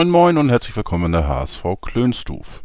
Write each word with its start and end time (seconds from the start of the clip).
Moin 0.00 0.08
Moin 0.08 0.38
und 0.38 0.48
herzlich 0.48 0.74
willkommen 0.76 1.04
in 1.04 1.12
der 1.12 1.28
HSV 1.28 1.62
Klönstuf. 1.82 2.62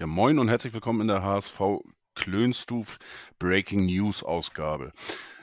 Ja, 0.00 0.08
moin 0.08 0.40
und 0.40 0.48
herzlich 0.48 0.74
willkommen 0.74 1.02
in 1.02 1.06
der 1.06 1.22
HSV 1.22 1.60
Klönstuf 2.18 2.98
Breaking 3.38 3.86
News 3.86 4.24
Ausgabe. 4.24 4.92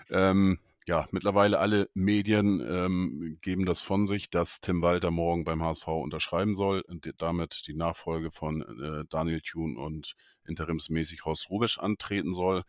Ähm, 0.09 0.59
ja, 0.88 1.07
mittlerweile 1.09 1.57
alle 1.57 1.89
Medien 1.95 2.59
ähm, 2.59 3.39
geben 3.41 3.65
das 3.65 3.81
von 3.81 4.05
sich, 4.05 4.29
dass 4.29 4.61
Tim 4.61 4.84
Walter 4.84 5.09
morgen 5.09 5.43
beim 5.43 5.63
HSV 5.63 5.88
unterschreiben 5.88 6.55
soll 6.55 6.81
und 6.81 7.11
damit 7.17 7.65
die 7.65 7.73
Nachfolge 7.73 8.29
von 8.29 8.61
äh, 8.61 9.03
Daniel 9.09 9.41
Thune 9.41 9.79
und 9.79 10.15
interimsmäßig 10.43 11.25
Horst 11.25 11.49
Rubisch 11.49 11.79
antreten 11.79 12.35
soll. 12.35 12.61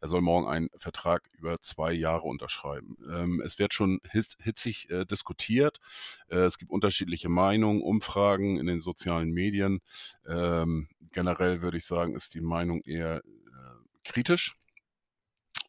Er 0.00 0.06
soll 0.06 0.20
morgen 0.20 0.46
einen 0.46 0.68
Vertrag 0.76 1.28
über 1.32 1.60
zwei 1.62 1.92
Jahre 1.92 2.22
unterschreiben. 2.22 2.96
Ähm, 3.12 3.42
es 3.44 3.58
wird 3.58 3.74
schon 3.74 3.98
hitz, 4.08 4.36
hitzig 4.40 4.88
äh, 4.90 5.04
diskutiert. 5.04 5.80
Äh, 6.28 6.44
es 6.44 6.58
gibt 6.58 6.70
unterschiedliche 6.70 7.28
Meinungen, 7.28 7.82
Umfragen 7.82 8.56
in 8.56 8.66
den 8.66 8.80
sozialen 8.80 9.32
Medien. 9.32 9.80
Ähm, 10.28 10.86
generell 11.10 11.60
würde 11.60 11.78
ich 11.78 11.86
sagen, 11.86 12.14
ist 12.14 12.34
die 12.34 12.40
Meinung 12.40 12.82
eher 12.82 13.20
kritisch. 14.04 14.56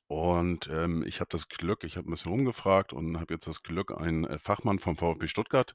Und 0.08 0.69
ähm, 0.72 1.03
ich 1.05 1.19
habe 1.19 1.30
das 1.31 1.50
Glück, 1.50 1.83
ich 1.83 1.97
habe 1.97 2.08
ein 2.08 2.11
bisschen 2.11 2.31
rumgefragt 2.31 2.94
und 2.94 3.19
habe 3.19 3.33
jetzt 3.33 3.47
das 3.47 3.64
Glück, 3.64 3.92
einen 4.00 4.25
äh, 4.25 4.38
Fachmann 4.38 4.77
vom 4.77 4.97
VfB 4.97 5.27
Stuttgart 5.27 5.73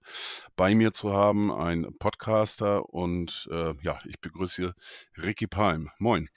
bei 0.54 0.74
mir 0.74 0.92
zu 0.92 1.12
haben, 1.12 1.52
ein 1.52 1.86
Podcaster. 1.98 2.88
Und 2.90 3.48
äh, 3.50 3.72
ja, 3.82 3.98
ich 4.04 4.20
begrüße 4.20 4.74
Ricky 5.18 5.48
Palm. 5.48 5.90
Moin. 5.98 6.28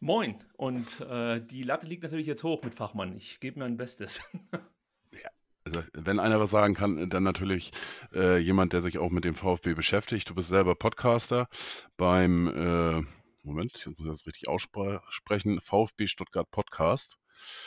Moin. 0.00 0.44
Und 0.56 1.00
äh, 1.00 1.40
die 1.40 1.62
Latte 1.62 1.86
liegt 1.86 2.02
natürlich 2.02 2.26
jetzt 2.26 2.44
hoch 2.44 2.62
mit 2.62 2.74
Fachmann. 2.74 3.16
Ich 3.16 3.40
gebe 3.40 3.58
mir 3.58 3.64
ein 3.64 3.78
Bestes. 3.78 4.22
ja, 4.52 5.30
also, 5.64 5.82
wenn 5.94 6.20
einer 6.20 6.40
was 6.40 6.50
sagen 6.50 6.74
kann, 6.74 7.08
dann 7.08 7.22
natürlich 7.22 7.70
äh, 8.12 8.36
jemand, 8.36 8.74
der 8.74 8.82
sich 8.82 8.98
auch 8.98 9.10
mit 9.10 9.24
dem 9.24 9.34
VfB 9.34 9.72
beschäftigt. 9.72 10.28
Du 10.28 10.34
bist 10.34 10.50
selber 10.50 10.74
Podcaster 10.74 11.48
beim 11.96 12.48
äh, 12.48 13.17
Moment, 13.42 13.72
ich 13.74 13.86
muss 13.86 14.06
das 14.06 14.26
richtig 14.26 14.48
aussprechen, 14.48 15.60
VfB 15.60 16.06
Stuttgart 16.06 16.50
Podcast. 16.50 17.18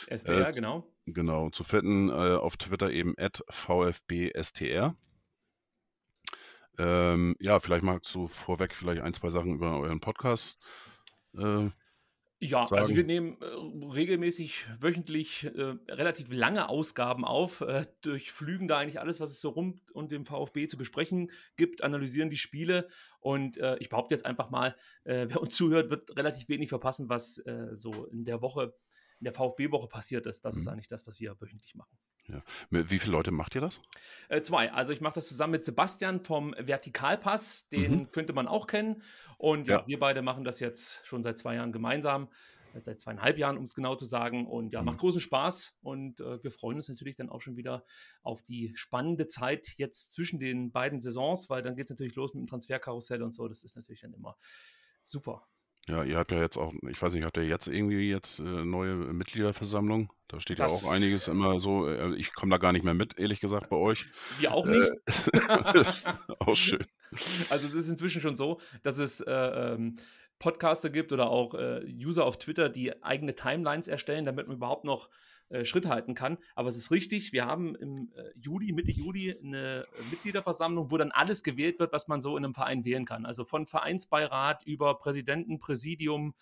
SDR, 0.06 0.48
äh, 0.48 0.52
genau. 0.52 0.86
Genau, 1.06 1.50
zu 1.50 1.64
finden 1.64 2.08
äh, 2.10 2.36
auf 2.36 2.56
Twitter 2.56 2.90
eben 2.90 3.14
at 3.18 3.42
VfBSTR. 3.48 4.94
Ähm, 6.78 7.36
ja, 7.40 7.60
vielleicht 7.60 7.84
magst 7.84 8.14
du 8.14 8.28
vorweg 8.28 8.74
vielleicht 8.74 9.02
ein, 9.02 9.14
zwei 9.14 9.28
Sachen 9.30 9.54
über 9.54 9.78
euren 9.78 10.00
Podcast 10.00 10.58
äh, 11.36 11.68
ja, 12.50 12.66
sagen. 12.66 12.80
also 12.80 12.96
wir 12.96 13.04
nehmen 13.04 13.36
äh, 13.40 13.86
regelmäßig 13.94 14.66
wöchentlich 14.80 15.44
äh, 15.44 15.74
relativ 15.88 16.32
lange 16.32 16.68
Ausgaben 16.68 17.24
auf, 17.24 17.60
äh, 17.60 17.86
durchflügen 18.02 18.68
da 18.68 18.78
eigentlich 18.78 19.00
alles, 19.00 19.20
was 19.20 19.30
es 19.30 19.40
so 19.40 19.50
rum 19.50 19.80
und 19.92 20.12
dem 20.12 20.26
VfB 20.26 20.68
zu 20.68 20.76
besprechen 20.76 21.30
gibt, 21.56 21.84
analysieren 21.84 22.30
die 22.30 22.36
Spiele 22.36 22.88
und 23.20 23.56
äh, 23.58 23.76
ich 23.78 23.88
behaupte 23.88 24.14
jetzt 24.14 24.26
einfach 24.26 24.50
mal, 24.50 24.76
äh, 25.04 25.26
wer 25.28 25.40
uns 25.40 25.54
zuhört, 25.54 25.90
wird 25.90 26.16
relativ 26.16 26.48
wenig 26.48 26.68
verpassen, 26.68 27.08
was 27.08 27.38
äh, 27.38 27.68
so 27.74 28.06
in 28.06 28.24
der 28.24 28.42
Woche, 28.42 28.74
in 29.20 29.24
der 29.24 29.32
VfB-Woche 29.32 29.88
passiert 29.88 30.26
ist. 30.26 30.44
Das 30.44 30.56
mhm. 30.56 30.60
ist 30.60 30.68
eigentlich 30.68 30.88
das, 30.88 31.06
was 31.06 31.20
wir 31.20 31.40
wöchentlich 31.40 31.74
machen. 31.74 31.96
Ja. 32.28 32.42
Wie 32.70 32.98
viele 32.98 33.12
Leute 33.12 33.30
macht 33.30 33.54
ihr 33.54 33.60
das? 33.60 33.80
Äh, 34.28 34.42
zwei. 34.42 34.72
Also 34.72 34.92
ich 34.92 35.00
mache 35.00 35.14
das 35.14 35.28
zusammen 35.28 35.52
mit 35.52 35.64
Sebastian 35.64 36.20
vom 36.20 36.54
Vertikalpass. 36.58 37.68
Den 37.68 37.92
mhm. 37.92 38.12
könnte 38.12 38.32
man 38.32 38.46
auch 38.46 38.66
kennen. 38.66 39.02
Und 39.38 39.66
ja, 39.66 39.80
ja, 39.80 39.86
wir 39.86 39.98
beide 39.98 40.22
machen 40.22 40.44
das 40.44 40.60
jetzt 40.60 41.04
schon 41.04 41.22
seit 41.22 41.38
zwei 41.38 41.56
Jahren 41.56 41.72
gemeinsam. 41.72 42.28
Äh, 42.74 42.80
seit 42.80 43.00
zweieinhalb 43.00 43.38
Jahren, 43.38 43.58
um 43.58 43.64
es 43.64 43.74
genau 43.74 43.94
zu 43.96 44.04
sagen. 44.04 44.46
Und 44.46 44.72
ja, 44.72 44.80
mhm. 44.80 44.86
macht 44.86 44.98
großen 44.98 45.20
Spaß. 45.20 45.74
Und 45.82 46.20
äh, 46.20 46.42
wir 46.42 46.50
freuen 46.50 46.76
uns 46.76 46.88
natürlich 46.88 47.16
dann 47.16 47.28
auch 47.28 47.40
schon 47.40 47.56
wieder 47.56 47.84
auf 48.22 48.42
die 48.42 48.72
spannende 48.74 49.26
Zeit 49.28 49.68
jetzt 49.76 50.12
zwischen 50.12 50.38
den 50.38 50.72
beiden 50.72 51.00
Saisons, 51.00 51.50
weil 51.50 51.62
dann 51.62 51.76
geht 51.76 51.86
es 51.86 51.90
natürlich 51.90 52.14
los 52.14 52.34
mit 52.34 52.42
dem 52.42 52.46
Transferkarussell 52.46 53.22
und 53.22 53.34
so. 53.34 53.48
Das 53.48 53.64
ist 53.64 53.76
natürlich 53.76 54.02
dann 54.02 54.14
immer 54.14 54.36
super. 55.02 55.46
Ja, 55.88 56.04
ihr 56.04 56.16
habt 56.16 56.30
ja 56.30 56.40
jetzt 56.40 56.56
auch, 56.56 56.72
ich 56.88 57.02
weiß 57.02 57.12
nicht, 57.14 57.24
habt 57.24 57.36
ihr 57.36 57.44
jetzt 57.44 57.66
irgendwie 57.66 58.08
jetzt 58.08 58.38
äh, 58.38 58.42
neue 58.44 58.94
Mitgliederversammlung? 58.94 60.12
Da 60.28 60.38
steht 60.38 60.60
ja 60.60 60.66
auch 60.66 60.90
einiges 60.92 61.26
immer 61.26 61.58
so. 61.58 61.88
Äh, 61.88 62.14
ich 62.14 62.34
komme 62.34 62.50
da 62.50 62.58
gar 62.58 62.72
nicht 62.72 62.84
mehr 62.84 62.94
mit, 62.94 63.18
ehrlich 63.18 63.40
gesagt, 63.40 63.68
bei 63.68 63.76
euch. 63.76 64.06
Wir 64.38 64.54
auch 64.54 64.64
nicht. 64.64 64.90
Äh, 65.32 65.84
auch 66.38 66.54
schön. 66.54 66.84
Also 67.50 67.66
es 67.66 67.74
ist 67.74 67.88
inzwischen 67.88 68.22
schon 68.22 68.36
so, 68.36 68.60
dass 68.82 68.98
es 68.98 69.20
äh, 69.20 69.32
ähm, 69.32 69.96
Podcaster 70.38 70.88
gibt 70.88 71.12
oder 71.12 71.30
auch 71.30 71.54
äh, 71.54 71.84
User 71.84 72.24
auf 72.24 72.38
Twitter, 72.38 72.68
die 72.68 73.02
eigene 73.02 73.34
Timelines 73.34 73.88
erstellen, 73.88 74.24
damit 74.24 74.46
man 74.46 74.56
überhaupt 74.56 74.84
noch 74.84 75.10
äh, 75.52 75.66
Schritt 75.66 75.86
halten 75.86 76.14
kann. 76.14 76.38
Aber 76.54 76.70
es 76.70 76.76
ist 76.76 76.90
richtig, 76.90 77.32
wir 77.34 77.44
haben 77.44 77.74
im 77.74 78.10
äh, 78.16 78.30
Juli, 78.36 78.72
Mitte 78.72 78.90
Juli, 78.90 79.36
eine 79.38 79.82
äh, 79.82 80.02
Mitgliederversammlung, 80.10 80.90
wo 80.90 80.96
dann 80.96 81.12
alles 81.12 81.42
gewählt 81.42 81.78
wird, 81.78 81.92
was 81.92 82.08
man 82.08 82.22
so 82.22 82.38
in 82.38 82.44
einem 82.44 82.54
Verein 82.54 82.86
wählen 82.86 83.04
kann. 83.04 83.26
Also 83.26 83.44
von 83.44 83.66
Vereinsbeirat 83.66 84.64
über 84.64 84.98
Präsidenten, 84.98 85.58
Präsidium. 85.58 86.34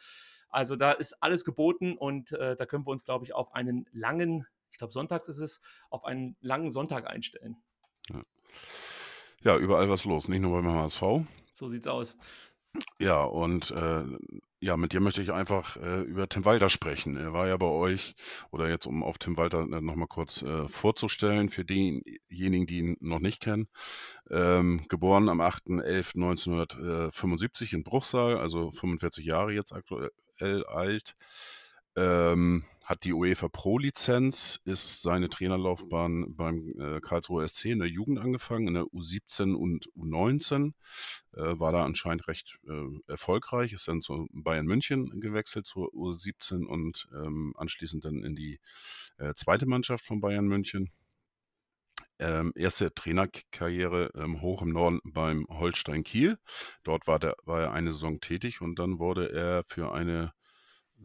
Also 0.48 0.76
da 0.76 0.92
ist 0.92 1.20
alles 1.22 1.44
geboten 1.44 1.96
und 1.96 2.30
äh, 2.32 2.54
da 2.54 2.66
können 2.66 2.86
wir 2.86 2.92
uns, 2.92 3.04
glaube 3.04 3.24
ich, 3.24 3.34
auf 3.34 3.52
einen 3.52 3.86
langen, 3.92 4.46
ich 4.70 4.78
glaube 4.78 4.92
sonntags 4.92 5.28
ist 5.28 5.38
es, 5.38 5.60
auf 5.90 6.04
einen 6.04 6.36
langen 6.40 6.70
Sonntag 6.70 7.08
einstellen. 7.08 7.56
Ja. 8.10 8.22
ja, 9.42 9.58
überall 9.58 9.90
was 9.90 10.04
los, 10.04 10.28
nicht 10.28 10.40
nur 10.40 10.52
beim 10.62 10.72
HSV. 10.72 11.02
So 11.52 11.68
sieht's 11.68 11.88
aus. 11.88 12.16
Ja, 13.00 13.24
und 13.24 13.72
äh, 13.72 14.04
ja, 14.60 14.76
mit 14.76 14.92
dir 14.92 15.00
möchte 15.00 15.22
ich 15.22 15.32
einfach 15.32 15.78
äh, 15.78 16.02
über 16.02 16.28
Tim 16.28 16.44
Walter 16.44 16.68
sprechen. 16.68 17.16
Er 17.16 17.32
war 17.32 17.48
ja 17.48 17.56
bei 17.56 17.66
euch, 17.66 18.14
oder 18.50 18.68
jetzt 18.68 18.84
um 18.86 19.02
auf 19.02 19.16
Tim 19.16 19.38
Walter 19.38 19.62
äh, 19.62 19.80
nochmal 19.80 20.06
kurz 20.06 20.42
äh, 20.42 20.68
vorzustellen, 20.68 21.48
für 21.48 21.64
diejenigen, 21.64 22.66
die 22.66 22.78
ihn 22.78 22.98
noch 23.00 23.20
nicht 23.20 23.40
kennen. 23.40 23.68
Ähm, 24.30 24.84
geboren 24.88 25.30
am 25.30 25.40
8.11.1975 25.40 27.74
in 27.74 27.84
Bruchsal, 27.84 28.36
also 28.38 28.70
45 28.70 29.24
Jahre 29.24 29.52
jetzt 29.52 29.72
aktuell 29.72 30.66
alt. 30.66 31.14
Ähm, 31.96 32.64
hat 32.90 33.04
die 33.04 33.12
UEFA 33.12 33.46
Pro-Lizenz, 33.46 34.58
ist 34.64 35.02
seine 35.02 35.28
Trainerlaufbahn 35.28 36.34
beim 36.34 36.74
äh, 36.76 37.00
Karlsruher 37.00 37.46
SC 37.46 37.66
in 37.66 37.78
der 37.78 37.86
Jugend 37.86 38.18
angefangen, 38.18 38.66
in 38.66 38.74
der 38.74 38.82
U17 38.82 39.54
und 39.54 39.86
U19. 39.96 40.72
Äh, 41.32 41.60
war 41.60 41.70
da 41.70 41.84
anscheinend 41.84 42.26
recht 42.26 42.58
äh, 42.68 43.00
erfolgreich, 43.06 43.72
ist 43.72 43.86
dann 43.86 44.02
zu 44.02 44.26
Bayern 44.32 44.66
München 44.66 45.20
gewechselt 45.20 45.68
zur 45.68 45.94
U17 45.94 46.66
und 46.66 47.06
ähm, 47.14 47.54
anschließend 47.56 48.04
dann 48.04 48.24
in 48.24 48.34
die 48.34 48.58
äh, 49.18 49.34
zweite 49.34 49.66
Mannschaft 49.66 50.04
von 50.04 50.20
Bayern 50.20 50.46
München. 50.46 50.90
Ähm, 52.18 52.52
erste 52.56 52.92
Trainerkarriere 52.92 54.10
ähm, 54.16 54.42
hoch 54.42 54.62
im 54.62 54.70
Norden 54.70 54.98
beim 55.04 55.46
Holstein 55.48 56.02
Kiel. 56.02 56.38
Dort 56.82 57.06
war, 57.06 57.20
der, 57.20 57.36
war 57.44 57.60
er 57.60 57.72
eine 57.72 57.92
Saison 57.92 58.20
tätig 58.20 58.60
und 58.60 58.80
dann 58.80 58.98
wurde 58.98 59.32
er 59.32 59.62
für 59.64 59.92
eine 59.92 60.32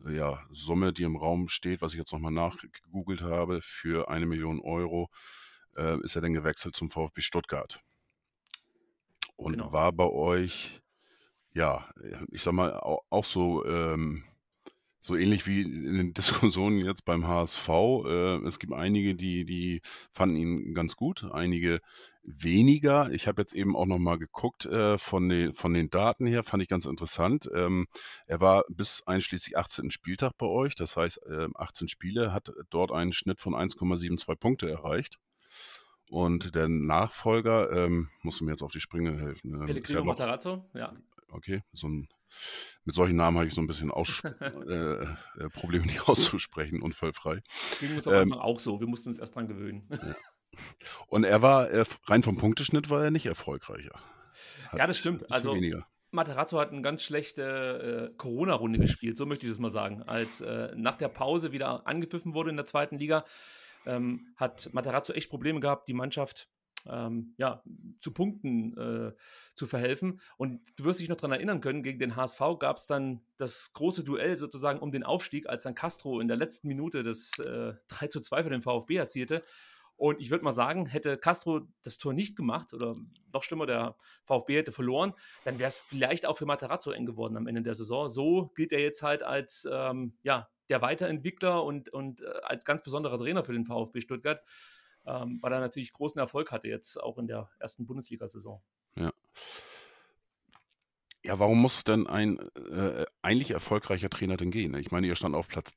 ja, 0.08 0.40
Summe, 0.52 0.94
die 0.94 1.04
im 1.04 1.16
Raum 1.16 1.48
steht, 1.48 1.82
was 1.82 1.94
ich 1.94 2.00
jetzt 2.00 2.12
nochmal 2.12 2.32
nachgegoogelt 2.32 3.22
habe, 3.22 3.62
für 3.62 4.10
eine 4.10 4.26
Million 4.26 4.60
Euro 4.60 5.10
äh, 5.76 6.00
ist 6.02 6.16
er 6.16 6.22
dann 6.22 6.34
gewechselt 6.34 6.76
zum 6.76 6.90
VfB 6.90 7.22
Stuttgart. 7.22 7.80
Und 9.36 9.54
genau. 9.54 9.72
war 9.72 9.92
bei 9.92 10.06
euch, 10.06 10.82
ja, 11.54 11.90
ich 12.32 12.42
sag 12.42 12.54
mal, 12.54 12.74
auch, 12.74 13.02
auch 13.10 13.26
so 13.26 13.66
ähm, 13.66 14.24
so 15.06 15.16
ähnlich 15.16 15.46
wie 15.46 15.62
in 15.62 15.98
den 15.98 16.14
Diskussionen 16.14 16.80
jetzt 16.80 17.06
beim 17.06 17.28
HSV. 17.28 17.70
Äh, 17.70 18.48
es 18.48 18.60
gibt 18.60 18.74
einige, 18.74 19.16
die, 19.16 19.46
die 19.46 19.82
fanden 20.12 20.36
ihn 20.36 20.74
ganz 20.74 20.96
gut, 20.96 21.24
einige 21.32 21.80
weniger. 22.26 23.12
Ich 23.12 23.28
habe 23.28 23.42
jetzt 23.42 23.54
eben 23.54 23.76
auch 23.76 23.86
nochmal 23.86 24.18
geguckt 24.18 24.66
äh, 24.66 24.98
von, 24.98 25.30
den, 25.30 25.54
von 25.54 25.74
den 25.74 25.90
Daten 25.90 26.26
her, 26.26 26.44
fand 26.44 26.64
ich 26.64 26.70
ganz 26.70 26.86
interessant. 26.86 27.50
Ähm, 27.54 27.88
er 28.26 28.42
war 28.42 28.64
bis 28.70 29.04
einschließlich 29.06 29.58
18. 29.58 29.92
Spieltag 29.92 30.34
bei 30.38 30.48
euch, 30.48 30.76
das 30.76 30.98
heißt 30.98 31.22
äh, 31.28 31.48
18 31.56 31.88
Spiele, 31.88 32.34
hat 32.34 32.52
dort 32.70 32.92
einen 32.92 33.14
Schnitt 33.14 33.40
von 33.40 33.54
1,72 33.54 34.36
Punkte 34.36 34.70
erreicht. 34.70 35.20
Und 36.10 36.54
der 36.54 36.68
Nachfolger, 36.68 37.72
ähm, 37.72 38.10
musst 38.22 38.40
du 38.40 38.46
mir 38.46 38.52
jetzt 38.52 38.62
auf 38.62 38.72
die 38.72 38.80
Sprünge 38.80 39.18
helfen. 39.18 39.54
Ähm, 39.54 39.66
Pellegrino 39.66 40.00
ja 40.00 40.06
Matarazzo, 40.06 40.70
ja. 40.74 40.94
Okay, 41.30 41.64
so 41.74 41.88
ein 41.88 42.08
mit 42.84 42.96
solchen 42.96 43.16
Namen 43.16 43.38
habe 43.38 43.48
ich 43.48 43.54
so 43.54 43.62
ein 43.62 43.68
bisschen 43.68 43.92
Aus 43.92 44.24
äh, 44.42 44.74
äh, 44.74 45.06
Probleme, 45.54 45.88
die 45.88 46.00
auszusprechen, 46.00 46.82
unfallfrei. 46.82 47.42
Ging 47.80 47.96
uns 47.96 48.08
ähm, 48.08 48.34
auch 48.34 48.60
so, 48.60 48.80
wir 48.80 48.88
mussten 48.88 49.10
uns 49.10 49.20
erst 49.20 49.36
dran 49.36 49.48
gewöhnen. 49.48 49.88
Ja. 49.90 50.16
Und 51.08 51.24
er 51.24 51.42
war, 51.42 51.70
äh, 51.70 51.86
rein 52.06 52.24
vom 52.24 52.38
Punkteschnitt 52.38 52.90
war 52.90 53.04
er 53.04 53.12
nicht 53.12 53.26
erfolgreicher. 53.26 54.00
Hat 54.70 54.80
ja, 54.80 54.88
das 54.88 54.98
stimmt. 54.98 55.32
Also, 55.32 55.56
weniger. 55.56 55.86
Materazzo 56.12 56.60
hat 56.60 56.72
eine 56.72 56.82
ganz 56.82 57.04
schlechte 57.04 58.12
äh, 58.12 58.18
Corona-Runde 58.18 58.80
gespielt, 58.80 59.18
so 59.18 59.26
möchte 59.26 59.46
ich 59.46 59.52
das 59.52 59.60
mal 59.60 59.70
sagen. 59.70 60.02
Als 60.04 60.42
äh, 60.42 60.74
nach 60.76 60.96
der 60.96 61.10
Pause 61.10 61.52
wieder 61.52 61.86
angepfiffen 61.86 62.34
wurde 62.34 62.50
in 62.50 62.56
der 62.56 62.66
zweiten 62.66 62.98
Liga, 62.98 63.26
ähm, 63.86 64.34
hat 64.38 64.70
Materazzo 64.74 65.14
echt 65.14 65.30
Probleme 65.30 65.60
gehabt, 65.60 65.88
die 65.88 65.94
Mannschaft 65.94 66.50
ähm, 66.88 67.34
ja, 67.38 67.64
zu 68.00 68.12
Punkten 68.12 68.78
äh, 68.78 69.14
zu 69.56 69.68
verhelfen. 69.68 70.22
Und 70.38 70.62
du 70.78 70.86
wirst 70.86 71.00
dich 71.00 71.10
noch 71.10 71.18
daran 71.18 71.32
erinnern 71.32 71.62
können, 71.62 71.84
gegen 71.84 72.00
den 72.00 72.16
HSV 72.16 72.40
gab 72.60 72.78
es 72.78 72.88
dann 72.88 73.22
das 73.38 73.74
große 73.74 74.04
Duell 74.04 74.36
sozusagen 74.36 74.80
um 74.80 74.92
den 74.92 75.04
Aufstieg, 75.04 75.50
als 75.50 75.64
dann 75.64 75.76
Castro 75.76 76.20
in 76.20 76.28
der 76.28 76.38
letzten 76.38 76.68
Minute 76.68 77.04
das 77.04 77.38
äh, 77.40 77.74
3 77.88 78.08
zu 78.08 78.20
2 78.22 78.44
für 78.44 78.50
den 78.50 78.62
VfB 78.62 78.96
erzielte. 78.96 79.42
Und 79.98 80.20
ich 80.20 80.30
würde 80.30 80.44
mal 80.44 80.52
sagen, 80.52 80.86
hätte 80.88 81.18
Castro 81.18 81.62
das 81.84 81.98
Tor 81.98 82.14
nicht 82.14 82.36
gemacht 82.36 82.74
oder 82.74 82.96
noch 83.32 83.44
schlimmer, 83.44 83.66
der 83.66 83.96
VfB 84.26 84.58
hätte 84.58 84.72
verloren, 84.72 85.14
dann 85.46 85.58
wäre 85.58 85.70
es 85.70 85.80
vielleicht 85.80 86.26
auch 86.26 86.38
für 86.38 86.46
Materazzo 86.46 86.92
eng 86.92 87.06
geworden 87.06 87.38
am 87.38 87.48
Ende 87.48 87.62
der 87.62 87.76
Saison. 87.76 88.10
So 88.10 88.52
gilt 88.56 88.72
er 88.72 88.82
jetzt 88.82 89.02
halt 89.04 89.24
als 89.24 89.68
ähm, 89.72 90.18
ja, 90.24 90.50
der 90.70 90.82
Weiterentwickler 90.82 91.64
und, 91.64 91.90
und 91.90 92.22
äh, 92.22 92.26
als 92.44 92.66
ganz 92.66 92.84
besonderer 92.84 93.18
Trainer 93.18 93.44
für 93.44 93.54
den 93.54 93.66
VfB 93.66 94.02
Stuttgart 94.02 94.42
ähm, 95.06 95.40
weil 95.42 95.54
er 95.54 95.60
natürlich 95.60 95.94
großen 95.94 96.20
Erfolg 96.20 96.52
hatte 96.52 96.68
jetzt 96.68 97.02
auch 97.02 97.18
in 97.18 97.28
der 97.28 97.50
ersten 97.60 97.86
Bundesliga-Saison. 97.86 98.62
Ja. 98.96 99.12
Ja, 101.24 101.40
warum 101.40 101.60
muss 101.60 101.84
denn 101.84 102.06
ein 102.06 102.38
äh, 102.56 103.06
eigentlich 103.24 103.52
erfolgreicher 103.52 104.10
Trainer 104.10 104.38
denn 104.38 104.52
gehen? 104.52 104.76
Ich 104.76 104.92
meine, 104.92 105.08
ihr 105.08 105.16
stand 105.16 105.34
auf 105.34 105.48
Platz 105.48 105.72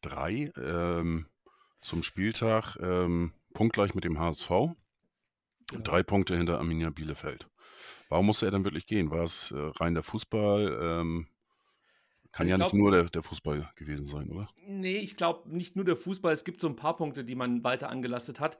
3 0.00 0.52
ähm, 0.56 1.28
zum 1.80 2.02
Spieltag, 2.02 2.76
ähm, 2.80 3.32
punktgleich 3.58 3.92
mit 3.96 4.04
dem 4.04 4.20
HSV. 4.20 4.48
Genau. 4.48 5.82
Drei 5.82 6.04
Punkte 6.04 6.36
hinter 6.36 6.58
Arminia 6.58 6.90
Bielefeld. 6.90 7.48
Warum 8.08 8.26
musste 8.26 8.46
er 8.46 8.52
denn 8.52 8.62
wirklich 8.62 8.86
gehen? 8.86 9.10
War 9.10 9.24
es 9.24 9.50
äh, 9.50 9.58
rein 9.58 9.94
der 9.94 10.04
Fußball? 10.04 10.78
Ähm, 10.80 11.26
kann 12.30 12.44
also 12.44 12.50
ja 12.52 12.56
glaub, 12.56 12.72
nicht 12.72 12.80
nur 12.80 12.92
der, 12.92 13.04
der, 13.04 13.22
Fußball 13.24 13.68
gewesen 13.74 14.06
sein, 14.06 14.30
oder? 14.30 14.48
Nee, 14.64 14.98
ich 14.98 15.16
glaube 15.16 15.50
nicht 15.50 15.74
nur 15.74 15.84
der 15.84 15.96
Fußball. 15.96 16.32
Es 16.32 16.44
gibt 16.44 16.60
so 16.60 16.68
ein 16.68 16.76
paar 16.76 16.96
Punkte, 16.96 17.24
die 17.24 17.34
man 17.34 17.64
weiter 17.64 17.90
angelastet 17.90 18.38
hat. 18.38 18.58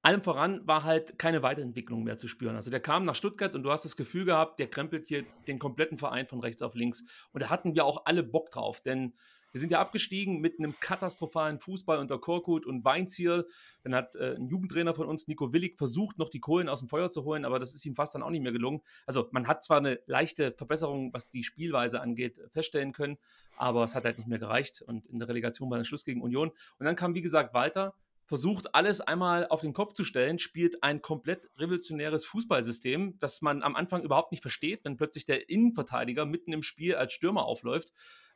Allem 0.00 0.22
voran 0.22 0.66
war 0.66 0.82
halt 0.82 1.18
keine 1.18 1.42
Weiterentwicklung 1.42 2.02
mehr 2.04 2.16
zu 2.16 2.26
spüren. 2.26 2.56
Also 2.56 2.70
der 2.70 2.80
kam 2.80 3.04
nach 3.04 3.16
Stuttgart 3.16 3.54
und 3.54 3.64
du 3.64 3.70
hast 3.70 3.84
das 3.84 3.96
Gefühl 3.96 4.24
gehabt, 4.24 4.60
der 4.60 4.70
krempelt 4.70 5.08
hier 5.08 5.26
den 5.46 5.58
kompletten 5.58 5.98
Verein 5.98 6.26
von 6.26 6.40
rechts 6.40 6.62
auf 6.62 6.74
links. 6.74 7.04
Und 7.32 7.42
da 7.42 7.50
hatten 7.50 7.74
wir 7.74 7.84
auch 7.84 8.06
alle 8.06 8.22
Bock 8.22 8.50
drauf, 8.50 8.80
denn 8.80 9.12
wir 9.52 9.60
sind 9.60 9.72
ja 9.72 9.80
abgestiegen 9.80 10.40
mit 10.40 10.58
einem 10.58 10.78
katastrophalen 10.80 11.58
Fußball 11.58 11.98
unter 11.98 12.18
Korkut 12.18 12.66
und 12.66 12.84
Weinziel. 12.84 13.46
Dann 13.82 13.94
hat 13.94 14.16
äh, 14.16 14.34
ein 14.36 14.48
Jugendtrainer 14.48 14.94
von 14.94 15.06
uns, 15.06 15.26
Nico 15.26 15.52
Willig, 15.52 15.76
versucht, 15.76 16.18
noch 16.18 16.28
die 16.28 16.40
Kohlen 16.40 16.68
aus 16.68 16.80
dem 16.80 16.88
Feuer 16.88 17.10
zu 17.10 17.24
holen, 17.24 17.44
aber 17.44 17.58
das 17.58 17.74
ist 17.74 17.84
ihm 17.86 17.94
fast 17.94 18.14
dann 18.14 18.22
auch 18.22 18.30
nicht 18.30 18.42
mehr 18.42 18.52
gelungen. 18.52 18.82
Also 19.06 19.28
man 19.32 19.46
hat 19.46 19.64
zwar 19.64 19.78
eine 19.78 20.00
leichte 20.06 20.52
Verbesserung, 20.52 21.12
was 21.12 21.30
die 21.30 21.44
Spielweise 21.44 22.00
angeht, 22.00 22.40
feststellen 22.52 22.92
können, 22.92 23.18
aber 23.56 23.84
es 23.84 23.94
hat 23.94 24.04
halt 24.04 24.18
nicht 24.18 24.28
mehr 24.28 24.38
gereicht. 24.38 24.82
Und 24.82 25.06
in 25.06 25.18
der 25.18 25.28
Relegation 25.28 25.70
war 25.70 25.78
dann 25.78 25.84
Schluss 25.84 26.04
gegen 26.04 26.22
Union. 26.22 26.50
Und 26.78 26.86
dann 26.86 26.96
kam, 26.96 27.14
wie 27.14 27.22
gesagt, 27.22 27.54
Walter, 27.54 27.94
versucht 28.28 28.74
alles 28.74 29.00
einmal 29.00 29.48
auf 29.48 29.62
den 29.62 29.72
Kopf 29.72 29.94
zu 29.94 30.04
stellen, 30.04 30.38
spielt 30.38 30.82
ein 30.82 31.00
komplett 31.00 31.48
revolutionäres 31.56 32.26
Fußballsystem, 32.26 33.18
das 33.18 33.40
man 33.40 33.62
am 33.62 33.74
Anfang 33.74 34.02
überhaupt 34.02 34.32
nicht 34.32 34.42
versteht, 34.42 34.84
wenn 34.84 34.98
plötzlich 34.98 35.24
der 35.24 35.48
Innenverteidiger 35.48 36.26
mitten 36.26 36.52
im 36.52 36.62
Spiel 36.62 36.94
als 36.94 37.14
Stürmer 37.14 37.46
aufläuft 37.46 37.90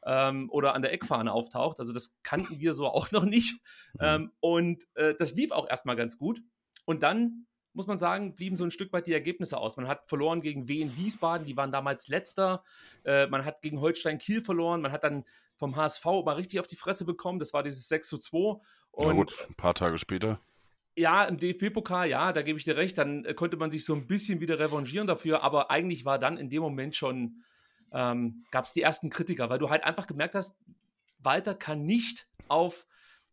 ähm, 0.05 0.51
oder 0.51 0.75
an 0.75 0.83
der 0.83 0.93
Eckfahne 0.93 1.33
auftaucht. 1.33 1.79
Also 1.79 1.93
das 1.93 2.15
kannten 2.23 2.59
wir 2.61 2.75
so 2.75 2.87
auch 2.89 3.11
noch 3.11 3.25
nicht. 3.25 3.61
Ähm, 4.01 4.33
und 4.41 4.85
äh, 4.95 5.15
das 5.19 5.35
lief 5.35 5.53
auch 5.53 5.69
erstmal 5.69 5.97
ganz 5.97 6.19
gut. 6.19 6.41
Und 6.85 7.03
dann 7.03 7.47
muss 7.75 7.87
man 7.87 7.99
sagen, 7.99 8.35
blieben 8.35 8.57
so 8.57 8.65
ein 8.65 8.71
Stück 8.71 8.93
weit 8.93 9.07
die 9.07 9.13
Ergebnisse 9.13 9.57
aus. 9.57 9.77
Man 9.77 9.89
hat 9.89 10.09
verloren 10.09 10.41
gegen 10.41 10.69
Wien 10.69 10.95
Wiesbaden, 10.97 11.47
die 11.47 11.57
waren 11.57 11.73
damals 11.73 12.09
letzter. 12.09 12.65
Äh, 13.05 13.27
man 13.29 13.45
hat 13.45 13.63
gegen 13.63 13.81
Holstein 13.81 14.19
Kiel 14.19 14.43
verloren. 14.43 14.83
Man 14.83 14.93
hat 14.93 15.05
dann 15.05 15.25
vom 15.57 15.77
HSV 15.77 16.05
mal 16.05 16.35
richtig 16.35 16.61
auf 16.61 16.67
die 16.67 16.77
Fresse 16.77 17.05
bekommen. 17.05 17.39
Das 17.39 17.53
war 17.53 17.63
dieses 17.63 17.89
6 17.89 18.09
zu 18.09 18.19
2. 18.19 18.61
Und, 18.91 19.07
ja 19.07 19.13
gut, 19.13 19.47
ein 19.49 19.55
paar 19.55 19.75
Tage 19.75 19.97
später. 19.99 20.41
Ja, 20.95 21.25
im 21.25 21.39
DFB-Pokal, 21.39 22.11
ja, 22.11 22.35
da 22.35 22.43
gebe 22.43 22.59
ich 22.59 22.65
dir 22.65 22.77
recht. 22.77 22.99
Dann 22.99 23.25
äh, 23.25 23.33
konnte 23.33 23.57
man 23.57 23.71
sich 23.71 23.85
so 23.85 23.95
ein 23.95 24.07
bisschen 24.07 24.41
wieder 24.41 24.59
revanchieren 24.59 25.07
dafür. 25.07 25.43
Aber 25.43 25.71
eigentlich 25.71 26.05
war 26.05 26.19
dann 26.19 26.37
in 26.37 26.51
dem 26.51 26.63
Moment 26.63 26.95
schon 26.95 27.43
ähm, 27.93 28.45
gab 28.51 28.65
es 28.65 28.73
die 28.73 28.83
ersten 28.83 29.11
Kritiker, 29.11 29.51
weil 29.51 29.59
du 29.59 29.71
halt 29.71 29.85
einfach 29.85 30.07
gemerkt 30.07 30.35
hast, 30.35 30.57
Walter 31.19 31.55
kann 31.55 31.85
nicht 31.85 32.27
auf, 32.49 32.87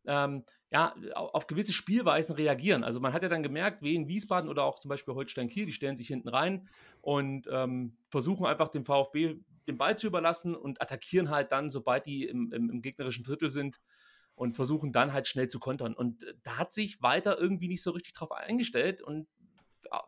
ähm, 0.05 0.45
ja, 0.71 0.95
auf 1.15 1.47
gewisse 1.47 1.73
Spielweisen 1.73 2.35
reagieren. 2.35 2.83
Also 2.83 2.99
man 2.99 3.13
hat 3.13 3.23
ja 3.23 3.29
dann 3.29 3.43
gemerkt, 3.43 3.81
wie 3.81 3.95
in 3.95 4.07
Wiesbaden 4.07 4.49
oder 4.49 4.63
auch 4.63 4.79
zum 4.79 4.89
Beispiel 4.89 5.15
Holstein 5.15 5.47
Kiel, 5.47 5.65
die 5.65 5.73
stellen 5.73 5.97
sich 5.97 6.07
hinten 6.07 6.29
rein 6.29 6.67
und 7.01 7.47
ähm, 7.51 7.97
versuchen 8.09 8.45
einfach 8.45 8.69
dem 8.69 8.85
VfB 8.85 9.37
den 9.67 9.77
Ball 9.77 9.97
zu 9.97 10.07
überlassen 10.07 10.55
und 10.55 10.81
attackieren 10.81 11.29
halt 11.29 11.51
dann, 11.51 11.71
sobald 11.71 12.05
die 12.05 12.25
im, 12.25 12.51
im, 12.51 12.69
im 12.69 12.81
gegnerischen 12.81 13.23
Drittel 13.23 13.49
sind 13.49 13.79
und 14.35 14.55
versuchen 14.55 14.91
dann 14.91 15.13
halt 15.13 15.27
schnell 15.27 15.47
zu 15.47 15.59
kontern. 15.59 15.93
Und 15.93 16.23
äh, 16.23 16.33
da 16.43 16.57
hat 16.57 16.71
sich 16.71 17.01
Walter 17.01 17.37
irgendwie 17.39 17.67
nicht 17.67 17.83
so 17.83 17.91
richtig 17.91 18.13
drauf 18.13 18.31
eingestellt 18.31 19.01
und 19.01 19.27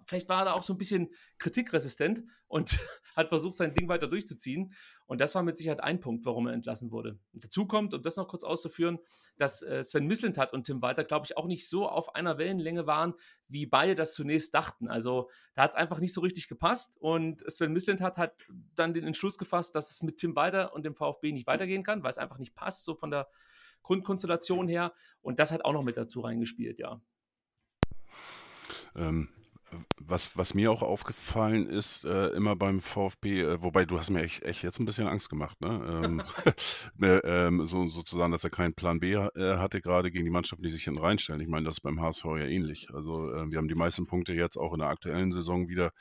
vielleicht 0.06 0.30
war 0.30 0.42
er 0.42 0.46
da 0.46 0.54
auch 0.54 0.64
so 0.64 0.74
ein 0.74 0.78
bisschen 0.78 1.10
kritikresistent 1.38 2.24
und 2.48 2.80
hat 3.16 3.30
versucht, 3.30 3.56
sein 3.56 3.74
Ding 3.74 3.88
weiter 3.88 4.08
durchzuziehen. 4.08 4.74
Und 5.06 5.22
das 5.22 5.36
war 5.36 5.44
mit 5.44 5.58
Sicherheit 5.58 5.82
ein 5.82 6.00
Punkt, 6.00 6.26
warum 6.26 6.48
er 6.48 6.54
entlassen 6.54 6.92
wurde. 6.92 7.20
Und 7.34 7.44
dazu 7.44 7.66
kommt, 7.66 7.94
um 7.94 8.02
das 8.02 8.16
noch 8.16 8.28
kurz 8.28 8.44
auszuführen, 8.44 9.00
dass 9.38 9.62
äh, 9.62 9.84
Sven 9.84 10.08
Mislintat 10.08 10.54
und 10.54 10.66
Tim 10.66 10.82
Walter, 10.82 11.04
glaube 11.04 11.26
ich, 11.26 11.38
auch 11.38 11.48
nicht 11.48 11.68
so 11.68 11.88
auf 11.88 12.16
einer 12.16 12.38
Wellenlänge 12.38 12.88
waren, 12.88 13.14
wie 13.48 13.66
beide 13.66 13.96
das 13.96 14.14
zunächst 14.14 14.54
dachten. 14.54 14.88
Also 14.88 15.30
da 15.54 15.64
hat 15.64 15.72
es 15.72 15.78
einfach 15.78 16.00
nicht 16.00 16.14
so 16.14 16.22
richtig 16.22 16.48
gepasst. 16.48 16.98
Und 17.00 17.44
Sven 17.52 17.74
Mislintat 17.74 18.18
hat 18.18 18.44
dann 18.76 18.94
den 18.94 19.06
Entschluss 19.06 19.38
gefasst, 19.38 19.76
dass 19.76 19.92
es 19.92 20.04
mit 20.04 20.18
Tim 20.18 20.36
Walter 20.36 20.74
und 20.74 20.86
dem 20.86 20.96
VfB 20.96 21.32
nicht 21.32 21.48
weitergehen 21.48 21.84
kann, 21.84 22.04
weil 22.04 22.12
es 22.12 22.18
einfach 22.18 22.38
nicht 22.38 22.56
passt, 22.56 22.86
so 22.86 22.96
von 22.96 23.12
der 23.12 23.28
Grundkonstellation 23.84 24.68
her. 24.68 24.94
Und 25.22 25.40
das 25.40 25.52
hat 25.52 25.66
auch 25.66 25.74
noch 25.74 25.84
mit 25.84 25.98
dazu 25.98 26.22
reingespielt, 26.22 26.80
ja. 26.80 27.02
Ähm, 28.96 29.30
was, 30.00 30.38
was 30.38 30.54
mir 30.54 30.72
auch 30.72 30.82
aufgefallen 30.82 31.68
ist, 31.68 32.06
äh, 32.06 32.30
immer 32.30 32.56
beim 32.56 32.82
VfB, 32.82 33.42
äh, 33.42 33.62
wobei 33.62 33.86
du 33.86 33.98
hast 33.98 34.10
mir 34.10 34.24
echt, 34.24 34.44
echt 34.44 34.64
jetzt 34.64 34.80
ein 34.80 34.86
bisschen 34.86 35.08
Angst 35.08 35.30
gemacht, 35.30 35.60
ne? 35.62 36.04
Ähm, 36.04 36.24
äh, 37.02 37.48
ähm, 37.48 37.66
so, 37.66 37.88
sozusagen, 37.88 38.32
dass 38.32 38.44
er 38.44 38.50
keinen 38.50 38.74
Plan 38.74 39.00
B 39.00 39.14
äh, 39.14 39.30
hatte, 39.58 39.82
gerade 39.82 40.12
gegen 40.12 40.26
die 40.26 40.32
Mannschaften, 40.32 40.64
die 40.64 40.72
sich 40.72 40.84
hinten 40.84 41.00
reinstellen. 41.00 41.42
Ich 41.42 41.48
meine, 41.48 41.66
das 41.66 41.76
ist 41.76 41.82
beim 41.82 42.02
HSV 42.02 42.26
ja 42.26 42.46
ähnlich. 42.46 42.94
Also 42.94 43.32
äh, 43.34 43.50
wir 43.50 43.58
haben 43.58 43.68
die 43.68 43.76
meisten 43.76 44.08
Punkte 44.08 44.34
jetzt 44.34 44.58
auch 44.58 44.74
in 44.74 44.80
der 44.80 44.90
aktuellen 44.90 45.32
Saison 45.32 45.68
wieder 45.68 45.92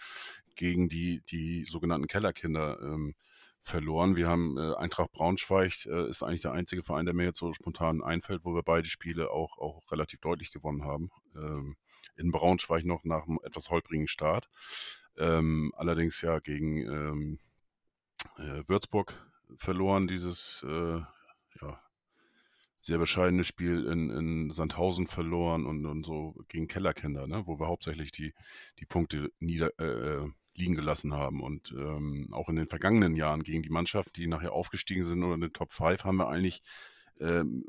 gegen 0.56 0.88
die, 0.88 1.22
die 1.30 1.64
sogenannten 1.64 2.06
Kellerkinder 2.06 2.78
ähm, 2.82 3.14
verloren. 3.62 4.16
Wir 4.16 4.28
haben 4.28 4.56
äh, 4.56 4.74
Eintracht 4.74 5.12
Braunschweig 5.12 5.86
äh, 5.86 6.08
ist 6.08 6.22
eigentlich 6.22 6.40
der 6.40 6.52
einzige 6.52 6.82
Verein, 6.82 7.04
der 7.04 7.14
mir 7.14 7.24
jetzt 7.24 7.38
so 7.38 7.52
spontan 7.52 8.02
einfällt, 8.02 8.44
wo 8.44 8.54
wir 8.54 8.62
beide 8.62 8.88
Spiele 8.88 9.30
auch, 9.30 9.58
auch 9.58 9.82
relativ 9.90 10.20
deutlich 10.20 10.50
gewonnen 10.50 10.84
haben. 10.84 11.10
Ähm, 11.36 11.76
in 12.20 12.32
Braunschweig 12.32 12.84
noch 12.84 13.04
nach 13.04 13.26
einem 13.26 13.38
etwas 13.42 13.70
holprigen 13.70 14.08
Start. 14.08 14.48
Ähm, 15.18 15.72
allerdings 15.76 16.20
ja 16.22 16.38
gegen 16.38 16.78
ähm, 16.78 17.38
äh, 18.38 18.62
Würzburg 18.68 19.14
verloren, 19.56 20.06
dieses 20.06 20.64
äh, 20.68 21.00
ja, 21.60 21.80
sehr 22.80 22.98
bescheidene 22.98 23.44
Spiel 23.44 23.84
in, 23.86 24.10
in 24.10 24.50
Sandhausen 24.50 25.06
verloren 25.06 25.66
und, 25.66 25.84
und 25.84 26.06
so 26.06 26.34
gegen 26.48 26.68
Kellerkinder, 26.68 27.26
ne, 27.26 27.42
wo 27.46 27.58
wir 27.58 27.66
hauptsächlich 27.66 28.12
die, 28.12 28.32
die 28.78 28.86
Punkte 28.86 29.30
nieder, 29.38 29.70
äh, 29.78 29.84
äh 29.84 30.30
liegen 30.56 30.74
gelassen 30.74 31.14
haben. 31.14 31.42
Und 31.42 31.72
ähm, 31.72 32.28
auch 32.32 32.48
in 32.48 32.56
den 32.56 32.66
vergangenen 32.66 33.14
Jahren 33.14 33.42
gegen 33.42 33.62
die 33.62 33.70
Mannschaft, 33.70 34.16
die 34.16 34.26
nachher 34.26 34.52
aufgestiegen 34.52 35.04
sind 35.04 35.22
oder 35.22 35.34
in 35.34 35.40
den 35.40 35.52
Top 35.52 35.72
5, 35.72 36.04
haben 36.04 36.16
wir 36.16 36.28
eigentlich, 36.28 36.62
ähm, 37.18 37.64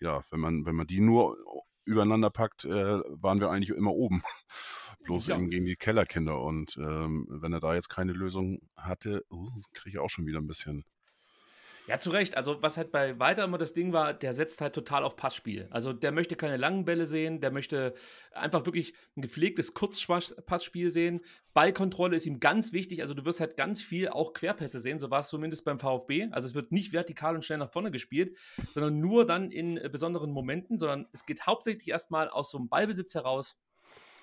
ja, 0.00 0.22
wenn 0.30 0.40
man, 0.40 0.66
wenn 0.66 0.74
man 0.74 0.86
die 0.86 1.00
nur 1.00 1.38
übereinander 1.86 2.30
packt, 2.30 2.64
äh, 2.64 3.00
waren 3.08 3.40
wir 3.40 3.50
eigentlich 3.50 3.76
immer 3.76 3.92
oben. 3.92 4.22
Bloß 5.04 5.28
ja. 5.28 5.36
eben 5.36 5.50
gegen 5.50 5.64
die 5.64 5.76
Kellerkinder. 5.76 6.40
Und 6.42 6.76
ähm, 6.78 7.26
wenn 7.30 7.52
er 7.52 7.60
da 7.60 7.74
jetzt 7.74 7.88
keine 7.88 8.12
Lösung 8.12 8.60
hatte, 8.76 9.24
uh, 9.30 9.50
kriege 9.72 9.96
ich 9.96 9.98
auch 9.98 10.10
schon 10.10 10.26
wieder 10.26 10.40
ein 10.40 10.48
bisschen 10.48 10.84
ja, 11.86 12.00
zu 12.00 12.10
Recht. 12.10 12.36
Also, 12.36 12.60
was 12.62 12.76
halt 12.76 12.90
bei 12.90 13.18
Walter 13.20 13.44
immer 13.44 13.58
das 13.58 13.72
Ding 13.72 13.92
war, 13.92 14.12
der 14.12 14.32
setzt 14.32 14.60
halt 14.60 14.74
total 14.74 15.04
auf 15.04 15.14
Passspiel. 15.14 15.68
Also, 15.70 15.92
der 15.92 16.10
möchte 16.10 16.34
keine 16.34 16.56
langen 16.56 16.84
Bälle 16.84 17.06
sehen, 17.06 17.40
der 17.40 17.52
möchte 17.52 17.94
einfach 18.32 18.66
wirklich 18.66 18.94
ein 19.16 19.22
gepflegtes 19.22 19.72
Kurzpassspiel 19.72 20.90
sehen. 20.90 21.20
Ballkontrolle 21.54 22.16
ist 22.16 22.26
ihm 22.26 22.40
ganz 22.40 22.72
wichtig. 22.72 23.02
Also, 23.02 23.14
du 23.14 23.24
wirst 23.24 23.38
halt 23.38 23.56
ganz 23.56 23.80
viel 23.80 24.08
auch 24.08 24.32
Querpässe 24.32 24.80
sehen. 24.80 24.98
So 24.98 25.10
war 25.10 25.20
es 25.20 25.28
zumindest 25.28 25.64
beim 25.64 25.78
VfB. 25.78 26.28
Also, 26.32 26.48
es 26.48 26.54
wird 26.54 26.72
nicht 26.72 26.92
vertikal 26.92 27.36
und 27.36 27.44
schnell 27.44 27.58
nach 27.58 27.72
vorne 27.72 27.92
gespielt, 27.92 28.36
sondern 28.72 28.98
nur 28.98 29.24
dann 29.24 29.52
in 29.52 29.76
äh, 29.76 29.88
besonderen 29.88 30.32
Momenten, 30.32 30.78
sondern 30.78 31.06
es 31.12 31.24
geht 31.24 31.46
hauptsächlich 31.46 31.88
erstmal 31.88 32.28
aus 32.28 32.50
so 32.50 32.58
einem 32.58 32.68
Ballbesitz 32.68 33.14
heraus. 33.14 33.60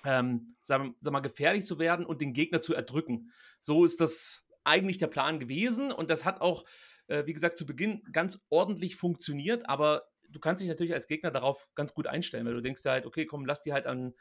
Ähm, 0.06 0.54
sag, 0.60 0.82
sag 1.00 1.12
mal, 1.14 1.20
gefährlich 1.20 1.64
zu 1.64 1.78
werden 1.78 2.04
und 2.04 2.20
den 2.20 2.34
Gegner 2.34 2.60
zu 2.60 2.74
erdrücken. 2.74 3.30
So 3.58 3.86
ist 3.86 4.02
das 4.02 4.44
eigentlich 4.64 4.98
der 4.98 5.06
Plan 5.06 5.38
gewesen 5.38 5.92
und 5.92 6.10
das 6.10 6.26
hat 6.26 6.42
auch 6.42 6.64
äh, 7.08 7.26
wie 7.26 7.32
gesagt, 7.32 7.58
zu 7.58 7.66
Beginn 7.66 8.02
ganz 8.12 8.38
ordentlich 8.50 8.96
funktioniert, 8.96 9.68
aber 9.68 10.08
du 10.28 10.40
kannst 10.40 10.60
dich 10.60 10.68
natürlich 10.68 10.94
als 10.94 11.06
Gegner 11.06 11.30
darauf 11.30 11.68
ganz 11.74 11.94
gut 11.94 12.06
einstellen, 12.06 12.46
weil 12.46 12.54
du 12.54 12.62
denkst 12.62 12.82
ja 12.84 12.92
halt, 12.92 13.06
okay, 13.06 13.26
komm, 13.26 13.46
lass 13.46 13.62
die 13.62 13.72
halt 13.72 13.86
an, 13.86 14.14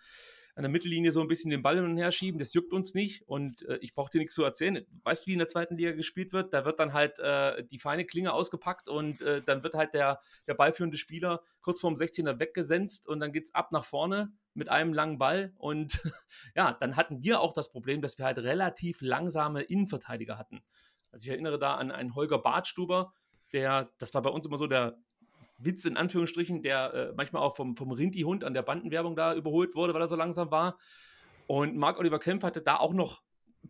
an 0.56 0.64
der 0.64 0.70
Mittellinie 0.70 1.12
so 1.12 1.22
ein 1.22 1.28
bisschen 1.28 1.50
den 1.50 1.64
Ball 1.64 1.76
hin 1.76 1.86
und 1.86 1.98
her 1.98 2.12
schieben, 2.12 2.40
das 2.40 2.54
juckt 2.54 2.74
uns 2.74 2.94
nicht 2.94 3.28
und 3.28 3.64
äh, 3.68 3.78
ich 3.78 3.96
brauche 3.96 4.12
dir 4.12 4.20
nichts 4.20 4.36
zu 4.36 4.44
erzählen. 4.44 4.86
Weißt 5.04 5.26
du, 5.26 5.28
wie 5.28 5.34
in 5.34 5.40
der 5.40 5.48
zweiten 5.48 5.78
Liga 5.78 5.94
gespielt 5.94 6.32
wird? 6.32 6.54
Da 6.54 6.66
wird 6.66 6.80
dann 6.80 6.94
halt 6.94 7.18
äh, 7.20 7.64
die 7.66 7.80
feine 7.80 8.06
Klinge 8.06 8.34
ausgepackt 8.34 8.88
und 8.88 9.22
äh, 9.22 9.42
dann 9.42 9.64
wird 9.64 9.74
halt 9.74 9.94
der, 9.94 10.22
der 10.48 10.54
ballführende 10.54 10.98
Spieler 10.98 11.42
kurz 11.62 11.80
vorm 11.80 11.96
16er 11.96 12.40
weggesenzt 12.40 13.08
und 13.08 13.20
dann 13.20 13.32
geht 13.32 13.46
es 13.46 13.56
ab 13.56 13.72
nach 13.72 13.86
vorne 13.86 14.32
mit 14.54 14.70
einem 14.70 14.94
langen 14.94 15.18
Ball 15.18 15.54
und 15.58 16.00
ja, 16.56 16.78
dann 16.80 16.96
hatten 16.96 17.24
wir 17.24 17.40
auch 17.40 17.54
das 17.54 17.72
Problem, 17.72 18.02
dass 18.02 18.20
wir 18.20 18.26
halt 18.26 18.38
relativ 18.38 19.02
langsame 19.02 19.64
Innenverteidiger 19.64 20.38
hatten. 20.38 20.62
Also 21.14 21.24
ich 21.26 21.30
erinnere 21.30 21.60
da 21.60 21.76
an 21.76 21.92
einen 21.92 22.16
Holger 22.16 22.40
Bartstuber, 22.40 23.14
der, 23.54 23.92
das 24.00 24.14
war 24.14 24.22
bei 24.24 24.32
uns 24.32 24.46
immer 24.46 24.58
so 24.58 24.68
der 24.68 24.98
Witz 25.60 25.86
in 25.86 25.96
Anführungsstrichen, 25.96 26.62
der 26.62 26.94
äh, 26.94 27.14
manchmal 27.16 27.44
auch 27.44 27.56
vom, 27.56 27.78
vom 27.78 27.92
Rinti-Hund 27.92 28.44
an 28.44 28.54
der 28.54 28.64
Bandenwerbung 28.64 29.16
da 29.16 29.36
überholt 29.36 29.76
wurde, 29.76 29.94
weil 29.94 30.02
er 30.02 30.08
so 30.08 30.16
langsam 30.16 30.52
war. 30.52 30.78
Und 31.48 31.78
Marc-Oliver 31.78 32.20
Kempf 32.20 32.44
hatte 32.44 32.62
da 32.62 32.78
auch 32.78 32.94
noch 32.94 33.22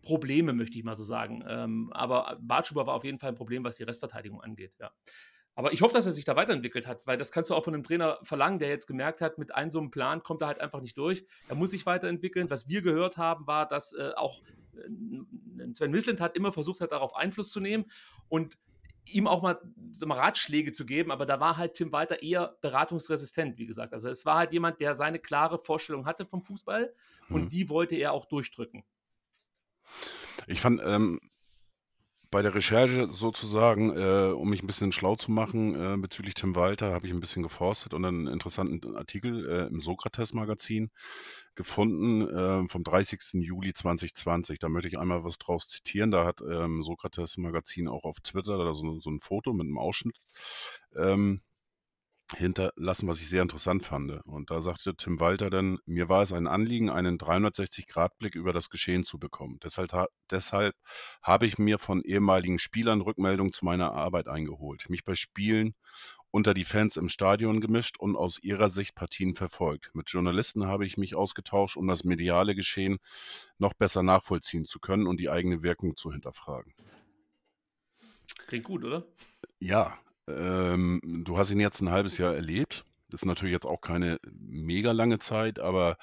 Probleme, 0.01 0.53
möchte 0.53 0.77
ich 0.77 0.83
mal 0.83 0.95
so 0.95 1.03
sagen. 1.03 1.43
Ähm, 1.47 1.91
aber 1.93 2.37
Bartschuber 2.41 2.87
war 2.87 2.95
auf 2.95 3.03
jeden 3.03 3.19
Fall 3.19 3.29
ein 3.29 3.35
Problem, 3.35 3.63
was 3.63 3.75
die 3.75 3.83
Restverteidigung 3.83 4.41
angeht, 4.41 4.73
ja. 4.79 4.91
Aber 5.55 5.71
ich 5.71 5.83
hoffe, 5.83 5.93
dass 5.93 6.07
er 6.07 6.13
sich 6.13 6.25
da 6.25 6.35
weiterentwickelt 6.35 6.87
hat, 6.87 7.05
weil 7.05 7.17
das 7.17 7.31
kannst 7.31 7.51
du 7.51 7.55
auch 7.55 7.63
von 7.63 7.75
einem 7.75 7.83
Trainer 7.83 8.17
verlangen, 8.23 8.57
der 8.57 8.69
jetzt 8.69 8.87
gemerkt 8.87 9.21
hat, 9.21 9.37
mit 9.37 9.53
einem 9.53 9.69
so 9.69 9.79
einem 9.79 9.91
Plan 9.91 10.23
kommt 10.23 10.41
er 10.41 10.47
halt 10.47 10.59
einfach 10.59 10.81
nicht 10.81 10.97
durch. 10.97 11.25
Er 11.47 11.55
muss 11.55 11.71
sich 11.71 11.85
weiterentwickeln. 11.85 12.49
Was 12.49 12.67
wir 12.67 12.81
gehört 12.81 13.17
haben, 13.17 13.45
war, 13.45 13.67
dass 13.67 13.93
äh, 13.93 14.13
auch 14.15 14.41
Sven 15.73 15.91
Misland 15.91 16.21
hat 16.21 16.35
immer 16.35 16.51
versucht 16.51 16.81
hat, 16.81 16.91
darauf 16.91 17.15
Einfluss 17.15 17.51
zu 17.51 17.59
nehmen 17.59 17.85
und 18.29 18.57
ihm 19.05 19.27
auch 19.27 19.41
mal, 19.41 19.59
mal 20.05 20.17
Ratschläge 20.17 20.71
zu 20.71 20.85
geben, 20.85 21.11
aber 21.11 21.25
da 21.25 21.39
war 21.39 21.57
halt 21.57 21.73
Tim 21.73 21.91
Walter 21.91 22.21
eher 22.23 22.57
beratungsresistent, 22.61 23.57
wie 23.57 23.65
gesagt. 23.65 23.93
Also 23.93 24.09
es 24.09 24.25
war 24.25 24.37
halt 24.37 24.53
jemand, 24.53 24.79
der 24.79 24.95
seine 24.95 25.19
klare 25.19 25.59
Vorstellung 25.59 26.05
hatte 26.05 26.25
vom 26.25 26.41
Fußball 26.41 26.93
und 27.29 27.45
mhm. 27.45 27.49
die 27.49 27.69
wollte 27.69 27.95
er 27.95 28.13
auch 28.13 28.25
durchdrücken. 28.25 28.83
Ich 30.47 30.61
fand 30.61 30.81
ähm, 30.83 31.19
bei 32.33 32.41
der 32.41 32.55
Recherche 32.55 33.09
sozusagen, 33.11 33.95
äh, 33.95 34.33
um 34.33 34.49
mich 34.49 34.63
ein 34.63 34.67
bisschen 34.67 34.91
schlau 34.91 35.15
zu 35.15 35.31
machen 35.31 35.75
äh, 35.75 35.97
bezüglich 35.97 36.33
Tim 36.33 36.55
Walter, 36.55 36.91
habe 36.91 37.05
ich 37.05 37.13
ein 37.13 37.19
bisschen 37.19 37.43
geforstet 37.43 37.93
und 37.93 38.03
einen 38.03 38.25
interessanten 38.25 38.95
Artikel 38.95 39.47
äh, 39.47 39.67
im 39.67 39.81
Sokrates-Magazin 39.81 40.89
gefunden 41.53 42.27
äh, 42.27 42.67
vom 42.67 42.83
30. 42.83 43.19
Juli 43.33 43.75
2020. 43.75 44.57
Da 44.57 44.67
möchte 44.67 44.87
ich 44.87 44.97
einmal 44.97 45.23
was 45.23 45.37
draus 45.37 45.67
zitieren. 45.67 46.09
Da 46.09 46.25
hat 46.25 46.41
ähm, 46.41 46.81
Sokrates 46.81 47.37
Magazin 47.37 47.87
auch 47.87 48.03
auf 48.03 48.19
Twitter 48.21 48.57
da 48.57 48.73
so, 48.73 48.99
so 48.99 49.11
ein 49.11 49.19
Foto 49.19 49.53
mit 49.53 49.67
einem 49.67 49.77
Ausschnitt 49.77 50.17
ähm, 50.95 51.39
hinterlassen, 52.35 53.07
was 53.07 53.21
ich 53.21 53.29
sehr 53.29 53.41
interessant 53.41 53.83
fand. 53.83 54.11
Und 54.25 54.51
da 54.51 54.61
sagte 54.61 54.95
Tim 54.95 55.19
Walter 55.19 55.49
dann, 55.49 55.79
mir 55.85 56.09
war 56.09 56.21
es 56.21 56.33
ein 56.33 56.47
Anliegen, 56.47 56.89
einen 56.89 57.17
360-Grad-Blick 57.17 58.35
über 58.35 58.53
das 58.53 58.69
Geschehen 58.69 59.05
zu 59.05 59.19
bekommen. 59.19 59.59
Deshalb, 59.63 59.91
deshalb 60.29 60.75
habe 61.21 61.45
ich 61.45 61.57
mir 61.57 61.79
von 61.79 62.01
ehemaligen 62.01 62.59
Spielern 62.59 63.01
Rückmeldungen 63.01 63.53
zu 63.53 63.65
meiner 63.65 63.93
Arbeit 63.93 64.27
eingeholt, 64.27 64.89
mich 64.89 65.03
bei 65.03 65.15
Spielen 65.15 65.75
unter 66.31 66.55
die 66.55 66.65
Fans 66.65 66.97
im 66.97 67.09
Stadion 67.09 67.61
gemischt 67.61 67.99
und 67.99 68.15
aus 68.15 68.39
ihrer 68.41 68.69
Sicht 68.69 68.95
Partien 68.95 69.35
verfolgt. 69.35 69.91
Mit 69.93 70.09
Journalisten 70.09 70.65
habe 70.65 70.85
ich 70.85 70.97
mich 70.97 71.13
ausgetauscht, 71.13 71.77
um 71.77 71.87
das 71.87 72.03
mediale 72.03 72.55
Geschehen 72.55 72.97
noch 73.59 73.73
besser 73.73 74.01
nachvollziehen 74.01 74.65
zu 74.65 74.79
können 74.79 75.05
und 75.05 75.19
die 75.19 75.29
eigene 75.29 75.61
Wirkung 75.61 75.95
zu 75.95 76.11
hinterfragen. 76.11 76.73
Klingt 78.47 78.65
gut, 78.65 78.83
oder? 78.83 79.05
Ja, 79.59 79.99
ähm, 80.27 81.01
du 81.25 81.37
hast 81.37 81.51
ihn 81.51 81.59
jetzt 81.59 81.81
ein 81.81 81.91
halbes 81.91 82.17
Jahr 82.17 82.33
erlebt. 82.33 82.85
Das 83.09 83.21
ist 83.21 83.25
natürlich 83.25 83.53
jetzt 83.53 83.65
auch 83.65 83.81
keine 83.81 84.17
mega 84.23 84.91
lange 84.91 85.19
Zeit, 85.19 85.59
aber 85.59 85.97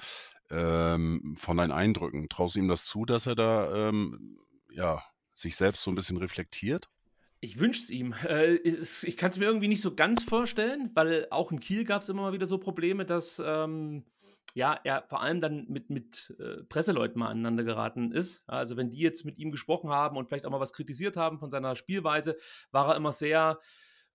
ähm, 0.49 1.35
von 1.37 1.57
deinen 1.57 1.71
Eindrücken, 1.71 2.29
traust 2.29 2.55
du 2.55 2.59
ihm 2.59 2.67
das 2.67 2.85
zu, 2.85 3.05
dass 3.05 3.25
er 3.25 3.35
da 3.35 3.89
ähm, 3.89 4.37
ja, 4.71 5.01
sich 5.33 5.55
selbst 5.55 5.83
so 5.83 5.91
ein 5.91 5.95
bisschen 5.95 6.17
reflektiert? 6.17 6.89
Ich 7.39 7.59
wünsche 7.59 7.81
es 7.83 7.89
ihm. 7.89 8.13
Äh, 8.27 8.55
ich 8.55 9.17
kann 9.17 9.31
es 9.31 9.37
mir 9.37 9.45
irgendwie 9.45 9.67
nicht 9.67 9.81
so 9.81 9.95
ganz 9.95 10.23
vorstellen, 10.23 10.91
weil 10.93 11.27
auch 11.31 11.51
in 11.51 11.59
Kiel 11.59 11.83
gab 11.83 12.01
es 12.01 12.09
immer 12.09 12.23
mal 12.23 12.33
wieder 12.33 12.47
so 12.47 12.57
Probleme, 12.57 13.05
dass 13.05 13.41
ähm, 13.43 14.05
ja, 14.53 14.79
er 14.83 15.03
vor 15.07 15.21
allem 15.21 15.41
dann 15.41 15.65
mit, 15.69 15.89
mit 15.89 16.35
äh, 16.39 16.63
Presseleuten 16.63 17.19
mal 17.19 17.29
aneinander 17.29 17.63
geraten 17.63 18.11
ist. 18.11 18.43
Also 18.47 18.75
wenn 18.77 18.89
die 18.89 18.99
jetzt 18.99 19.25
mit 19.25 19.37
ihm 19.37 19.51
gesprochen 19.51 19.89
haben 19.89 20.17
und 20.17 20.27
vielleicht 20.27 20.45
auch 20.45 20.51
mal 20.51 20.59
was 20.59 20.73
kritisiert 20.73 21.15
haben 21.17 21.39
von 21.39 21.49
seiner 21.49 21.75
Spielweise, 21.75 22.37
war 22.71 22.89
er 22.89 22.95
immer 22.97 23.13
sehr, 23.13 23.59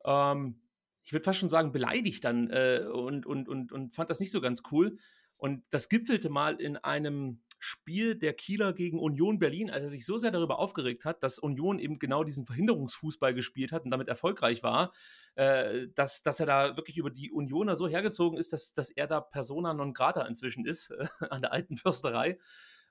ähm, 0.07 0.61
ich 1.05 1.13
würde 1.13 1.25
fast 1.25 1.39
schon 1.39 1.49
sagen, 1.49 1.73
beleidigt 1.73 2.25
dann 2.25 2.49
äh, 2.49 2.85
und, 2.93 3.27
und, 3.27 3.49
und, 3.49 3.71
und 3.71 3.95
fand 3.95 4.11
das 4.11 4.21
nicht 4.21 4.33
so 4.33 4.41
ganz 4.41 4.63
cool. 4.73 4.97
Und 5.37 5.63
das 5.71 5.89
gipfelte 5.89 6.31
mal 6.31 6.61
in 6.61 6.77
einem 6.77 7.43
Spiel 7.59 8.17
der 8.17 8.35
Kieler 8.35 8.73
gegen 8.73 8.99
Union 8.99 9.39
Berlin, 9.39 9.71
als 9.71 9.83
er 9.83 9.89
sich 9.89 10.05
so 10.05 10.19
sehr 10.19 10.31
darüber 10.31 10.59
aufgeregt 10.59 11.05
hat, 11.05 11.23
dass 11.23 11.39
Union 11.39 11.79
eben 11.79 11.99
genau 11.99 12.25
diesen 12.25 12.45
Verhinderungsfußball 12.45 13.35
gespielt 13.35 13.73
hat 13.73 13.85
und 13.85 13.91
damit 13.91 14.09
erfolgreich 14.09 14.63
war, 14.63 14.93
äh, 15.35 15.89
dass, 15.95 16.23
dass 16.23 16.41
er 16.41 16.47
da 16.47 16.77
wirklich 16.77 16.99
über 16.99 17.11
die 17.11 17.31
Unioner 17.31 17.77
so 17.77 17.89
hergezogen 17.89 18.39
ist, 18.39 18.53
dass, 18.53 18.75
dass 18.75 18.91
er 18.91 19.07
da 19.07 19.21
persona 19.21 19.75
non 19.75 19.95
grata 19.95 20.23
inzwischen 20.23 20.67
ist 20.67 20.91
äh, 20.91 21.07
an 21.31 21.41
der 21.41 21.53
alten 21.53 21.77
Försterei. 21.77 22.39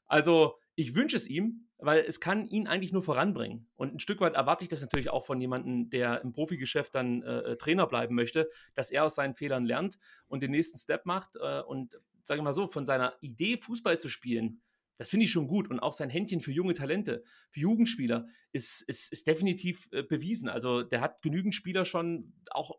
Also 0.06 0.58
ich 0.76 0.96
wünsche 0.96 1.16
es 1.16 1.28
ihm, 1.28 1.68
weil 1.78 2.04
es 2.06 2.20
kann 2.20 2.46
ihn 2.48 2.68
eigentlich 2.68 2.92
nur 2.92 3.02
voranbringen. 3.02 3.68
Und 3.76 3.96
ein 3.96 4.00
Stück 4.00 4.20
weit 4.22 4.36
erwarte 4.36 4.64
ich 4.64 4.70
das 4.70 4.82
natürlich 4.82 5.10
auch 5.10 5.26
von 5.26 5.40
jemandem, 5.40 5.90
der 5.90 6.22
im 6.22 6.32
Profigeschäft 6.32 6.94
dann 6.96 7.22
äh, 7.24 7.40
äh 7.40 7.58
Trainer 7.58 7.88
bleiben 7.88 8.16
möchte, 8.16 8.50
dass 8.74 8.92
er 8.92 9.06
aus 9.06 9.16
seinen 9.16 9.36
Fehlern 9.36 9.66
lernt 9.66 9.98
und 10.28 10.44
den 10.44 10.52
nächsten 10.52 10.78
Step 10.78 11.06
macht. 11.06 11.36
Äh, 11.38 11.62
und 11.62 12.00
sage 12.24 12.40
ich 12.40 12.44
mal 12.44 12.54
so, 12.54 12.68
von 12.68 12.86
seiner 12.86 13.14
Idee, 13.22 13.58
Fußball 13.58 14.00
zu 14.00 14.10
spielen, 14.10 14.62
das 14.98 15.10
finde 15.10 15.26
ich 15.26 15.32
schon 15.32 15.48
gut. 15.48 15.70
Und 15.70 15.80
auch 15.80 15.94
sein 15.94 16.10
Händchen 16.10 16.40
für 16.40 16.52
junge 16.52 16.74
Talente, 16.74 17.24
für 17.50 17.60
Jugendspieler, 17.60 18.28
ist, 18.52 18.82
ist, 18.82 19.12
ist 19.12 19.28
definitiv 19.28 19.88
äh, 19.92 20.04
bewiesen. 20.04 20.50
Also 20.50 20.84
der 20.84 21.02
hat 21.02 21.22
genügend 21.22 21.54
Spieler 21.54 21.86
schon 21.86 22.34
auch 22.52 22.72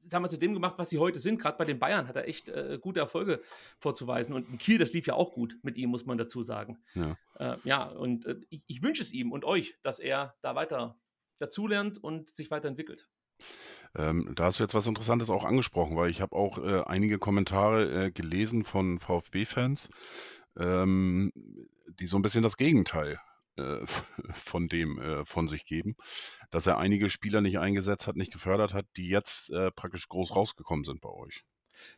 sagen 0.00 0.24
wir, 0.24 0.28
zu 0.28 0.38
dem 0.38 0.54
gemacht, 0.54 0.74
was 0.76 0.90
sie 0.90 0.98
heute 0.98 1.18
sind. 1.18 1.40
Gerade 1.40 1.58
bei 1.58 1.64
den 1.64 1.78
Bayern 1.78 2.08
hat 2.08 2.16
er 2.16 2.26
echt 2.26 2.48
äh, 2.48 2.78
gute 2.80 3.00
Erfolge 3.00 3.40
vorzuweisen. 3.78 4.34
Und 4.34 4.48
in 4.48 4.58
Kiel, 4.58 4.78
das 4.78 4.92
lief 4.92 5.06
ja 5.06 5.14
auch 5.14 5.32
gut 5.32 5.58
mit 5.62 5.76
ihm, 5.76 5.90
muss 5.90 6.06
man 6.06 6.18
dazu 6.18 6.42
sagen. 6.42 6.78
Ja, 6.94 7.16
äh, 7.38 7.56
ja 7.64 7.84
und 7.84 8.26
äh, 8.26 8.36
ich, 8.48 8.62
ich 8.66 8.82
wünsche 8.82 9.02
es 9.02 9.12
ihm 9.12 9.32
und 9.32 9.44
euch, 9.44 9.74
dass 9.82 9.98
er 9.98 10.34
da 10.42 10.54
weiter 10.54 10.98
dazulernt 11.38 12.02
und 12.02 12.30
sich 12.30 12.50
weiterentwickelt. 12.50 13.08
Ähm, 13.96 14.32
da 14.34 14.44
hast 14.44 14.58
du 14.58 14.62
jetzt 14.62 14.74
was 14.74 14.86
Interessantes 14.86 15.30
auch 15.30 15.44
angesprochen, 15.44 15.96
weil 15.96 16.10
ich 16.10 16.20
habe 16.20 16.36
auch 16.36 16.58
äh, 16.58 16.82
einige 16.82 17.18
Kommentare 17.18 18.06
äh, 18.06 18.10
gelesen 18.10 18.64
von 18.64 18.98
VfB-Fans, 18.98 19.88
ähm, 20.58 21.32
die 21.98 22.06
so 22.06 22.18
ein 22.18 22.22
bisschen 22.22 22.42
das 22.42 22.56
Gegenteil 22.56 23.18
äh, 23.60 23.86
von 24.32 24.68
dem 24.68 24.98
äh, 25.00 25.24
von 25.24 25.48
sich 25.48 25.64
geben, 25.64 25.96
dass 26.50 26.66
er 26.66 26.78
einige 26.78 27.10
Spieler 27.10 27.40
nicht 27.40 27.58
eingesetzt 27.58 28.06
hat, 28.06 28.16
nicht 28.16 28.32
gefördert 28.32 28.74
hat, 28.74 28.86
die 28.96 29.08
jetzt 29.08 29.50
äh, 29.50 29.70
praktisch 29.70 30.08
groß 30.08 30.34
rausgekommen 30.34 30.84
sind 30.84 31.00
bei 31.00 31.10
euch. 31.10 31.44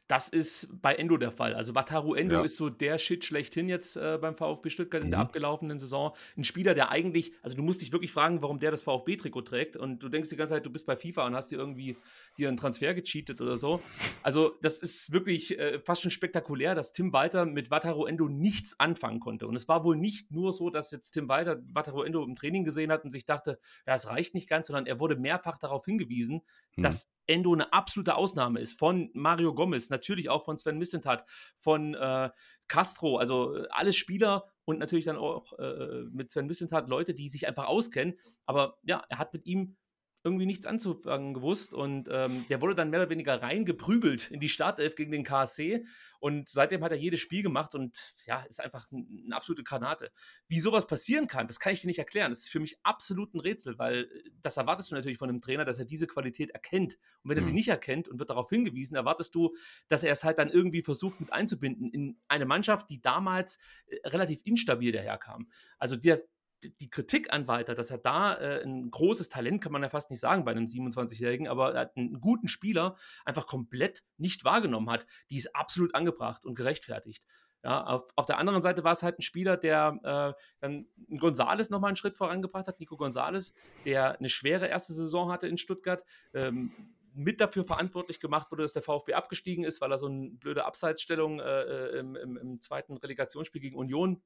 Das 0.09 0.28
ist 0.28 0.69
bei 0.81 0.95
Endo 0.95 1.16
der 1.16 1.31
Fall. 1.31 1.54
Also 1.54 1.75
Wataru 1.75 2.14
Endo 2.14 2.37
ja. 2.37 2.42
ist 2.42 2.57
so 2.57 2.71
der 2.71 2.99
Shit 2.99 3.25
schlechthin 3.25 3.69
jetzt 3.69 3.97
äh, 3.97 4.19
beim 4.21 4.37
VfB 4.37 4.71
Stuttgart 4.71 5.02
in 5.02 5.11
der 5.11 5.19
mhm. 5.19 5.26
abgelaufenen 5.26 5.78
Saison. 5.78 6.14
Ein 6.37 6.45
Spieler, 6.45 6.75
der 6.75 6.90
eigentlich, 6.90 7.33
also 7.42 7.57
du 7.57 7.62
musst 7.62 7.83
dich 7.83 7.92
wirklich 7.92 8.12
fragen, 8.12 8.42
warum 8.42 8.59
der 8.59 8.71
das 8.71 8.83
VfB-Trikot 8.83 9.42
trägt 9.42 9.76
und 9.76 10.02
du 10.02 10.09
denkst 10.09 10.28
die 10.31 10.37
ganze 10.37 10.54
Zeit, 10.54 10.66
du 10.66 10.71
bist 10.71 10.87
bei 10.87 10.97
FIFA 10.97 11.26
und 11.26 11.35
hast 11.35 11.50
dir 11.50 11.59
irgendwie 11.59 11.97
dir 12.39 12.49
einen 12.49 12.57
Transfer 12.57 12.95
gecheatet 12.95 13.41
oder 13.41 13.57
so. 13.57 13.83
Also 14.23 14.57
das 14.62 14.79
ist 14.79 15.12
wirklich 15.12 15.59
äh, 15.59 15.81
fast 15.81 16.03
schon 16.03 16.11
spektakulär, 16.11 16.75
dass 16.75 16.93
Tim 16.93 17.12
Walter 17.12 17.47
mit 17.47 17.71
Wataru 17.71 18.07
Endo 18.07 18.29
nichts 18.29 18.79
anfangen 18.79 19.21
konnte. 19.21 19.47
Und 19.47 19.57
es 19.57 19.69
war 19.69 19.85
wohl 19.85 19.97
nicht 19.97 20.31
nur 20.31 20.53
so, 20.53 20.71
dass 20.71 20.91
jetzt 20.91 21.12
Tim 21.12 21.29
Walter 21.29 21.61
Wataru 21.73 22.03
Endo 22.03 22.25
im 22.25 22.37
Training 22.37 22.65
gesehen 22.65 22.91
hat 22.91 23.05
und 23.05 23.11
sich 23.11 23.25
dachte, 23.25 23.59
ja, 23.87 23.95
es 23.95 24.09
reicht 24.09 24.35
nicht 24.35 24.49
ganz, 24.49 24.67
sondern 24.67 24.87
er 24.87 25.01
wurde 25.01 25.17
mehrfach 25.17 25.59
darauf 25.59 25.85
hingewiesen, 25.85 26.43
mhm. 26.77 26.83
dass 26.83 27.11
Endo 27.27 27.53
eine 27.53 27.73
absolute 27.73 28.15
Ausnahme 28.17 28.61
ist. 28.61 28.79
Von 28.79 29.11
Mario 29.15 29.55
Gomez, 29.55 29.91
natürlich 29.91 30.29
auch 30.29 30.45
von 30.45 30.59
Sven 30.59 30.79
Mislintat, 30.79 31.25
von 31.59 31.95
äh, 31.95 32.31
Castro, 32.69 33.19
also 33.19 33.57
äh, 33.57 33.67
alles 33.71 33.97
Spieler 33.97 34.51
und 34.65 34.79
natürlich 34.79 35.05
dann 35.05 35.17
auch 35.17 35.53
äh, 35.59 36.05
mit 36.11 36.31
Sven 36.31 36.47
Mislintat 36.47 36.89
Leute, 36.89 37.15
die 37.15 37.29
sich 37.29 37.47
einfach 37.47 37.67
auskennen. 37.67 38.15
Aber 38.47 38.79
ja, 38.83 39.05
er 39.09 39.19
hat 39.19 39.33
mit 39.33 39.47
ihm 39.47 39.77
irgendwie 40.25 40.47
nichts 40.47 40.67
anzufangen 40.67 41.35
gewusst 41.35 41.75
und 41.75 42.09
ähm, 42.12 42.45
der 42.49 42.61
wurde 42.61 42.75
dann 42.75 42.91
mehr 42.91 43.00
oder 43.00 43.11
weniger 43.11 43.43
reingeprügelt 43.43 44.31
in 44.31 44.41
die 44.41 44.49
Startelf 44.49 44.95
gegen 44.95 45.11
den 45.11 45.25
KSC 45.25 45.85
und 46.23 46.49
seitdem 46.49 46.85
hat 46.85 46.93
er 46.93 46.99
jedes 46.99 47.19
Spiel 47.19 47.43
gemacht 47.43 47.75
und 47.75 48.14
ja, 48.26 48.45
ist 48.45 48.61
einfach 48.61 48.87
eine 48.93 49.35
absolute 49.35 49.64
Granate. 49.64 50.12
Wie 50.47 50.61
sowas 50.61 50.87
passieren 50.87 51.26
kann, 51.26 51.49
das 51.49 51.59
kann 51.59 51.73
ich 51.73 51.81
dir 51.81 51.88
nicht 51.88 51.99
erklären. 51.99 52.31
Das 52.31 52.38
ist 52.38 52.50
für 52.50 52.61
mich 52.61 52.79
absolut 52.85 53.35
ein 53.35 53.41
Rätsel, 53.41 53.76
weil 53.76 54.05
äh, 54.05 54.31
das 54.41 54.57
erwartest 54.57 54.93
du 54.93 54.95
natürlich 54.95 55.19
von 55.19 55.29
einem 55.29 55.41
Trainer, 55.41 55.64
dass 55.64 55.81
er 55.81 55.85
diese 55.85 56.07
Qualität 56.07 56.50
erkennt. 56.50 56.95
Und 57.25 57.31
wenn 57.31 57.37
er 57.37 57.43
mhm. 57.43 57.47
sie 57.47 57.52
nicht 57.52 57.69
erkennt 57.69 58.07
und 58.07 58.21
wird 58.21 58.31
darauf 58.31 58.49
hingewiesen, 58.50 58.95
erwartest 58.95 59.35
du, 59.35 59.57
dass 59.88 60.05
er 60.05 60.12
es 60.12 60.23
halt 60.23 60.38
dann 60.38 60.49
irgendwie 60.49 60.83
versucht 60.83 61.21
mit 61.21 61.33
einzubinden 61.33 61.91
in 61.91 62.17
eine 62.29 62.47
Mannschaft, 62.47 62.88
die 62.91 63.02
damals 63.02 63.59
äh, 63.87 63.97
relativ 64.09 64.43
instabil 64.45 64.93
daherkam. 64.93 65.49
Also 65.79 65.97
der, 65.97 66.21
die 66.62 66.90
Kritik 66.90 67.33
an 67.33 67.49
Walter, 67.49 67.75
dass 67.75 67.90
er 67.90 67.99
da 67.99 68.35
äh, 68.35 68.62
ein 68.62 68.90
großes 68.90 69.28
Talent, 69.28 69.62
kann 69.62 69.73
man 69.73 69.83
ja 69.83 69.88
fast 69.88 70.11
nicht 70.11 70.21
sagen 70.21 70.45
bei 70.45 70.52
einem 70.52 70.66
27-Jährigen, 70.66 71.49
aber 71.49 71.75
er 71.75 71.81
hat 71.83 71.97
einen 71.97 72.21
guten 72.21 72.49
Spieler 72.49 72.97
einfach 73.25 73.47
komplett 73.47 74.02
nicht 74.16 74.45
wahrgenommen 74.45 74.90
hat, 74.90 75.07
die 75.31 75.37
ist 75.37 75.54
absolut 75.54 75.95
angebracht 75.95 76.45
und 76.45 76.54
gerechtfertigt. 76.54 77.25
Ja, 77.64 77.85
auf, 77.85 78.11
auf 78.16 78.26
der 78.26 78.38
anderen 78.38 78.61
Seite 78.61 78.83
war 78.83 78.92
es 78.92 79.04
halt 79.04 79.19
ein 79.19 79.23
Spieler, 79.23 79.57
der 79.57 79.99
äh, 80.02 80.42
dann 80.61 80.87
Gonzales 81.16 81.71
nochmal 81.71 81.88
einen 81.88 81.97
Schritt 81.97 82.16
vorangebracht 82.16 82.66
hat, 82.66 82.81
Nico 82.81 82.97
Gonzales, 82.97 83.52
der 83.85 84.19
eine 84.19 84.28
schwere 84.28 84.66
erste 84.66 84.92
Saison 84.92 85.31
hatte 85.31 85.47
in 85.47 85.59
Stuttgart, 85.59 86.04
ähm, 86.35 86.73
mit 87.14 87.40
dafür 87.40 87.64
verantwortlich 87.64 88.21
gemacht 88.21 88.50
wurde, 88.50 88.62
dass 88.62 88.73
der 88.73 88.83
VfB 88.83 89.14
abgestiegen 89.14 89.64
ist, 89.64 89.81
weil 89.81 89.92
er 89.92 89.99
so 89.99 90.07
eine 90.07 90.31
blöde 90.31 90.64
Abseitsstellung 90.64 91.40
äh, 91.40 91.45
äh 91.45 91.99
im, 91.99 92.16
im, 92.16 92.37
im, 92.37 92.61
zweiten 92.61 92.97
Relegationsspiel 92.97 93.61
gegen 93.61 93.76
Union 93.76 94.23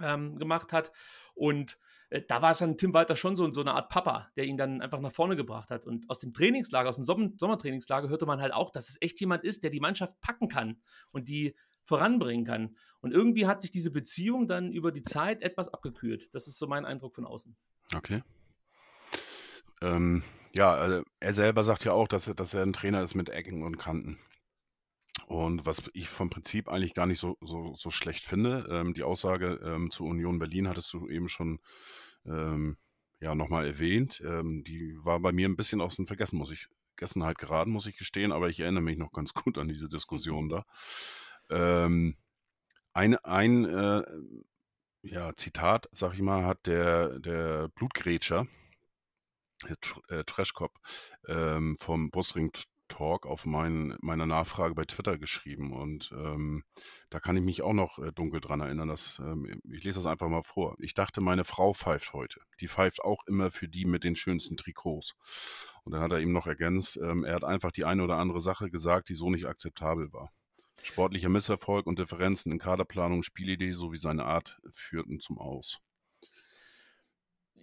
ähm, 0.00 0.38
gemacht 0.38 0.72
hat. 0.72 0.92
Und 1.34 1.78
äh, 2.10 2.22
da 2.26 2.42
war 2.42 2.54
dann 2.54 2.76
Tim 2.76 2.94
Walter 2.94 3.16
schon 3.16 3.36
so, 3.36 3.52
so, 3.52 3.60
eine 3.60 3.74
Art 3.74 3.88
Papa, 3.88 4.30
der 4.36 4.44
ihn 4.44 4.56
dann 4.56 4.80
einfach 4.80 5.00
nach 5.00 5.12
vorne 5.12 5.36
gebracht 5.36 5.70
hat. 5.70 5.86
Und 5.86 6.08
aus 6.10 6.20
dem 6.20 6.32
Trainingslager, 6.32 6.88
aus 6.88 6.96
dem 6.96 7.04
Sommer 7.04 7.30
Sommertrainingslager 7.36 8.08
hörte 8.08 8.26
man 8.26 8.40
halt 8.40 8.52
auch, 8.52 8.70
dass 8.70 8.88
es 8.88 8.98
echt 9.00 9.18
jemand 9.20 9.44
ist, 9.44 9.62
der 9.62 9.70
die 9.70 9.80
Mannschaft 9.80 10.20
packen 10.20 10.48
kann 10.48 10.80
und 11.10 11.28
die 11.28 11.54
voranbringen 11.84 12.44
kann. 12.44 12.76
Und 13.00 13.12
irgendwie 13.12 13.46
hat 13.46 13.60
sich 13.60 13.70
diese 13.70 13.90
Beziehung 13.90 14.46
dann 14.46 14.72
über 14.72 14.92
die 14.92 15.02
Zeit 15.02 15.42
etwas 15.42 15.68
abgekühlt. 15.68 16.32
Das 16.34 16.46
ist 16.46 16.58
so 16.58 16.66
mein 16.66 16.84
Eindruck 16.84 17.14
von 17.14 17.26
außen. 17.26 17.56
Okay. 17.96 18.22
Ähm, 19.80 20.22
ja, 20.54 20.72
also 20.72 21.02
er 21.18 21.34
selber 21.34 21.64
sagt 21.64 21.84
ja 21.84 21.92
auch, 21.92 22.06
dass 22.06 22.26
dass 22.26 22.54
er 22.54 22.62
ein 22.62 22.72
Trainer 22.72 23.02
ist 23.02 23.14
mit 23.14 23.30
Ecken 23.30 23.62
und 23.62 23.78
Kanten. 23.78 24.18
Und 25.32 25.64
was 25.64 25.90
ich 25.94 26.10
vom 26.10 26.28
Prinzip 26.28 26.68
eigentlich 26.68 26.92
gar 26.92 27.06
nicht 27.06 27.18
so, 27.18 27.38
so, 27.40 27.74
so 27.74 27.90
schlecht 27.90 28.22
finde, 28.22 28.66
ähm, 28.70 28.92
die 28.92 29.02
Aussage 29.02 29.58
ähm, 29.64 29.90
zu 29.90 30.04
Union 30.04 30.38
Berlin 30.38 30.68
hattest 30.68 30.92
du 30.92 31.08
eben 31.08 31.30
schon 31.30 31.58
ähm, 32.26 32.76
ja, 33.18 33.34
nochmal 33.34 33.66
erwähnt. 33.66 34.22
Ähm, 34.26 34.62
die 34.62 34.94
war 35.02 35.20
bei 35.20 35.32
mir 35.32 35.48
ein 35.48 35.56
bisschen 35.56 35.80
aus 35.80 35.96
dem 35.96 36.06
Vergessen, 36.06 36.36
muss 36.36 36.50
ich, 36.50 36.68
Vergessenheit 36.90 37.38
geraten, 37.38 37.70
muss 37.70 37.86
ich 37.86 37.96
gestehen, 37.96 38.30
aber 38.30 38.50
ich 38.50 38.60
erinnere 38.60 38.82
mich 38.82 38.98
noch 38.98 39.10
ganz 39.10 39.32
gut 39.34 39.56
an 39.56 39.68
diese 39.68 39.88
Diskussion 39.88 40.50
da. 40.50 40.66
Ähm, 41.48 42.18
ein 42.92 43.16
ein 43.16 43.64
äh, 43.64 44.02
ja, 45.00 45.34
Zitat, 45.34 45.88
sag 45.92 46.12
ich 46.12 46.20
mal, 46.20 46.44
hat 46.44 46.66
der, 46.66 47.18
der 47.20 47.68
Blutgrätscher, 47.68 48.46
äh, 50.08 50.24
Trashcop 50.24 50.78
ähm, 51.26 51.76
vom 51.78 52.10
Busring 52.10 52.52
Talk 52.92 53.26
auf 53.26 53.46
mein, 53.46 53.96
meine 54.02 54.26
Nachfrage 54.26 54.74
bei 54.74 54.84
Twitter 54.84 55.16
geschrieben 55.16 55.72
und 55.72 56.12
ähm, 56.12 56.62
da 57.08 57.20
kann 57.20 57.36
ich 57.36 57.42
mich 57.42 57.62
auch 57.62 57.72
noch 57.72 57.98
äh, 57.98 58.12
dunkel 58.12 58.40
dran 58.40 58.60
erinnern. 58.60 58.88
Dass, 58.88 59.18
ähm, 59.18 59.46
ich 59.64 59.82
lese 59.82 59.98
das 59.98 60.06
einfach 60.06 60.28
mal 60.28 60.42
vor. 60.42 60.76
Ich 60.78 60.92
dachte, 60.92 61.22
meine 61.22 61.44
Frau 61.44 61.72
pfeift 61.72 62.12
heute. 62.12 62.40
Die 62.60 62.68
pfeift 62.68 63.02
auch 63.02 63.26
immer 63.26 63.50
für 63.50 63.66
die 63.66 63.86
mit 63.86 64.04
den 64.04 64.14
schönsten 64.14 64.58
Trikots. 64.58 65.14
Und 65.84 65.92
dann 65.92 66.02
hat 66.02 66.12
er 66.12 66.20
ihm 66.20 66.32
noch 66.32 66.46
ergänzt, 66.46 66.98
ähm, 66.98 67.24
er 67.24 67.34
hat 67.34 67.44
einfach 67.44 67.72
die 67.72 67.86
eine 67.86 68.04
oder 68.04 68.18
andere 68.18 68.42
Sache 68.42 68.70
gesagt, 68.70 69.08
die 69.08 69.14
so 69.14 69.30
nicht 69.30 69.46
akzeptabel 69.46 70.12
war. 70.12 70.30
Sportlicher 70.82 71.30
Misserfolg 71.30 71.86
und 71.86 71.98
Differenzen 71.98 72.52
in 72.52 72.58
Kaderplanung, 72.58 73.22
Spielidee 73.22 73.72
sowie 73.72 73.96
seine 73.96 74.26
Art 74.26 74.60
führten 74.70 75.18
zum 75.18 75.38
Aus. 75.38 75.80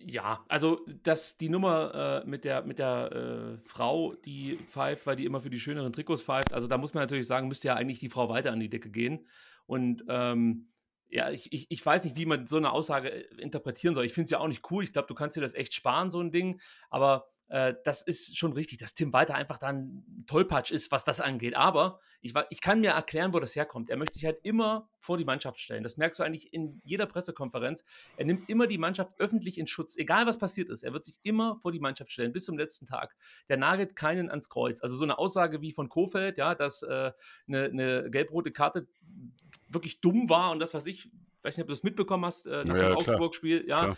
Ja, 0.05 0.45
also 0.47 0.85
dass 1.03 1.37
die 1.37 1.49
Nummer 1.49 2.23
äh, 2.23 2.27
mit 2.27 2.45
der, 2.45 2.63
mit 2.63 2.79
der 2.79 3.11
äh, 3.11 3.67
Frau, 3.67 4.13
die 4.13 4.57
pfeift, 4.69 5.05
weil 5.05 5.17
die 5.17 5.25
immer 5.25 5.41
für 5.41 5.49
die 5.49 5.59
schöneren 5.59 5.91
Trikots 5.91 6.23
pfeift, 6.23 6.53
also 6.53 6.67
da 6.67 6.77
muss 6.77 6.93
man 6.93 7.03
natürlich 7.03 7.27
sagen, 7.27 7.47
müsste 7.47 7.67
ja 7.67 7.75
eigentlich 7.75 7.99
die 7.99 8.09
Frau 8.09 8.29
weiter 8.29 8.51
an 8.51 8.59
die 8.59 8.69
Decke 8.69 8.89
gehen. 8.89 9.27
Und 9.65 10.03
ähm, 10.07 10.69
ja, 11.09 11.31
ich, 11.31 11.51
ich, 11.51 11.67
ich 11.69 11.85
weiß 11.85 12.03
nicht, 12.03 12.15
wie 12.15 12.25
man 12.25 12.47
so 12.47 12.57
eine 12.57 12.71
Aussage 12.71 13.11
äh, 13.11 13.41
interpretieren 13.41 13.95
soll. 13.95 14.05
Ich 14.05 14.13
finde 14.13 14.25
es 14.25 14.31
ja 14.31 14.39
auch 14.39 14.47
nicht 14.47 14.71
cool. 14.71 14.83
Ich 14.83 14.93
glaube, 14.93 15.07
du 15.07 15.15
kannst 15.15 15.35
dir 15.35 15.41
das 15.41 15.53
echt 15.53 15.73
sparen, 15.73 16.09
so 16.09 16.21
ein 16.21 16.31
Ding. 16.31 16.61
Aber 16.89 17.27
äh, 17.49 17.73
das 17.83 18.03
ist 18.03 18.37
schon 18.37 18.53
richtig, 18.53 18.77
dass 18.77 18.93
Tim 18.93 19.11
Walter 19.11 19.35
einfach 19.35 19.57
dann 19.57 20.03
Tollpatsch 20.27 20.71
ist, 20.71 20.91
was 20.91 21.03
das 21.03 21.19
angeht. 21.19 21.55
Aber 21.55 21.99
ich, 22.21 22.33
ich 22.49 22.61
kann 22.61 22.79
mir 22.79 22.91
erklären, 22.91 23.33
wo 23.33 23.39
das 23.39 23.55
herkommt. 23.55 23.89
Er 23.89 23.97
möchte 23.97 24.15
sich 24.15 24.25
halt 24.25 24.37
immer 24.43 24.87
vor 24.99 25.17
die 25.17 25.25
Mannschaft 25.25 25.59
stellen. 25.59 25.81
Das 25.81 25.97
merkst 25.97 26.19
du 26.19 26.23
eigentlich 26.23 26.53
in 26.53 26.79
jeder 26.83 27.07
Pressekonferenz. 27.07 27.83
Er 28.17 28.25
nimmt 28.25 28.49
immer 28.49 28.67
die 28.67 28.77
Mannschaft 28.77 29.13
öffentlich 29.19 29.57
in 29.57 29.65
Schutz, 29.65 29.97
egal 29.97 30.27
was 30.27 30.37
passiert 30.37 30.69
ist. 30.69 30.83
Er 30.83 30.93
wird 30.93 31.05
sich 31.05 31.17
immer 31.23 31.57
vor 31.61 31.71
die 31.71 31.79
Mannschaft 31.79 32.11
stellen, 32.11 32.31
bis 32.31 32.45
zum 32.45 32.57
letzten 32.57 32.85
Tag. 32.85 33.15
Der 33.49 33.57
nagelt 33.57 33.95
keinen 33.95 34.29
ans 34.29 34.49
Kreuz. 34.49 34.81
Also 34.81 34.95
so 34.95 35.03
eine 35.03 35.17
Aussage 35.17 35.61
wie 35.61 35.71
von 35.71 35.89
Kofeld, 35.89 36.37
ja, 36.37 36.53
dass 36.53 36.83
äh, 36.83 37.11
eine, 37.47 37.63
eine 37.65 38.09
gelb-rote 38.11 38.51
Karte 38.51 38.87
wirklich 39.67 40.01
dumm 40.01 40.29
war 40.29 40.51
und 40.51 40.59
das, 40.59 40.73
was 40.75 40.85
ich, 40.85 41.09
weiß 41.41 41.57
nicht, 41.57 41.63
ob 41.63 41.67
du 41.67 41.73
das 41.73 41.83
mitbekommen 41.83 42.25
hast, 42.25 42.45
äh, 42.45 42.63
nach 42.63 42.75
ja, 42.75 42.89
dem 42.89 42.97
Augsburg-Spiel, 42.97 43.65
ja. 43.67 43.85
Klar 43.85 43.97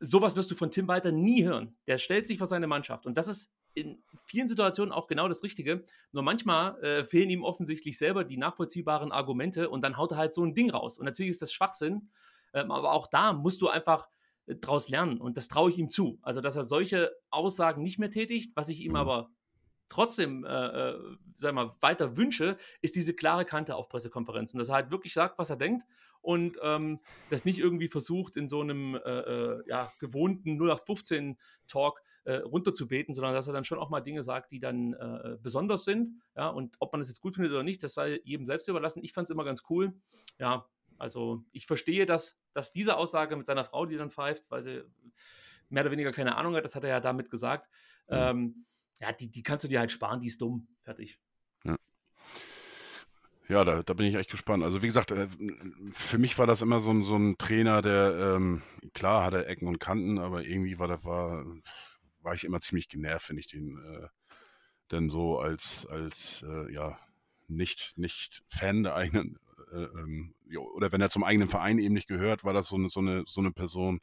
sowas 0.00 0.36
wirst 0.36 0.50
du 0.50 0.54
von 0.54 0.70
Tim 0.70 0.88
Walter 0.88 1.12
nie 1.12 1.44
hören. 1.44 1.76
Der 1.86 1.98
stellt 1.98 2.26
sich 2.26 2.38
vor 2.38 2.46
seine 2.46 2.66
Mannschaft. 2.66 3.06
Und 3.06 3.16
das 3.16 3.28
ist 3.28 3.52
in 3.74 4.02
vielen 4.26 4.48
Situationen 4.48 4.92
auch 4.92 5.06
genau 5.06 5.28
das 5.28 5.42
Richtige. 5.42 5.84
Nur 6.12 6.22
manchmal 6.22 6.82
äh, 6.82 7.04
fehlen 7.04 7.30
ihm 7.30 7.42
offensichtlich 7.42 7.98
selber 7.98 8.24
die 8.24 8.36
nachvollziehbaren 8.36 9.12
Argumente 9.12 9.70
und 9.70 9.82
dann 9.82 9.96
haut 9.96 10.12
er 10.12 10.18
halt 10.18 10.34
so 10.34 10.44
ein 10.44 10.54
Ding 10.54 10.70
raus. 10.70 10.98
Und 10.98 11.06
natürlich 11.06 11.30
ist 11.30 11.42
das 11.42 11.52
Schwachsinn, 11.52 12.10
ähm, 12.52 12.70
aber 12.70 12.92
auch 12.92 13.06
da 13.06 13.32
musst 13.32 13.62
du 13.62 13.68
einfach 13.68 14.08
äh, 14.46 14.56
draus 14.56 14.88
lernen 14.88 15.20
und 15.20 15.36
das 15.36 15.48
traue 15.48 15.70
ich 15.70 15.78
ihm 15.78 15.90
zu. 15.90 16.18
Also, 16.22 16.40
dass 16.40 16.56
er 16.56 16.64
solche 16.64 17.12
Aussagen 17.30 17.82
nicht 17.82 17.98
mehr 17.98 18.10
tätigt, 18.10 18.52
was 18.54 18.68
ich 18.68 18.80
ihm 18.80 18.92
mhm. 18.92 18.96
aber 18.96 19.30
trotzdem, 19.88 20.44
äh, 20.44 20.48
äh, 20.48 20.98
sag 21.36 21.54
mal, 21.54 21.74
weiter 21.80 22.16
wünsche, 22.16 22.56
ist 22.80 22.96
diese 22.96 23.14
klare 23.14 23.44
Kante 23.44 23.76
auf 23.76 23.88
Pressekonferenzen, 23.88 24.58
dass 24.58 24.68
er 24.68 24.76
halt 24.76 24.90
wirklich 24.90 25.12
sagt, 25.12 25.38
was 25.38 25.50
er 25.50 25.56
denkt 25.56 25.84
und 26.22 26.56
ähm, 26.62 27.00
das 27.30 27.44
nicht 27.44 27.58
irgendwie 27.58 27.88
versucht, 27.88 28.36
in 28.36 28.48
so 28.48 28.60
einem 28.60 28.94
äh, 28.94 28.98
äh 28.98 29.62
ja, 29.66 29.92
gewohnten 29.98 30.60
0815-Talk 30.60 32.00
äh, 32.24 32.34
runterzubeten, 32.36 33.14
sondern 33.14 33.34
dass 33.34 33.48
er 33.48 33.52
dann 33.52 33.64
schon 33.64 33.78
auch 33.78 33.90
mal 33.90 34.00
Dinge 34.00 34.22
sagt, 34.22 34.52
die 34.52 34.60
dann 34.60 34.94
äh, 34.94 35.36
besonders 35.42 35.84
sind. 35.84 36.22
Ja, 36.36 36.48
und 36.48 36.76
ob 36.78 36.92
man 36.92 37.00
das 37.00 37.08
jetzt 37.08 37.20
gut 37.20 37.34
findet 37.34 37.52
oder 37.52 37.64
nicht, 37.64 37.82
das 37.82 37.94
sei 37.94 38.20
jedem 38.24 38.46
selbst 38.46 38.68
überlassen. 38.68 39.02
Ich 39.02 39.12
fand 39.12 39.26
es 39.26 39.30
immer 39.30 39.44
ganz 39.44 39.62
cool. 39.68 39.92
Ja, 40.38 40.66
also 40.98 41.44
ich 41.50 41.66
verstehe, 41.66 42.06
dass, 42.06 42.40
dass 42.52 42.72
diese 42.72 42.96
Aussage 42.96 43.36
mit 43.36 43.44
seiner 43.44 43.64
Frau, 43.64 43.86
die 43.86 43.96
dann 43.96 44.10
pfeift, 44.10 44.50
weil 44.50 44.62
sie 44.62 44.84
mehr 45.68 45.82
oder 45.82 45.90
weniger 45.90 46.12
keine 46.12 46.36
Ahnung 46.36 46.54
hat, 46.54 46.64
das 46.64 46.76
hat 46.76 46.84
er 46.84 46.90
ja 46.90 47.00
damit 47.00 47.30
gesagt. 47.30 47.68
Mhm. 48.08 48.16
Ähm, 48.16 48.66
ja, 49.00 49.12
die, 49.12 49.28
die 49.28 49.42
kannst 49.42 49.64
du 49.64 49.68
dir 49.68 49.80
halt 49.80 49.90
sparen, 49.90 50.20
die 50.20 50.28
ist 50.28 50.40
dumm. 50.40 50.68
Fertig. 50.82 51.18
Ja, 53.48 53.64
da, 53.64 53.82
da 53.82 53.94
bin 53.94 54.06
ich 54.06 54.14
echt 54.14 54.30
gespannt. 54.30 54.62
Also 54.62 54.82
wie 54.82 54.86
gesagt, 54.86 55.10
äh, 55.10 55.28
für 55.92 56.18
mich 56.18 56.38
war 56.38 56.46
das 56.46 56.62
immer 56.62 56.80
so 56.80 56.90
ein, 56.90 57.02
so 57.04 57.16
ein 57.16 57.36
Trainer, 57.38 57.82
der, 57.82 58.36
ähm, 58.36 58.62
klar 58.94 59.24
hat 59.24 59.34
er 59.34 59.48
Ecken 59.48 59.66
und 59.68 59.80
Kanten, 59.80 60.18
aber 60.18 60.44
irgendwie 60.44 60.78
war, 60.78 60.88
da 60.88 61.02
war, 61.04 61.44
war 62.20 62.34
ich 62.34 62.44
immer 62.44 62.60
ziemlich 62.60 62.88
genervt, 62.88 63.30
wenn 63.30 63.38
ich 63.38 63.48
den 63.48 63.76
äh, 63.78 64.08
denn 64.92 65.10
so 65.10 65.38
als, 65.38 65.86
als 65.86 66.44
äh, 66.48 66.72
ja, 66.72 66.98
nicht, 67.48 67.98
nicht 67.98 68.42
Fan 68.48 68.82
der 68.84 68.94
eigenen, 68.94 69.38
äh, 69.72 69.84
ähm, 69.84 70.34
oder 70.74 70.92
wenn 70.92 71.00
er 71.00 71.10
zum 71.10 71.24
eigenen 71.24 71.48
Verein 71.48 71.78
eben 71.78 71.94
nicht 71.94 72.08
gehört, 72.08 72.44
war 72.44 72.52
das 72.52 72.68
so 72.68 72.76
eine, 72.76 72.88
so 72.90 73.00
eine, 73.00 73.24
so 73.26 73.40
eine 73.40 73.52
Person, 73.52 74.00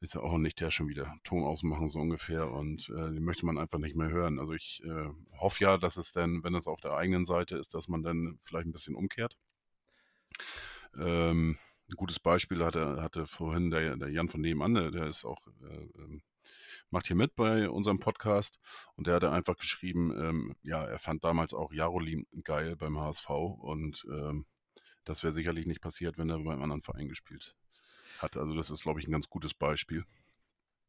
ist 0.00 0.14
ja 0.14 0.20
auch 0.20 0.38
nicht 0.38 0.60
der 0.60 0.70
schon 0.70 0.88
wieder 0.88 1.14
Ton 1.24 1.44
ausmachen, 1.44 1.88
so 1.88 1.98
ungefähr. 1.98 2.50
Und 2.50 2.90
äh, 2.90 3.12
den 3.12 3.24
möchte 3.24 3.46
man 3.46 3.58
einfach 3.58 3.78
nicht 3.78 3.96
mehr 3.96 4.10
hören. 4.10 4.38
Also 4.38 4.52
ich 4.52 4.82
äh, 4.84 5.08
hoffe 5.38 5.64
ja, 5.64 5.78
dass 5.78 5.96
es 5.96 6.12
dann, 6.12 6.44
wenn 6.44 6.54
es 6.54 6.66
auf 6.66 6.80
der 6.80 6.92
eigenen 6.92 7.24
Seite 7.24 7.56
ist, 7.56 7.74
dass 7.74 7.88
man 7.88 8.02
dann 8.02 8.38
vielleicht 8.44 8.66
ein 8.66 8.72
bisschen 8.72 8.94
umkehrt. 8.94 9.36
Ähm, 10.96 11.58
ein 11.88 11.96
gutes 11.96 12.20
Beispiel 12.20 12.64
hatte, 12.64 13.02
hatte 13.02 13.26
vorhin 13.26 13.70
der, 13.70 13.96
der 13.96 14.08
Jan 14.08 14.28
von 14.28 14.40
nebenan, 14.40 14.92
der 14.92 15.06
ist 15.06 15.24
auch, 15.24 15.46
äh, 15.62 16.02
ähm, 16.02 16.22
macht 16.90 17.06
hier 17.06 17.16
mit 17.16 17.34
bei 17.34 17.68
unserem 17.68 17.98
Podcast 17.98 18.58
und 18.96 19.06
der 19.06 19.14
hatte 19.14 19.30
einfach 19.30 19.56
geschrieben, 19.56 20.12
ähm, 20.16 20.54
ja, 20.62 20.84
er 20.84 20.98
fand 20.98 21.24
damals 21.24 21.52
auch 21.52 21.72
Jarolin 21.72 22.26
geil 22.42 22.76
beim 22.76 22.98
HSV 22.98 23.28
und 23.30 24.06
ähm, 24.10 24.46
das 25.04 25.22
wäre 25.22 25.32
sicherlich 25.32 25.66
nicht 25.66 25.82
passiert, 25.82 26.16
wenn 26.16 26.30
er 26.30 26.38
beim 26.38 26.62
anderen 26.62 26.82
Verein 26.82 27.08
gespielt 27.08 27.54
hat. 28.18 28.36
Also 28.36 28.54
das 28.54 28.70
ist, 28.70 28.82
glaube 28.82 29.00
ich, 29.00 29.08
ein 29.08 29.12
ganz 29.12 29.28
gutes 29.28 29.54
Beispiel. 29.54 30.04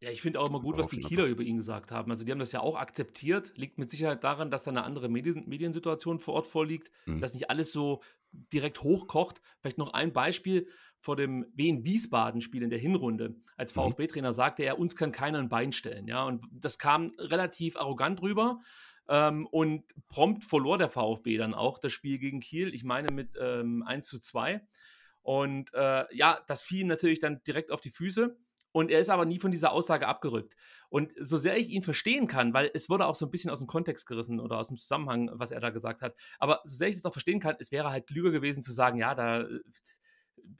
Ja, 0.01 0.11
ich 0.11 0.21
finde 0.21 0.39
auch 0.39 0.49
immer 0.49 0.59
gut, 0.59 0.77
was 0.77 0.89
die 0.89 0.99
Kieler 0.99 1.25
über 1.25 1.43
ihn 1.43 1.57
gesagt 1.57 1.91
haben. 1.91 2.11
Also 2.11 2.25
die 2.25 2.31
haben 2.31 2.39
das 2.39 2.51
ja 2.51 2.59
auch 2.59 2.75
akzeptiert. 2.75 3.53
Liegt 3.55 3.77
mit 3.77 3.89
Sicherheit 3.89 4.23
daran, 4.23 4.51
dass 4.51 4.63
da 4.63 4.71
eine 4.71 4.83
andere 4.83 5.07
Medien 5.07 5.47
Mediensituation 5.47 6.19
vor 6.19 6.33
Ort 6.35 6.47
vorliegt, 6.47 6.91
mhm. 7.05 7.21
dass 7.21 7.33
nicht 7.33 7.49
alles 7.49 7.71
so 7.71 8.01
direkt 8.31 8.83
hochkocht. 8.83 9.41
Vielleicht 9.61 9.77
noch 9.77 9.93
ein 9.93 10.11
Beispiel 10.11 10.67
vor 10.99 11.15
dem 11.15 11.45
Wien 11.53 11.85
Wiesbaden-Spiel 11.85 12.63
in 12.63 12.69
der 12.69 12.79
Hinrunde. 12.79 13.35
Als 13.55 13.73
mhm. 13.73 13.81
VfB-Trainer 13.81 14.33
sagte 14.33 14.63
er, 14.63 14.79
uns 14.79 14.95
kann 14.95 15.11
keiner 15.13 15.39
ein 15.39 15.49
Bein 15.49 15.71
stellen. 15.71 16.07
Ja, 16.07 16.25
und 16.25 16.43
das 16.51 16.77
kam 16.77 17.13
relativ 17.17 17.77
arrogant 17.77 18.21
rüber. 18.21 18.61
Ähm, 19.07 19.47
und 19.47 19.83
prompt 20.07 20.43
verlor 20.43 20.77
der 20.77 20.89
VfB 20.89 21.37
dann 21.37 21.53
auch 21.53 21.77
das 21.77 21.93
Spiel 21.93 22.17
gegen 22.17 22.41
Kiel. 22.41 22.73
Ich 22.73 22.83
meine 22.83 23.13
mit 23.13 23.37
ähm, 23.39 23.83
1 23.83 24.07
zu 24.07 24.19
2. 24.19 24.61
Und 25.25 25.73
äh, 25.73 26.05
ja, 26.15 26.39
das 26.45 26.61
fiel 26.61 26.81
ihm 26.81 26.87
natürlich 26.87 27.17
dann 27.17 27.41
direkt 27.47 27.71
auf 27.71 27.81
die 27.81 27.89
Füße. 27.89 28.37
Und 28.71 28.91
er 28.91 28.99
ist 28.99 29.09
aber 29.09 29.25
nie 29.25 29.39
von 29.39 29.49
dieser 29.49 29.71
Aussage 29.71 30.07
abgerückt. 30.07 30.55
Und 30.89 31.11
so 31.19 31.37
sehr 31.37 31.57
ich 31.57 31.69
ihn 31.69 31.81
verstehen 31.81 32.27
kann, 32.27 32.53
weil 32.53 32.69
es 32.75 32.89
wurde 32.89 33.07
auch 33.07 33.15
so 33.15 33.25
ein 33.25 33.31
bisschen 33.31 33.49
aus 33.49 33.57
dem 33.57 33.67
Kontext 33.67 34.05
gerissen 34.05 34.39
oder 34.39 34.59
aus 34.59 34.67
dem 34.67 34.77
Zusammenhang, 34.77 35.31
was 35.33 35.49
er 35.49 35.61
da 35.61 35.71
gesagt 35.71 36.03
hat. 36.03 36.15
Aber 36.37 36.61
so 36.63 36.75
sehr 36.75 36.89
ich 36.89 36.95
das 36.95 37.07
auch 37.07 37.13
verstehen 37.13 37.39
kann, 37.39 37.55
es 37.57 37.71
wäre 37.71 37.89
halt 37.89 38.05
klüger 38.05 38.29
gewesen 38.29 38.61
zu 38.61 38.71
sagen, 38.71 38.99
ja, 38.99 39.15
da 39.15 39.47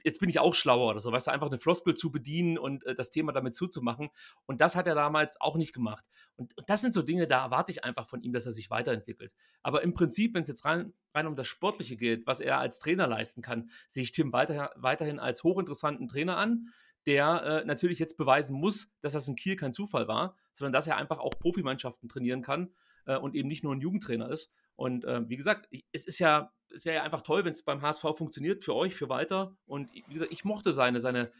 jetzt 0.04 0.20
bin 0.20 0.28
ich 0.28 0.38
auch 0.38 0.54
schlauer 0.54 0.90
oder 0.90 1.00
so, 1.00 1.12
weißt 1.12 1.26
du, 1.26 1.30
einfach 1.32 1.48
eine 1.48 1.58
Floskel 1.58 1.94
zu 1.94 2.10
bedienen 2.10 2.58
und 2.58 2.84
äh, 2.84 2.94
das 2.94 3.10
Thema 3.10 3.32
damit 3.32 3.54
zuzumachen. 3.54 4.10
Und 4.46 4.60
das 4.60 4.76
hat 4.76 4.86
er 4.86 4.94
damals 4.94 5.40
auch 5.40 5.56
nicht 5.56 5.72
gemacht. 5.72 6.04
Und, 6.36 6.56
und, 6.56 6.68
das 6.68 6.80
sind 6.80 6.94
so 6.94 7.02
Dinge, 7.02 7.26
da 7.26 7.44
erwarte 7.44 7.72
ich 7.72 7.84
einfach 7.84 8.08
von 8.08 8.22
ihm, 8.22 8.32
dass 8.32 8.46
er 8.46 8.52
sich 8.52 8.70
weiterentwickelt. 8.70 9.34
Aber 9.62 9.82
im 9.82 9.94
Prinzip, 9.94 10.34
wenn 10.34 10.42
es 10.42 10.48
jetzt 10.48 10.64
rein, 10.64 10.92
rein 11.14 11.26
um 11.26 11.36
das 11.36 11.46
Sportliche 11.46 11.96
geht, 11.96 12.26
was 12.26 12.40
er 12.40 12.58
als 12.58 12.78
Trainer 12.78 13.06
leisten 13.06 13.42
kann, 13.42 13.70
sehe 13.88 14.02
ich 14.02 14.12
Tim 14.12 14.32
weiter, 14.32 14.70
weiterhin 14.76 15.18
als 15.18 15.42
hochinteressanten 15.42 16.08
Trainer 16.08 16.36
an, 16.36 16.68
der 17.06 17.42
äh, 17.42 17.64
natürlich 17.64 17.98
jetzt 17.98 18.16
beweisen 18.16 18.58
muss, 18.58 18.90
dass 19.00 19.12
das 19.12 19.28
in 19.28 19.36
Kiel 19.36 19.56
kein 19.56 19.72
Zufall 19.72 20.08
war, 20.08 20.36
sondern 20.52 20.72
dass 20.72 20.86
er 20.86 20.96
einfach 20.96 21.18
auch 21.18 21.38
Profimannschaften 21.38 22.08
trainieren 22.08 22.42
kann 22.42 22.72
äh, 23.06 23.16
und 23.16 23.34
eben 23.34 23.48
nicht 23.48 23.62
nur 23.62 23.74
ein 23.74 23.80
Jugendtrainer 23.80 24.28
ist. 24.28 24.50
Und 24.74 25.04
äh, 25.04 25.28
wie 25.28 25.36
gesagt, 25.36 25.68
es 25.92 26.04
ist 26.04 26.18
ja, 26.18 26.52
es 26.76 26.84
wäre 26.84 26.96
ja 26.96 27.02
einfach 27.02 27.22
toll, 27.22 27.44
wenn 27.44 27.52
es 27.52 27.62
beim 27.62 27.82
HSV 27.82 28.02
funktioniert, 28.16 28.62
für 28.62 28.74
euch, 28.74 28.94
für 28.94 29.08
Walter. 29.08 29.56
Und 29.66 29.92
wie 29.92 30.12
gesagt, 30.12 30.32
ich 30.32 30.44
mochte 30.44 30.72
seine, 30.72 31.00
seine 31.00 31.32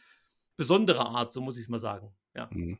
besondere 0.56 1.06
Art, 1.06 1.32
so 1.32 1.40
muss 1.40 1.56
ich 1.56 1.64
es 1.64 1.68
mal 1.68 1.78
sagen. 1.78 2.12
Ja, 2.34 2.48
mhm. 2.50 2.78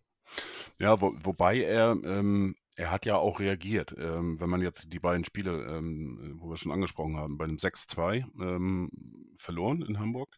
ja 0.79 1.01
wo, 1.01 1.13
wobei 1.23 1.61
er, 1.61 1.97
ähm, 2.05 2.57
er 2.77 2.91
hat 2.91 3.07
ja 3.07 3.17
auch 3.17 3.39
reagiert. 3.41 3.95
Ähm, 3.99 4.41
wenn 4.41 4.51
man 4.51 4.63
jetzt 4.63 4.93
die 4.93 4.99
beiden 4.99 5.25
Spiele, 5.25 5.65
ähm, 5.77 6.37
wo 6.39 6.51
wir 6.51 6.57
schon 6.57 6.73
angesprochen 6.73 7.17
haben, 7.17 7.39
bei 7.39 7.47
dem 7.47 7.57
6-2 7.57 8.25
ähm, 8.41 8.91
verloren 9.37 9.83
in 9.83 9.99
Hamburg. 9.99 10.37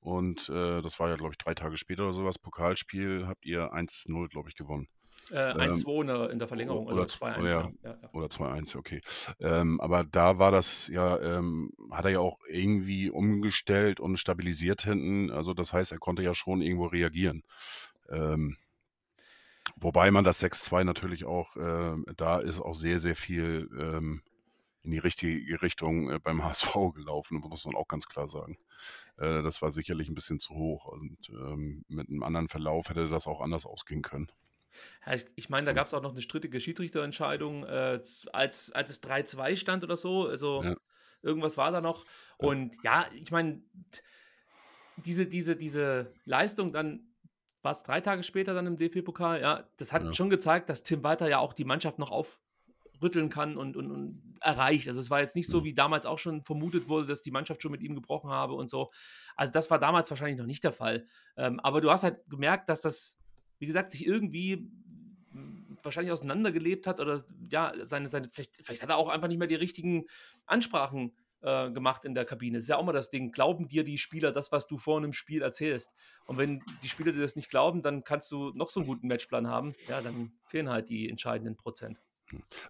Und 0.00 0.50
äh, 0.50 0.82
das 0.82 1.00
war 1.00 1.08
ja, 1.08 1.16
glaube 1.16 1.32
ich, 1.32 1.38
drei 1.38 1.54
Tage 1.54 1.78
später 1.78 2.04
oder 2.04 2.12
sowas. 2.12 2.38
Pokalspiel 2.38 3.26
habt 3.26 3.46
ihr 3.46 3.72
1-0, 3.72 4.28
glaube 4.28 4.50
ich, 4.50 4.54
gewonnen. 4.54 4.88
Äh, 5.30 5.54
1-2 5.54 6.24
ähm, 6.24 6.30
in 6.30 6.38
der 6.38 6.48
Verlängerung 6.48 6.86
oder 6.86 7.04
2-1. 7.04 7.48
Ja, 7.48 7.48
ja, 7.48 7.70
ja. 7.82 8.10
Oder 8.12 8.26
2-1, 8.26 8.76
okay. 8.76 9.00
Ähm, 9.40 9.80
aber 9.80 10.04
da 10.04 10.38
war 10.38 10.50
das 10.50 10.88
ja, 10.88 11.18
ähm, 11.20 11.72
hat 11.90 12.04
er 12.04 12.10
ja 12.12 12.20
auch 12.20 12.38
irgendwie 12.48 13.10
umgestellt 13.10 14.00
und 14.00 14.18
stabilisiert 14.18 14.82
hinten. 14.82 15.30
Also 15.30 15.54
das 15.54 15.72
heißt, 15.72 15.92
er 15.92 15.98
konnte 15.98 16.22
ja 16.22 16.34
schon 16.34 16.60
irgendwo 16.60 16.86
reagieren. 16.86 17.42
Ähm, 18.10 18.56
wobei 19.76 20.10
man 20.10 20.24
das 20.24 20.42
6-2 20.42 20.84
natürlich 20.84 21.24
auch, 21.24 21.56
äh, 21.56 21.96
da 22.16 22.38
ist 22.38 22.60
auch 22.60 22.74
sehr, 22.74 22.98
sehr 22.98 23.16
viel 23.16 23.68
ähm, 23.78 24.22
in 24.82 24.90
die 24.90 24.98
richtige 24.98 25.62
Richtung 25.62 26.10
äh, 26.10 26.20
beim 26.20 26.44
HSV 26.44 26.74
gelaufen, 26.94 27.38
muss 27.38 27.64
man 27.64 27.74
auch 27.74 27.88
ganz 27.88 28.06
klar 28.06 28.28
sagen. 28.28 28.58
Äh, 29.16 29.42
das 29.42 29.62
war 29.62 29.70
sicherlich 29.70 30.08
ein 30.08 30.14
bisschen 30.14 30.38
zu 30.38 30.54
hoch 30.54 30.86
und 30.86 31.30
ähm, 31.30 31.84
mit 31.88 32.08
einem 32.08 32.22
anderen 32.22 32.48
Verlauf 32.48 32.90
hätte 32.90 33.08
das 33.08 33.26
auch 33.26 33.40
anders 33.40 33.64
ausgehen 33.66 34.02
können. 34.02 34.30
Ja, 35.06 35.14
ich, 35.14 35.26
ich 35.36 35.48
meine, 35.48 35.66
da 35.66 35.72
gab 35.72 35.86
es 35.86 35.94
auch 35.94 36.02
noch 36.02 36.12
eine 36.12 36.22
strittige 36.22 36.60
Schiedsrichterentscheidung, 36.60 37.64
äh, 37.64 38.00
als, 38.32 38.70
als 38.72 38.90
es 38.90 39.02
3-2 39.02 39.56
stand 39.56 39.84
oder 39.84 39.96
so. 39.96 40.26
Also 40.26 40.62
ja. 40.62 40.76
irgendwas 41.22 41.56
war 41.56 41.70
da 41.70 41.80
noch. 41.80 42.04
Und 42.38 42.76
ja, 42.82 43.06
ich 43.14 43.30
meine, 43.30 43.62
diese, 44.96 45.26
diese, 45.26 45.56
diese 45.56 46.12
Leistung 46.24 46.72
dann, 46.72 47.14
war 47.62 47.72
es 47.72 47.82
drei 47.82 48.00
Tage 48.00 48.22
später 48.22 48.54
dann 48.54 48.66
im 48.66 48.76
DFB-Pokal, 48.76 49.40
ja, 49.40 49.68
das 49.78 49.92
hat 49.92 50.04
ja. 50.04 50.12
schon 50.12 50.30
gezeigt, 50.30 50.68
dass 50.68 50.82
Tim 50.82 51.02
Walter 51.02 51.28
ja 51.28 51.38
auch 51.38 51.54
die 51.54 51.64
Mannschaft 51.64 51.98
noch 51.98 52.10
aufrütteln 52.10 53.30
kann 53.30 53.56
und, 53.56 53.76
und, 53.76 53.90
und 53.90 54.36
erreicht. 54.40 54.86
Also 54.86 55.00
es 55.00 55.10
war 55.10 55.20
jetzt 55.20 55.34
nicht 55.34 55.48
so, 55.48 55.64
wie 55.64 55.74
damals 55.74 56.04
auch 56.04 56.18
schon 56.18 56.42
vermutet 56.42 56.88
wurde, 56.88 57.06
dass 57.06 57.22
die 57.22 57.30
Mannschaft 57.30 57.62
schon 57.62 57.72
mit 57.72 57.82
ihm 57.82 57.94
gebrochen 57.94 58.30
habe 58.30 58.54
und 58.54 58.68
so. 58.68 58.92
Also 59.34 59.52
das 59.52 59.70
war 59.70 59.78
damals 59.78 60.10
wahrscheinlich 60.10 60.38
noch 60.38 60.46
nicht 60.46 60.62
der 60.62 60.72
Fall. 60.72 61.06
Ähm, 61.36 61.58
aber 61.60 61.80
du 61.80 61.90
hast 61.90 62.04
halt 62.04 62.18
gemerkt, 62.28 62.68
dass 62.68 62.82
das 62.82 63.18
wie 63.58 63.66
gesagt, 63.66 63.92
sich 63.92 64.06
irgendwie 64.06 64.70
wahrscheinlich 65.82 66.12
auseinandergelebt 66.12 66.86
hat 66.86 67.00
oder 67.00 67.22
ja, 67.50 67.72
seine, 67.82 68.08
seine, 68.08 68.28
vielleicht, 68.30 68.56
vielleicht 68.56 68.82
hat 68.82 68.90
er 68.90 68.96
auch 68.96 69.08
einfach 69.08 69.28
nicht 69.28 69.38
mehr 69.38 69.48
die 69.48 69.54
richtigen 69.54 70.06
Ansprachen 70.46 71.12
äh, 71.42 71.70
gemacht 71.70 72.04
in 72.04 72.14
der 72.14 72.24
Kabine. 72.24 72.58
Das 72.58 72.64
ist 72.64 72.70
ja 72.70 72.76
auch 72.76 72.84
mal 72.84 72.92
das 72.92 73.10
Ding. 73.10 73.32
Glauben 73.32 73.68
dir 73.68 73.84
die 73.84 73.98
Spieler 73.98 74.32
das, 74.32 74.52
was 74.52 74.66
du 74.66 74.78
vor 74.78 74.96
einem 74.96 75.12
Spiel 75.12 75.42
erzählst? 75.42 75.90
Und 76.26 76.38
wenn 76.38 76.62
die 76.82 76.88
Spieler 76.88 77.12
dir 77.12 77.20
das 77.20 77.36
nicht 77.36 77.50
glauben, 77.50 77.82
dann 77.82 78.04
kannst 78.04 78.30
du 78.32 78.52
noch 78.54 78.70
so 78.70 78.80
einen 78.80 78.88
guten 78.88 79.08
Matchplan 79.08 79.48
haben. 79.48 79.74
Ja, 79.88 80.00
dann 80.00 80.32
fehlen 80.46 80.68
halt 80.68 80.88
die 80.88 81.08
entscheidenden 81.08 81.56
Prozent. 81.56 82.00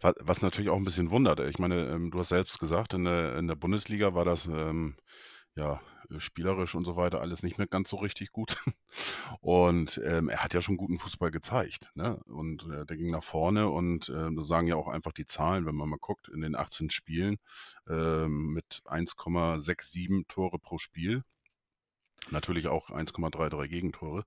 Was 0.00 0.42
natürlich 0.42 0.70
auch 0.70 0.76
ein 0.76 0.84
bisschen 0.84 1.10
wundert. 1.10 1.40
Ich 1.40 1.58
meine, 1.58 1.88
ähm, 1.88 2.10
du 2.10 2.18
hast 2.18 2.30
selbst 2.30 2.58
gesagt, 2.58 2.92
in 2.92 3.04
der, 3.04 3.36
in 3.36 3.46
der 3.46 3.54
Bundesliga 3.54 4.14
war 4.14 4.24
das 4.24 4.46
ähm, 4.46 4.96
ja 5.54 5.80
äh, 6.10 6.20
spielerisch 6.20 6.74
und 6.74 6.84
so 6.84 6.96
weiter 6.96 7.20
alles 7.20 7.42
nicht 7.42 7.58
mehr 7.58 7.66
ganz 7.66 7.90
so 7.90 7.96
richtig 7.96 8.32
gut. 8.32 8.56
Und 9.44 10.00
ähm, 10.02 10.30
er 10.30 10.42
hat 10.42 10.54
ja 10.54 10.62
schon 10.62 10.78
guten 10.78 10.98
Fußball 10.98 11.30
gezeigt. 11.30 11.90
Ne? 11.94 12.16
Und 12.24 12.66
äh, 12.70 12.86
der 12.86 12.96
ging 12.96 13.10
nach 13.10 13.22
vorne 13.22 13.68
und 13.68 14.08
äh, 14.08 14.34
das 14.34 14.46
sagen 14.48 14.68
ja 14.68 14.76
auch 14.76 14.88
einfach 14.88 15.12
die 15.12 15.26
Zahlen, 15.26 15.66
wenn 15.66 15.74
man 15.74 15.90
mal 15.90 15.98
guckt, 16.00 16.30
in 16.30 16.40
den 16.40 16.56
18 16.56 16.88
Spielen 16.88 17.36
äh, 17.86 18.26
mit 18.26 18.80
1,67 18.86 20.26
Tore 20.28 20.58
pro 20.58 20.78
Spiel. 20.78 21.24
Natürlich 22.30 22.68
auch 22.68 22.88
1,33 22.88 23.68
Gegentore. 23.68 24.24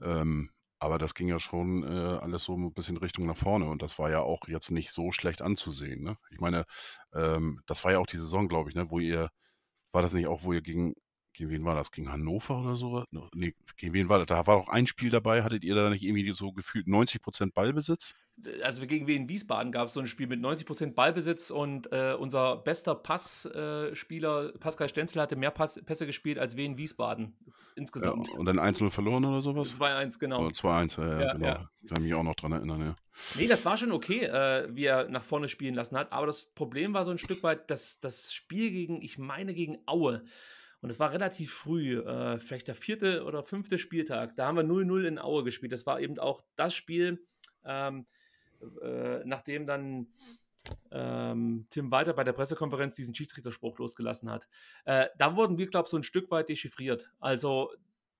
Ähm, 0.00 0.52
aber 0.78 0.98
das 0.98 1.14
ging 1.14 1.26
ja 1.26 1.40
schon 1.40 1.82
äh, 1.82 2.18
alles 2.20 2.44
so 2.44 2.56
ein 2.56 2.72
bisschen 2.72 2.98
Richtung 2.98 3.26
nach 3.26 3.36
vorne 3.36 3.68
und 3.68 3.82
das 3.82 3.98
war 3.98 4.10
ja 4.10 4.20
auch 4.20 4.46
jetzt 4.46 4.70
nicht 4.70 4.92
so 4.92 5.10
schlecht 5.10 5.42
anzusehen. 5.42 6.04
Ne? 6.04 6.16
Ich 6.30 6.38
meine, 6.38 6.66
ähm, 7.12 7.60
das 7.66 7.82
war 7.82 7.90
ja 7.90 7.98
auch 7.98 8.06
die 8.06 8.16
Saison, 8.16 8.46
glaube 8.46 8.70
ich, 8.70 8.76
ne, 8.76 8.90
wo 8.90 9.00
ihr, 9.00 9.30
war 9.90 10.02
das 10.02 10.12
nicht 10.12 10.28
auch, 10.28 10.44
wo 10.44 10.52
ihr 10.52 10.62
gegen 10.62 10.94
gegen 11.32 11.50
wen 11.50 11.64
war 11.64 11.74
das? 11.74 11.90
Gegen 11.90 12.10
Hannover 12.10 12.60
oder 12.60 12.76
so? 12.76 13.04
Nee, 13.34 13.54
gegen 13.76 13.94
wen 13.94 14.08
war 14.08 14.18
das? 14.18 14.26
Da 14.26 14.46
war 14.46 14.56
auch 14.56 14.68
ein 14.68 14.86
Spiel 14.86 15.10
dabei. 15.10 15.42
Hattet 15.42 15.64
ihr 15.64 15.74
da 15.74 15.90
nicht 15.90 16.02
irgendwie 16.02 16.30
so 16.32 16.52
gefühlt 16.52 16.86
90% 16.86 17.52
Ballbesitz? 17.52 18.14
Also 18.62 18.86
gegen 18.86 19.06
Wien 19.06 19.28
Wiesbaden 19.28 19.72
gab 19.72 19.88
es 19.88 19.94
so 19.94 20.00
ein 20.00 20.06
Spiel 20.06 20.26
mit 20.26 20.40
90% 20.40 20.94
Ballbesitz 20.94 21.50
und 21.50 21.92
äh, 21.92 22.14
unser 22.18 22.56
bester 22.56 22.94
Passspieler, 22.94 24.54
äh, 24.54 24.58
Pascal 24.58 24.88
Stenzel, 24.88 25.20
hatte 25.20 25.36
mehr 25.36 25.50
Pass, 25.50 25.80
Pässe 25.84 26.06
gespielt 26.06 26.38
als 26.38 26.56
Wien 26.56 26.76
Wiesbaden 26.76 27.36
insgesamt. 27.76 28.28
Ja, 28.28 28.34
und 28.38 28.46
dann 28.46 28.58
1-0 28.58 28.90
verloren 28.90 29.24
oder 29.24 29.42
sowas? 29.42 29.78
2-1, 29.80 30.18
genau. 30.18 30.46
2-1, 30.46 31.00
ja, 31.00 31.20
ja, 31.20 31.32
genau. 31.34 31.46
Ja. 31.46 31.70
Kann 31.88 32.02
mich 32.02 32.14
auch 32.14 32.22
noch 32.22 32.34
dran 32.34 32.52
erinnern, 32.52 32.80
ja. 32.80 32.96
Nee, 33.36 33.46
das 33.46 33.64
war 33.64 33.76
schon 33.76 33.92
okay, 33.92 34.24
äh, 34.24 34.68
wie 34.70 34.86
er 34.86 35.08
nach 35.08 35.24
vorne 35.24 35.48
spielen 35.48 35.74
lassen 35.74 35.96
hat. 35.96 36.12
Aber 36.12 36.26
das 36.26 36.42
Problem 36.42 36.94
war 36.94 37.04
so 37.04 37.10
ein 37.10 37.18
Stück 37.18 37.42
weit, 37.42 37.70
dass 37.70 38.00
das 38.00 38.32
Spiel 38.32 38.70
gegen, 38.70 39.02
ich 39.02 39.18
meine, 39.18 39.54
gegen 39.54 39.78
Aue 39.86 40.24
und 40.82 40.90
es 40.90 40.98
war 40.98 41.12
relativ 41.12 41.54
früh, 41.54 41.98
äh, 41.98 42.38
vielleicht 42.40 42.66
der 42.66 42.74
vierte 42.74 43.24
oder 43.24 43.44
fünfte 43.44 43.78
Spieltag. 43.78 44.34
Da 44.34 44.46
haben 44.46 44.56
wir 44.56 44.64
0-0 44.64 45.04
in 45.04 45.18
Aue 45.18 45.44
gespielt. 45.44 45.72
Das 45.72 45.86
war 45.86 46.00
eben 46.00 46.18
auch 46.18 46.42
das 46.56 46.74
Spiel, 46.74 47.24
ähm, 47.64 48.06
äh, 48.82 49.20
nachdem 49.24 49.64
dann 49.64 50.08
ähm, 50.90 51.66
Tim 51.70 51.90
Walter 51.92 52.12
bei 52.14 52.24
der 52.24 52.32
Pressekonferenz 52.32 52.96
diesen 52.96 53.14
Schiedsrichterspruch 53.14 53.78
losgelassen 53.78 54.28
hat. 54.28 54.48
Äh, 54.84 55.06
da 55.18 55.36
wurden 55.36 55.56
wir, 55.56 55.68
glaube 55.68 55.86
ich, 55.86 55.90
so 55.90 55.96
ein 55.96 56.02
Stück 56.02 56.30
weit 56.32 56.48
dechiffriert. 56.48 57.12
Also 57.20 57.70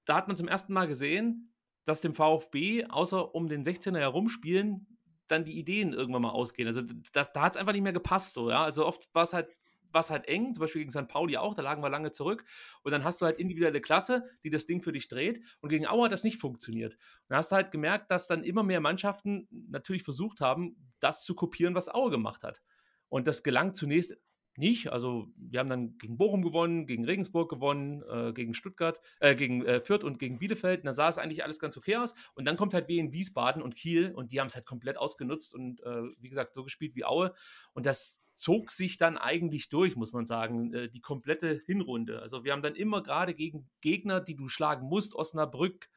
da 0.05 0.15
hat 0.15 0.29
man 0.29 0.37
zum 0.37 0.47
ersten 0.49 0.73
Mal 0.73 0.87
gesehen, 0.87 1.53
dass 1.85 2.01
dem 2.01 2.15
VfB, 2.15 2.85
außer 2.87 3.35
um 3.35 3.49
den 3.49 3.65
16er 3.65 3.99
herumspielen, 3.99 4.87
dann 5.27 5.45
die 5.45 5.59
Ideen 5.59 5.93
irgendwann 5.93 6.23
mal 6.23 6.31
ausgehen. 6.31 6.69
Also 6.69 6.83
da, 7.13 7.25
da 7.25 7.43
hat 7.43 7.57
es 7.57 7.61
einfach 7.61 7.73
nicht 7.73 7.83
mehr 7.83 7.93
gepasst. 7.93 8.35
So, 8.35 8.51
ja? 8.51 8.63
Also 8.63 8.87
oft 8.87 9.13
war 9.15 9.25
es 9.25 9.33
halt 9.33 9.49
war 9.93 10.01
es 10.01 10.11
halt 10.11 10.27
eng, 10.29 10.55
zum 10.55 10.63
Beispiel 10.63 10.83
gegen 10.83 10.91
St. 10.91 11.09
Pauli 11.09 11.37
auch, 11.37 11.55
da 11.55 11.63
lagen 11.63 11.83
wir 11.83 11.91
lange 11.91 12.11
zurück. 12.11 12.45
Und 12.83 12.93
dann 12.93 13.05
hast 13.05 13.21
du 13.21 13.27
halt 13.27 13.39
individuelle 13.39 13.81
Klasse, 13.81 14.25
die 14.45 14.51
das 14.51 14.67
Ding 14.67 14.83
für 14.83 14.93
dich 14.93 15.09
dreht. 15.09 15.43
Und 15.61 15.69
gegen 15.69 15.87
Auer 15.87 16.07
hat 16.07 16.13
das 16.13 16.25
nicht 16.25 16.41
funktioniert. 16.41 16.95
Und 16.95 17.01
dann 17.29 17.39
hast 17.39 17.53
du 17.53 17.57
halt 17.57 17.71
gemerkt, 17.71 18.11
dass 18.11 18.27
dann 18.27 18.45
immer 18.45 18.63
mehr 18.63 18.81
Mannschaften 18.81 19.49
natürlich 19.51 20.03
versucht 20.03 20.41
haben, 20.41 20.77
das 21.01 21.25
zu 21.25 21.35
kopieren, 21.35 21.75
was 21.75 21.89
Auer 21.89 22.11
gemacht 22.11 22.43
hat. 22.43 22.63
Und 23.09 23.27
das 23.27 23.43
gelang 23.43 23.75
zunächst 23.75 24.17
nicht. 24.57 24.93
Also 24.93 25.29
wir 25.37 25.61
haben 25.61 25.69
dann 25.69 25.99
gegen 25.99 26.19
Bochum 26.19 26.43
gewonnen, 26.43 26.87
gegen 26.87 27.05
Regensburg 27.05 27.51
gewonnen, 27.51 28.03
äh, 28.11 28.33
gegen 28.33 28.55
Stuttgart, 28.55 29.01
äh, 29.21 29.35
gegen 29.35 29.65
äh, 29.65 29.81
Fürth 29.81 30.05
und 30.05 30.19
gegen 30.19 30.39
Bielefeld. 30.39 30.81
Und 30.81 30.87
da 30.87 30.95
sah 30.95 31.09
es 31.09 31.19
eigentlich 31.19 31.45
alles 31.45 31.59
ganz 31.59 31.77
okay 31.77 31.97
aus. 31.97 32.15
Und 32.35 32.47
dann 32.47 32.57
kommt 32.57 32.75
halt 32.75 32.89
wie 32.89 32.99
in 32.99 33.13
Wiesbaden 33.13 33.63
und 33.63 33.75
Kiel 33.75 34.13
und 34.15 34.33
die 34.33 34.41
haben 34.41 34.49
es 34.49 34.55
halt 34.55 34.67
komplett 34.67 34.99
ausgenutzt 34.99 35.55
und 35.55 35.81
äh, 35.83 36.03
wie 36.19 36.29
gesagt 36.29 36.55
so 36.55 36.65
gespielt 36.65 36.95
wie 36.95 37.05
Aue. 37.05 37.35
Und 37.73 37.87
das 37.87 38.22
zog 38.35 38.71
sich 38.71 38.97
dann 38.97 39.19
eigentlich 39.19 39.69
durch, 39.69 39.97
muss 39.97 40.13
man 40.13 40.27
sagen, 40.27 40.73
äh, 40.73 40.89
die 40.89 41.01
komplette 41.01 41.63
Hinrunde. 41.67 42.23
Also 42.23 42.45
wir 42.45 42.53
haben 42.53 42.63
dann 42.63 42.75
immer 42.75 43.03
gerade 43.03 43.35
gegen 43.35 43.69
Gegner, 43.81 44.21
die 44.21 44.37
du 44.37 44.49
schlagen 44.49 44.87
musst, 44.87 45.15
Osnabrück, 45.15 45.89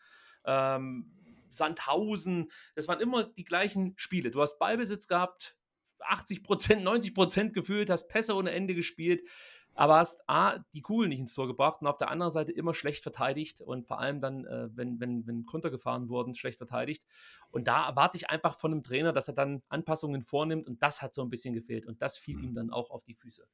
ähm, 0.45 1.11
Sandhausen, 1.49 2.51
das 2.75 2.87
waren 2.87 2.99
immer 2.99 3.23
die 3.23 3.45
gleichen 3.45 3.93
Spiele. 3.97 4.31
Du 4.31 4.41
hast 4.41 4.59
Ballbesitz 4.59 5.07
gehabt, 5.07 5.55
80 5.99 6.43
Prozent, 6.43 6.83
90 6.83 7.13
Prozent 7.13 7.53
gefühlt, 7.53 7.89
hast 7.89 8.07
Pässe 8.07 8.35
ohne 8.35 8.51
Ende 8.51 8.75
gespielt, 8.75 9.27
aber 9.75 9.97
hast 9.97 10.27
A, 10.27 10.57
die 10.73 10.81
Kugel 10.81 11.09
nicht 11.09 11.19
ins 11.19 11.33
Tor 11.33 11.47
gebracht 11.47 11.81
und 11.81 11.87
auf 11.87 11.97
der 11.97 12.09
anderen 12.09 12.31
Seite 12.31 12.51
immer 12.51 12.73
schlecht 12.73 13.03
verteidigt 13.03 13.61
und 13.61 13.85
vor 13.85 13.99
allem 13.99 14.21
dann, 14.21 14.45
äh, 14.45 14.69
wenn, 14.73 14.99
wenn, 14.99 15.27
wenn 15.27 15.45
Konter 15.45 15.69
gefahren 15.69 16.09
wurden, 16.09 16.33
schlecht 16.33 16.57
verteidigt. 16.57 17.05
Und 17.51 17.67
da 17.67 17.87
erwarte 17.87 18.17
ich 18.17 18.29
einfach 18.29 18.57
von 18.57 18.71
einem 18.71 18.83
Trainer, 18.83 19.13
dass 19.13 19.27
er 19.27 19.33
dann 19.33 19.61
Anpassungen 19.69 20.23
vornimmt 20.23 20.67
und 20.67 20.81
das 20.81 21.01
hat 21.01 21.13
so 21.13 21.21
ein 21.21 21.29
bisschen 21.29 21.53
gefehlt 21.53 21.85
und 21.85 22.01
das 22.01 22.17
fiel 22.17 22.43
ihm 22.43 22.55
dann 22.55 22.71
auch 22.71 22.89
auf 22.89 23.03
die 23.03 23.15
Füße. 23.15 23.45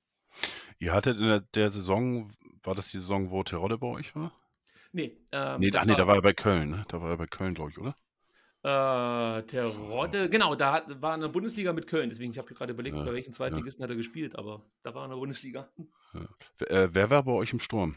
Ihr 0.79 0.93
hattet 0.93 1.17
in 1.17 1.27
der, 1.27 1.41
der 1.41 1.69
Saison, 1.69 2.31
war 2.63 2.75
das 2.75 2.89
die 2.89 2.99
Saison, 2.99 3.31
wo 3.31 3.43
Terodde 3.43 3.77
bei 3.77 3.87
euch 3.87 4.15
war? 4.15 4.31
Nee, 4.93 5.17
ähm, 5.31 5.59
nee, 5.59 5.71
ach 5.73 5.85
nee, 5.85 5.95
da 5.95 6.07
war 6.07 6.15
er 6.15 6.21
bei 6.21 6.33
Köln, 6.33 6.69
ne? 6.69 6.85
Da 6.89 7.01
war 7.01 7.11
er 7.11 7.17
bei 7.17 7.27
Köln, 7.27 7.53
glaube 7.53 7.71
ich, 7.71 7.77
oder? 7.77 7.95
Äh, 8.63 9.43
Terodde, 9.43 10.29
genau, 10.29 10.53
da 10.53 10.73
hat, 10.73 11.01
war 11.01 11.15
in 11.15 11.21
der 11.21 11.29
Bundesliga 11.29 11.73
mit 11.73 11.87
Köln, 11.87 12.09
deswegen, 12.09 12.31
ich 12.31 12.37
habe 12.37 12.53
gerade 12.53 12.73
überlegt, 12.73 12.95
ja, 12.95 13.03
bei 13.03 13.13
welchen 13.13 13.33
Zweitligisten 13.33 13.81
ja. 13.81 13.85
hat 13.85 13.89
er 13.91 13.95
gespielt, 13.97 14.35
aber 14.35 14.61
da 14.83 14.93
war 14.93 15.03
in 15.05 15.09
der 15.09 15.17
Bundesliga. 15.17 15.69
Ja. 16.13 16.65
Äh, 16.67 16.89
wer 16.91 17.09
war 17.09 17.23
bei 17.23 17.31
euch 17.31 17.53
im 17.53 17.59
Sturm? 17.59 17.95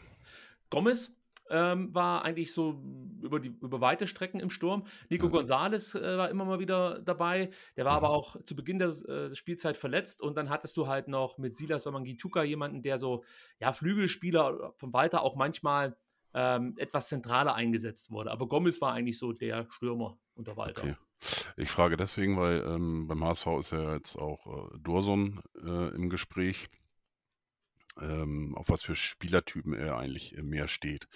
Gomez, 0.71 1.15
ähm, 1.49 1.93
war 1.93 2.25
eigentlich 2.25 2.53
so 2.53 2.81
über, 3.21 3.39
die, 3.39 3.49
über 3.61 3.79
weite 3.81 4.07
Strecken 4.07 4.39
im 4.39 4.49
Sturm. 4.49 4.87
Nico 5.09 5.27
Ja. 5.27 5.31
Gonzalez 5.31 5.93
äh, 5.93 6.17
war 6.17 6.29
immer 6.29 6.45
mal 6.45 6.59
wieder 6.59 6.99
dabei. 6.99 7.51
Der 7.77 7.85
war 7.85 7.93
aber 7.93 8.09
Mhm. 8.09 8.13
auch 8.15 8.43
zu 8.45 8.55
Beginn 8.55 8.79
der, 8.79 8.87
äh, 8.87 9.35
Spielzeit 9.35 9.77
verletzt. 9.77 10.21
Und 10.21 10.37
dann 10.37 10.49
hattest 10.49 10.75
du 10.77 10.87
halt 10.87 11.07
noch 11.07 11.37
mit 11.37 11.55
Silas 11.55 11.85
Wamangituka 11.85 12.41
jemanden, 12.43 12.81
der 12.81 12.97
so, 12.97 13.23
ja, 13.59 13.73
Flügelspieler 13.73 14.73
von 14.77 14.93
weiter 14.93 15.21
auch 15.21 15.35
manchmal 15.35 15.95
ähm, 16.35 16.75
etwas 16.77 17.07
zentraler 17.07 17.55
eingesetzt 17.55 18.11
wurde. 18.11 18.29
Aber 18.29 18.47
Gomez 18.47 18.81
war 18.81 18.93
eigentlich 18.93 19.17
so 19.17 19.31
der 19.31 19.67
Stürmer 19.71 20.19
unter 20.35 20.57
Walter. 20.57 20.83
Okay. 20.83 20.95
Ich 21.55 21.71
frage 21.71 21.95
deswegen, 21.95 22.37
weil 22.37 22.61
ähm, 22.67 23.07
beim 23.07 23.23
HSV 23.23 23.47
ist 23.61 23.71
ja 23.71 23.93
jetzt 23.95 24.17
auch 24.17 24.45
äh, 24.45 24.77
Dursun 24.79 25.41
äh, 25.63 25.95
im 25.95 26.09
Gespräch, 26.09 26.67
ähm, 28.01 28.53
auf 28.55 28.67
was 28.67 28.83
für 28.83 28.97
Spielertypen 28.97 29.73
er 29.73 29.97
eigentlich 29.97 30.37
äh, 30.37 30.43
mehr 30.43 30.67
steht. 30.67 31.07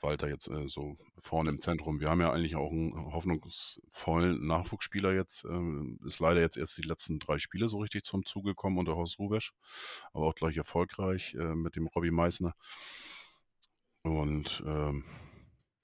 Walter 0.00 0.28
jetzt 0.28 0.48
äh, 0.48 0.68
so 0.68 0.96
vorne 1.18 1.50
im 1.50 1.60
Zentrum. 1.60 1.98
Wir 2.00 2.08
haben 2.08 2.20
ja 2.20 2.32
eigentlich 2.32 2.54
auch 2.54 2.70
einen 2.70 3.12
hoffnungsvollen 3.12 4.46
Nachwuchsspieler 4.46 5.12
jetzt. 5.12 5.44
Ähm, 5.44 5.98
ist 6.06 6.20
leider 6.20 6.40
jetzt 6.40 6.56
erst 6.56 6.78
die 6.78 6.82
letzten 6.82 7.18
drei 7.18 7.38
Spiele 7.38 7.68
so 7.68 7.78
richtig 7.78 8.04
zum 8.04 8.24
Zuge 8.24 8.50
gekommen 8.50 8.78
unter 8.78 8.94
Horst 8.94 9.18
Rubesch, 9.18 9.52
aber 10.12 10.26
auch 10.26 10.34
gleich 10.34 10.56
erfolgreich 10.56 11.34
äh, 11.34 11.54
mit 11.54 11.74
dem 11.74 11.88
Robbie 11.88 12.12
Meissner. 12.12 12.54
Und 14.02 14.62
ähm, 14.66 15.04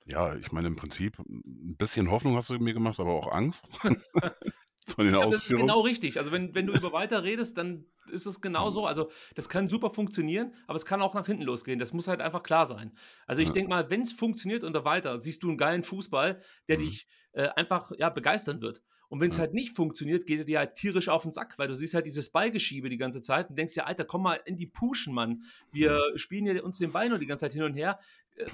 ja, 0.07 0.35
ich 0.37 0.52
meine 0.52 0.68
im 0.68 0.76
Prinzip 0.76 1.18
ein 1.20 1.76
bisschen 1.76 2.11
Hoffnung 2.11 2.37
hast 2.37 2.50
du 2.50 2.59
mir 2.59 2.74
gemacht, 2.74 2.98
aber 3.00 3.12
auch 3.12 3.31
Angst 3.33 3.68
von 4.88 5.07
den 5.07 5.16
Ja, 5.18 5.26
das 5.26 5.44
ist 5.46 5.54
Ausführungen. 5.54 5.57
genau 5.57 5.81
richtig. 5.81 6.18
Also 6.18 6.33
wenn, 6.33 6.54
wenn 6.54 6.66
du 6.66 6.74
über 6.74 6.92
weiter 6.92 7.22
redest, 7.24 7.57
dann 7.57 7.87
ist 8.11 8.26
es 8.26 8.40
genau 8.40 8.70
so. 8.70 8.85
Also 8.87 9.11
das 9.35 9.48
kann 9.48 9.66
super 9.68 9.90
funktionieren, 9.90 10.54
aber 10.66 10.76
es 10.76 10.85
kann 10.85 11.00
auch 11.02 11.14
nach 11.14 11.26
hinten 11.26 11.42
losgehen. 11.44 11.78
Das 11.78 11.92
muss 11.92 12.09
halt 12.09 12.20
einfach 12.20 12.42
klar 12.42 12.66
sein. 12.66 12.92
Also 13.26 13.40
ich 13.42 13.52
Ja. 13.52 13.52
denke 13.52 13.70
mal, 13.70 13.90
wenn 13.90 14.02
es 14.02 14.12
funktioniert 14.12 14.64
unter 14.64 14.85
weiter, 14.85 15.20
siehst 15.20 15.42
du 15.42 15.48
einen 15.48 15.57
geilen 15.59 15.83
Fußball, 15.85 16.42
der 16.68 16.76
Mhm. 16.76 16.78
dich 16.78 17.07
äh, 17.33 17.48
einfach 17.48 17.90
ja, 17.96 18.11
begeistern 18.11 18.61
wird. 18.61 18.83
Und 19.09 19.21
wenn 19.21 19.31
es 19.31 19.37
Ja. 19.37 19.42
halt 19.42 19.55
nicht 19.55 19.75
funktioniert, 19.75 20.27
geht 20.27 20.38
er 20.40 20.44
dir 20.44 20.59
halt 20.59 20.75
tierisch 20.75 21.09
auf 21.09 21.23
den 21.23 21.33
Sack, 21.33 21.59
weil 21.59 21.68
du 21.68 21.75
siehst 21.75 21.94
halt 21.94 22.07
dieses 22.07 22.31
Ballgeschiebe 22.31 22.88
die 22.88 22.99
ganze 22.99 23.23
Zeit 23.23 23.49
und 23.49 23.57
denkst 23.57 23.75
dir, 23.75 23.87
Alter, 23.87 24.05
komm 24.05 24.23
mal 24.23 24.40
in 24.44 24.57
die 24.57 24.66
Puschen, 24.66 25.14
Mann. 25.14 25.42
Wir 25.71 26.01
spielen 26.16 26.47
ja 26.47 26.62
uns 26.62 26.79
den 26.79 26.92
Ball 26.92 27.09
nur 27.09 27.18
die 27.18 27.27
ganze 27.27 27.47
Zeit 27.47 27.53
hin 27.53 27.62
und 27.62 27.75
her, 27.75 27.99
äh, 28.37 28.51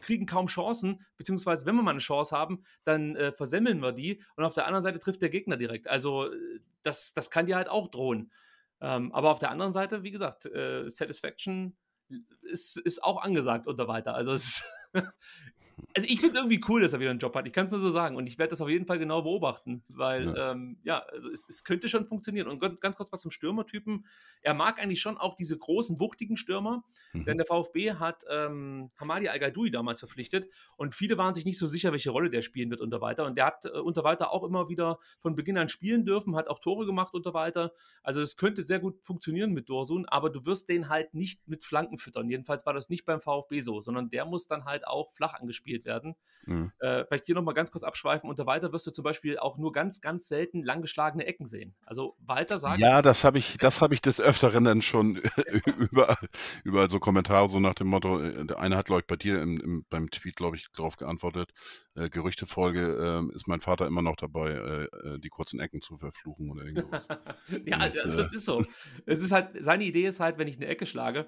kriegen 0.00 0.26
kaum 0.26 0.46
Chancen, 0.46 1.00
beziehungsweise 1.16 1.66
wenn 1.66 1.74
wir 1.74 1.82
mal 1.82 1.90
eine 1.90 2.00
Chance 2.00 2.36
haben, 2.36 2.62
dann 2.84 3.16
äh, 3.16 3.32
versemmeln 3.32 3.80
wir 3.80 3.92
die 3.92 4.22
und 4.36 4.44
auf 4.44 4.54
der 4.54 4.66
anderen 4.66 4.82
Seite 4.82 4.98
trifft 4.98 5.22
der 5.22 5.30
Gegner 5.30 5.56
direkt. 5.56 5.88
Also 5.88 6.30
äh, 6.30 6.60
das, 6.82 7.12
das 7.14 7.30
kann 7.30 7.46
dir 7.46 7.56
halt 7.56 7.68
auch 7.68 7.88
drohen. 7.88 8.30
Ähm, 8.80 9.12
aber 9.12 9.30
auf 9.30 9.38
der 9.38 9.50
anderen 9.50 9.72
Seite, 9.72 10.02
wie 10.02 10.10
gesagt, 10.10 10.46
äh, 10.46 10.88
Satisfaction 10.88 11.76
ist, 12.42 12.76
ist 12.76 13.02
auch 13.02 13.22
angesagt 13.22 13.66
und 13.66 13.76
so 13.76 13.88
weiter. 13.88 14.14
Also 14.14 14.32
es 14.32 14.64
also 15.94 16.08
ich 16.08 16.20
finde 16.20 16.30
es 16.30 16.36
irgendwie 16.36 16.60
cool, 16.68 16.82
dass 16.82 16.92
er 16.92 17.00
wieder 17.00 17.10
einen 17.10 17.18
Job 17.18 17.34
hat. 17.34 17.46
Ich 17.46 17.52
kann 17.52 17.66
es 17.66 17.72
nur 17.72 17.80
so 17.80 17.90
sagen. 17.90 18.16
Und 18.16 18.26
ich 18.26 18.38
werde 18.38 18.50
das 18.50 18.60
auf 18.60 18.68
jeden 18.68 18.86
Fall 18.86 18.98
genau 18.98 19.22
beobachten, 19.22 19.82
weil 19.88 20.26
ja, 20.26 20.52
ähm, 20.52 20.78
ja 20.82 20.98
also 21.10 21.30
es, 21.30 21.48
es, 21.48 21.64
könnte 21.64 21.88
schon 21.88 22.06
funktionieren. 22.06 22.48
Und 22.48 22.60
ganz, 22.60 22.96
kurz 22.96 23.12
was 23.12 23.22
zum 23.22 23.30
Stürmertypen. 23.30 24.06
Er 24.42 24.54
mag 24.54 24.78
eigentlich 24.78 25.00
schon 25.00 25.16
auch 25.16 25.36
diese 25.36 25.56
großen, 25.56 25.98
wuchtigen 25.98 26.36
Stürmer. 26.36 26.84
Mhm. 27.12 27.24
Denn 27.24 27.38
der 27.38 27.46
VfB 27.46 27.94
hat 27.94 28.24
ähm, 28.30 28.90
Hamadi 29.00 29.28
Al-Gadoui 29.28 29.70
damals 29.70 30.00
verpflichtet. 30.00 30.50
Und 30.76 30.94
viele 30.94 31.16
waren 31.16 31.34
sich 31.34 31.44
nicht 31.44 31.58
so 31.58 31.66
sicher, 31.66 31.92
welche 31.92 32.10
Rolle 32.10 32.28
der 32.28 32.42
spielen 32.42 32.70
wird 32.70 32.80
unter 32.82 33.00
weiter. 33.00 33.24
Und 33.24 33.36
der 33.38 33.46
hat 33.46 33.64
äh, 33.64 33.78
unter 33.78 34.04
weiter 34.04 34.32
auch 34.32 34.44
immer 34.44 34.68
wieder 34.68 34.98
von 35.20 35.34
Beginn 35.34 35.56
an 35.56 35.68
spielen 35.70 36.04
dürfen, 36.04 36.36
hat 36.36 36.48
auch 36.48 36.58
Tore 36.58 36.84
gemacht 36.84 37.14
unter 37.14 37.32
weiter. 37.32 37.72
Also 38.02 38.20
es 38.20 38.36
könnte 38.36 38.64
sehr 38.64 38.80
gut 38.80 39.00
funktionieren 39.02 39.52
mit 39.52 39.68
Dorsun, 39.68 40.06
aber 40.06 40.28
du 40.30 40.44
wirst 40.44 40.68
den 40.68 40.88
halt 40.88 41.14
nicht 41.14 41.48
mit 41.48 41.64
Flanken 41.64 41.96
füttern. 41.98 42.28
Jedenfalls 42.28 42.66
war 42.66 42.74
das 42.74 42.90
nicht 42.90 43.06
beim 43.06 43.20
VfB 43.20 43.60
so, 43.60 43.80
sondern 43.80 44.10
der 44.10 44.26
muss 44.26 44.46
dann 44.46 44.64
halt 44.64 44.86
auch 44.86 45.12
flach 45.12 45.34
angespielt 45.34 45.75
werden. 45.84 46.14
Mhm. 46.46 46.72
Äh, 46.78 47.04
vielleicht 47.04 47.26
hier 47.26 47.34
nochmal 47.34 47.54
ganz 47.54 47.70
kurz 47.70 47.84
abschweifen. 47.84 48.30
Unter 48.30 48.46
Walter 48.46 48.72
wirst 48.72 48.86
du 48.86 48.90
zum 48.90 49.04
Beispiel 49.04 49.38
auch 49.38 49.58
nur 49.58 49.72
ganz, 49.72 50.00
ganz 50.00 50.28
selten 50.28 50.62
langgeschlagene 50.62 51.26
Ecken 51.26 51.46
sehen. 51.46 51.74
Also 51.84 52.16
Walter 52.20 52.58
sagt. 52.58 52.78
Ja, 52.78 53.02
das 53.02 53.24
habe 53.24 53.38
ich, 53.38 53.58
das 53.58 53.80
habe 53.80 53.94
ich 53.94 54.00
des 54.00 54.20
Öfteren 54.20 54.64
dann 54.64 54.82
schon 54.82 55.16
überall, 55.90 56.16
überall 56.64 56.88
so 56.88 56.98
Kommentare, 57.00 57.48
so 57.48 57.60
nach 57.60 57.74
dem 57.74 57.88
Motto, 57.88 58.18
der 58.18 58.58
eine 58.58 58.76
hat, 58.76 58.86
glaube 58.86 59.00
ich, 59.00 59.06
bei 59.06 59.16
dir 59.16 59.42
im, 59.42 59.60
im, 59.60 59.86
beim 59.90 60.10
Tweet, 60.10 60.36
glaube 60.36 60.56
ich, 60.56 60.66
darauf 60.72 60.96
geantwortet, 60.96 61.52
äh, 61.94 62.08
Gerüchtefolge, 62.08 63.26
äh, 63.30 63.34
ist 63.34 63.48
mein 63.48 63.60
Vater 63.60 63.86
immer 63.86 64.02
noch 64.02 64.16
dabei, 64.16 64.52
äh, 64.52 65.18
die 65.18 65.28
kurzen 65.28 65.60
Ecken 65.60 65.82
zu 65.82 65.96
verfluchen 65.96 66.50
oder 66.50 66.64
irgendwas. 66.64 67.08
ja, 67.66 67.78
das, 67.78 68.02
das, 68.02 68.16
das 68.16 68.32
ist 68.32 68.44
so. 68.44 68.64
Es 69.06 69.22
ist 69.22 69.32
halt, 69.32 69.50
seine 69.60 69.84
Idee 69.84 70.06
ist 70.06 70.20
halt, 70.20 70.38
wenn 70.38 70.48
ich 70.48 70.56
eine 70.56 70.66
Ecke 70.66 70.86
schlage, 70.86 71.26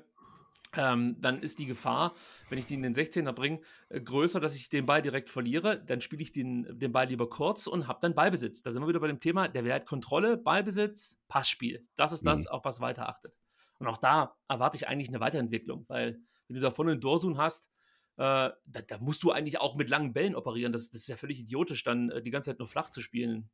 ähm, 0.77 1.17
dann 1.21 1.41
ist 1.41 1.59
die 1.59 1.67
Gefahr, 1.67 2.15
wenn 2.49 2.59
ich 2.59 2.67
die 2.67 2.75
in 2.75 2.83
den 2.83 2.95
16er 2.95 3.33
bringe, 3.33 3.61
äh, 3.89 4.01
größer, 4.01 4.41
dass 4.41 4.55
ich 4.55 4.69
den 4.69 4.87
Ball 4.87 5.03
direkt 5.03 5.31
verliere. 5.31 5.83
Dann 5.85 6.01
spiele 6.01 6.23
ich 6.23 6.33
den, 6.33 6.79
den 6.79 6.93
Ball 6.93 7.07
lieber 7.07 7.29
kurz 7.29 7.67
und 7.67 7.89
habe 7.89 8.01
dann 8.03 8.15
Ballbesitz. 8.15 8.63
Da 8.63 8.71
sind 8.71 8.83
wir 8.83 8.89
wieder 8.89 9.01
bei 9.01 9.07
dem 9.07 9.21
Thema, 9.21 9.49
der 9.49 9.65
halt 9.73 9.87
Kontrolle, 9.87 10.37
Ballbesitz, 10.37 11.19
Passspiel. 11.29 11.87
Das 11.97 12.13
ist 12.13 12.27
das, 12.27 12.41
mhm. 12.41 12.49
auf 12.49 12.65
was 12.65 12.81
weiter 12.81 13.09
achtet. 13.09 13.39
Und 13.79 13.87
auch 13.87 13.99
da 13.99 14.37
erwarte 14.49 14.77
ich 14.77 14.89
eigentlich 14.89 15.09
eine 15.09 15.21
Weiterentwicklung, 15.21 15.85
weil 15.89 16.21
wenn 16.49 16.55
du 16.55 16.61
da 16.61 16.71
vorne 16.71 16.93
einen 16.93 17.01
Dorsun 17.01 17.39
hast, 17.39 17.71
äh, 18.17 18.51
da, 18.67 18.83
da, 18.87 18.99
musst 18.99 19.23
du 19.23 19.31
eigentlich 19.31 19.61
auch 19.61 19.77
mit 19.77 19.89
langen 19.89 20.13
Bällen 20.13 20.35
operieren. 20.35 20.73
Das, 20.73 20.91
das 20.91 21.03
ist 21.03 21.09
ja 21.09 21.17
völlig 21.17 21.39
idiotisch, 21.39 21.85
dann 21.85 22.11
äh, 22.11 22.23
die 22.23 22.31
ganze 22.31 22.51
Zeit 22.51 22.59
nur 22.59 22.67
flach 22.67 22.91
zu 22.91 23.01
spielen. 23.01 23.49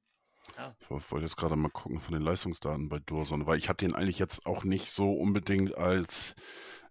Ja. 0.56 0.74
Ich 0.80 0.90
wollte 0.90 1.20
jetzt 1.20 1.36
gerade 1.36 1.56
mal 1.56 1.70
gucken 1.70 2.00
von 2.00 2.14
den 2.14 2.22
Leistungsdaten 2.22 2.88
bei 2.88 2.98
Dorsun, 2.98 3.46
weil 3.46 3.58
ich 3.58 3.68
habe 3.68 3.76
den 3.76 3.94
eigentlich 3.94 4.18
jetzt 4.18 4.46
auch 4.46 4.64
nicht 4.64 4.90
so 4.90 5.12
unbedingt 5.12 5.76
als 5.76 6.34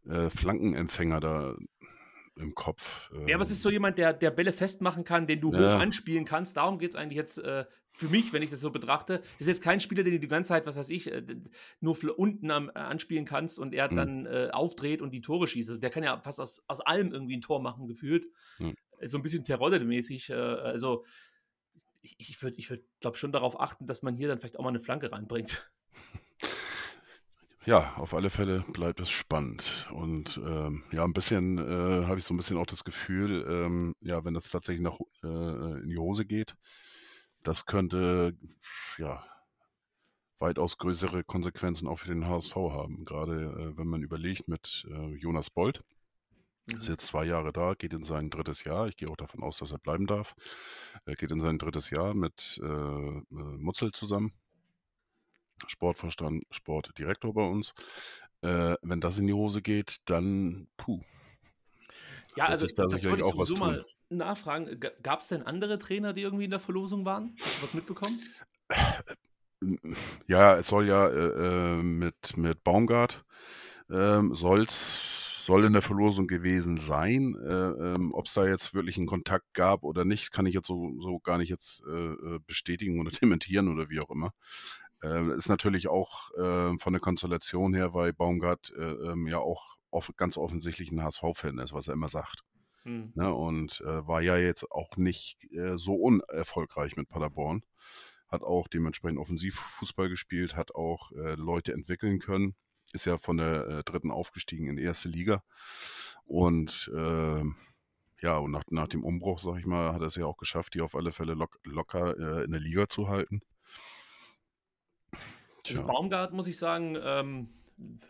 äh, 0.08 0.30
Flankenempfänger 0.30 1.20
da 1.20 1.56
im 2.36 2.56
Kopf. 2.56 3.12
Äh, 3.14 3.30
ja, 3.30 3.36
aber 3.36 3.44
es 3.44 3.52
ist 3.52 3.62
so 3.62 3.70
jemand, 3.70 3.98
der, 3.98 4.14
der 4.14 4.32
Bälle 4.32 4.54
festmachen 4.54 5.04
kann, 5.04 5.28
den 5.28 5.42
du 5.42 5.52
ja. 5.52 5.60
hoch 5.60 5.80
anspielen 5.80 6.26
kannst. 6.26 6.58
Darum 6.58 6.80
geht 6.80 6.92
es 6.92 6.96
eigentlich 6.96 7.18
jetzt 7.18 7.38
äh, 7.38 7.66
für 7.92 8.08
mich, 8.08 8.34
wenn 8.34 8.42
ich 8.42 8.50
das 8.50 8.60
so 8.60 8.72
betrachte. 8.72 9.20
Das 9.20 9.42
ist 9.42 9.48
jetzt 9.48 9.62
kein 9.62 9.80
Spieler, 9.80 10.04
den 10.04 10.14
du 10.14 10.20
die 10.20 10.28
ganze 10.28 10.50
Zeit, 10.50 10.66
was 10.66 10.76
weiß 10.76 10.90
ich, 10.90 11.12
äh, 11.12 11.24
nur 11.80 11.98
unten 12.18 12.50
am, 12.50 12.70
äh, 12.70 12.80
anspielen 12.80 13.26
kannst 13.26 13.60
und 13.60 13.74
er 13.74 13.92
mhm. 13.92 13.96
dann 13.96 14.26
äh, 14.26 14.50
aufdreht 14.52 15.02
und 15.02 15.12
die 15.12 15.22
Tore 15.22 15.48
schießt. 15.48 15.70
Also 15.70 15.80
der 15.80 15.92
kann 15.92 16.04
ja 16.04 16.20
fast 16.22 16.40
aus, 16.40 16.64
aus 16.68 16.82
allem 16.82 17.12
irgendwie 17.12 17.38
ein 17.38 17.42
Tor 17.42 17.62
machen, 17.62 17.88
gefühlt. 17.88 18.26
Mhm. 18.60 18.76
So 19.02 19.18
ein 19.18 19.24
bisschen 19.24 19.44
Terodde-mäßig. 19.44 20.32
Äh, 20.32 20.34
also 20.34 21.06
ich, 22.02 22.16
ich 22.18 22.42
würde, 22.42 22.58
ich 22.58 22.70
würd, 22.70 22.84
glaube 23.00 23.18
schon 23.18 23.32
darauf 23.32 23.60
achten, 23.60 23.86
dass 23.86 24.02
man 24.02 24.16
hier 24.16 24.28
dann 24.28 24.40
vielleicht 24.40 24.58
auch 24.58 24.64
mal 24.64 24.70
eine 24.70 24.80
Flanke 24.80 25.12
reinbringt. 25.12 25.72
Ja, 27.66 27.94
auf 27.96 28.14
alle 28.14 28.30
Fälle 28.30 28.66
bleibt 28.74 29.00
es 29.00 29.10
spannend. 29.10 29.88
Und 29.92 30.38
ähm, 30.46 30.84
ja, 30.92 31.06
ein 31.06 31.14
bisschen 31.14 31.58
äh, 31.58 32.06
habe 32.06 32.20
ich 32.20 32.26
so 32.26 32.34
ein 32.34 32.38
bisschen 32.38 32.58
auch 32.58 32.66
das 32.66 32.84
Gefühl, 32.84 33.46
ähm, 33.50 33.96
ja, 34.02 34.26
wenn 34.26 34.34
das 34.34 34.50
tatsächlich 34.50 34.84
nach, 34.84 35.00
äh, 35.24 35.82
in 35.82 35.90
die 35.90 35.98
Hose 35.98 36.26
geht, 36.26 36.56
das 37.44 37.66
könnte 37.66 38.38
ja 38.98 39.24
weitaus 40.40 40.78
größere 40.78 41.24
Konsequenzen 41.24 41.88
auch 41.88 42.00
für 42.00 42.10
den 42.10 42.28
HSV 42.28 42.56
haben. 42.56 43.06
Gerade 43.06 43.44
äh, 43.44 43.78
wenn 43.78 43.88
man 43.88 44.04
überlegt 44.04 44.50
mit 44.50 44.86
äh, 44.90 45.16
Jonas 45.16 45.50
Bold. 45.50 45.84
Ist 46.78 46.88
jetzt 46.88 47.08
zwei 47.08 47.26
Jahre 47.26 47.52
da, 47.52 47.74
geht 47.74 47.94
in 47.94 48.04
sein 48.04 48.30
drittes 48.30 48.64
Jahr. 48.64 48.88
Ich 48.88 48.96
gehe 48.96 49.10
auch 49.10 49.18
davon 49.18 49.44
aus, 49.44 49.58
dass 49.58 49.72
er 49.72 49.80
bleiben 49.80 50.08
darf. 50.08 50.34
Er 51.06 51.16
geht 51.16 51.32
in 51.32 51.42
sein 51.42 51.58
drittes 51.58 51.90
Jahr 51.90 52.14
mit 52.14 52.60
äh, 52.64 53.22
Mutzel 53.30 53.92
zusammen. 53.92 54.34
Sportverstand, 55.68 56.44
Sportdirektor 56.52 57.34
bei 57.34 57.46
uns. 57.46 57.74
Äh, 58.42 58.76
wenn 58.82 59.00
das 59.00 59.18
in 59.18 59.28
die 59.28 59.34
Hose 59.34 59.62
geht, 59.62 59.98
dann 60.06 60.68
puh. 60.78 61.02
Ja, 62.36 62.46
also 62.48 62.68
da 62.68 62.86
das 62.86 63.06
wollte 63.06 63.20
ich 63.20 63.26
auch 63.26 63.36
sowieso 63.36 63.56
mal 63.56 63.86
nachfragen. 64.10 64.80
Gab 65.02 65.22
es 65.22 65.28
denn 65.28 65.44
andere 65.44 65.80
Trainer, 65.80 66.14
die 66.14 66.22
irgendwie 66.22 66.46
in 66.46 66.52
der 66.52 66.60
Verlosung 66.60 67.06
waren? 67.06 67.36
Hast 67.40 67.60
du 67.60 67.64
was 67.64 67.74
mitbekommen? 67.74 68.20
Ja, 70.28 70.58
es 70.58 70.68
soll 70.68 70.88
ja 70.88 71.08
äh, 71.10 71.82
mit, 71.82 72.36
mit 72.36 72.64
Baumgart 72.64 73.24
ähm, 73.90 74.36
soll's, 74.36 75.44
soll 75.46 75.66
in 75.66 75.74
der 75.74 75.82
Verlosung 75.82 76.28
gewesen 76.28 76.78
sein. 76.78 77.36
Äh, 77.36 77.94
ähm, 77.94 78.12
Ob 78.14 78.26
es 78.28 78.34
da 78.34 78.48
jetzt 78.48 78.74
wirklich 78.74 78.98
einen 78.98 79.08
Kontakt 79.08 79.54
gab 79.54 79.84
oder 79.84 80.06
nicht, 80.06 80.32
kann 80.32 80.46
ich 80.46 80.54
jetzt 80.54 80.68
so, 80.68 80.94
so 81.02 81.20
gar 81.20 81.38
nicht 81.38 81.50
jetzt 81.50 81.84
äh, 81.86 82.40
bestätigen 82.46 83.00
oder 83.00 83.12
dementieren 83.22 83.68
oder 83.70 83.90
wie 83.90 84.00
auch 84.00 84.10
immer. 84.10 84.34
Äh, 85.04 85.36
ist 85.36 85.50
natürlich 85.50 85.90
auch 85.90 86.32
äh, 86.38 86.78
von 86.78 86.94
der 86.94 87.02
Konstellation 87.02 87.74
her, 87.74 87.94
weil 87.94 88.14
Baumgart 88.14 88.72
äh, 88.78 88.82
ähm, 88.82 89.28
ja 89.28 89.40
auch 89.40 89.76
off 89.92 90.12
ganz 90.18 90.38
offensichtlich 90.38 90.92
ein 90.92 91.04
HSV-Fan 91.04 91.60
ist, 91.60 91.74
was 91.74 91.88
er 91.88 91.94
immer 91.94 92.10
sagt. 92.10 92.44
Hm. 92.84 93.12
Ne, 93.16 93.34
und 93.34 93.82
äh, 93.82 94.08
war 94.08 94.22
ja 94.22 94.38
jetzt 94.38 94.72
auch 94.72 94.98
nicht 94.98 95.38
äh, 95.52 95.78
so 95.78 95.96
unerfolgreich 95.96 96.96
mit 96.96 97.10
Paderborn. 97.10 97.64
Hat 98.30 98.44
auch 98.44 98.68
dementsprechend 98.68 99.20
Offensivfußball 99.20 100.10
gespielt, 100.10 100.56
hat 100.56 100.74
auch 100.74 101.12
äh, 101.12 101.36
Leute 101.36 101.74
entwickeln 101.74 102.20
können. 102.20 102.56
Ist 102.94 103.06
ja 103.06 103.18
von 103.18 103.38
der 103.38 103.84
dritten 103.84 104.12
aufgestiegen 104.12 104.68
in 104.68 104.78
die 104.78 104.84
erste 104.84 105.10
Liga. 105.10 105.44
Und 106.26 106.92
ähm, 106.96 107.56
ja, 108.22 108.38
und 108.38 108.52
nach, 108.52 108.64
nach 108.70 108.88
dem 108.88 109.04
Umbruch, 109.04 109.40
sag 109.40 109.58
ich 109.58 109.66
mal, 109.66 109.94
hat 109.94 110.02
er 110.02 110.08
es 110.08 110.16
ja 110.16 110.26
auch 110.26 110.38
geschafft, 110.38 110.76
die 110.76 110.82
auf 110.82 110.96
alle 110.96 111.12
Fälle 111.12 111.34
lock, 111.34 111.60
locker 111.64 112.44
in 112.44 112.52
der 112.52 112.62
Liga 112.62 112.88
zu 112.88 113.10
halten. 113.10 113.42
Also 115.68 115.84
Baumgart, 115.86 116.34
muss 116.34 116.48
ich 116.48 116.58
sagen, 116.58 116.98
ähm, 117.02 117.50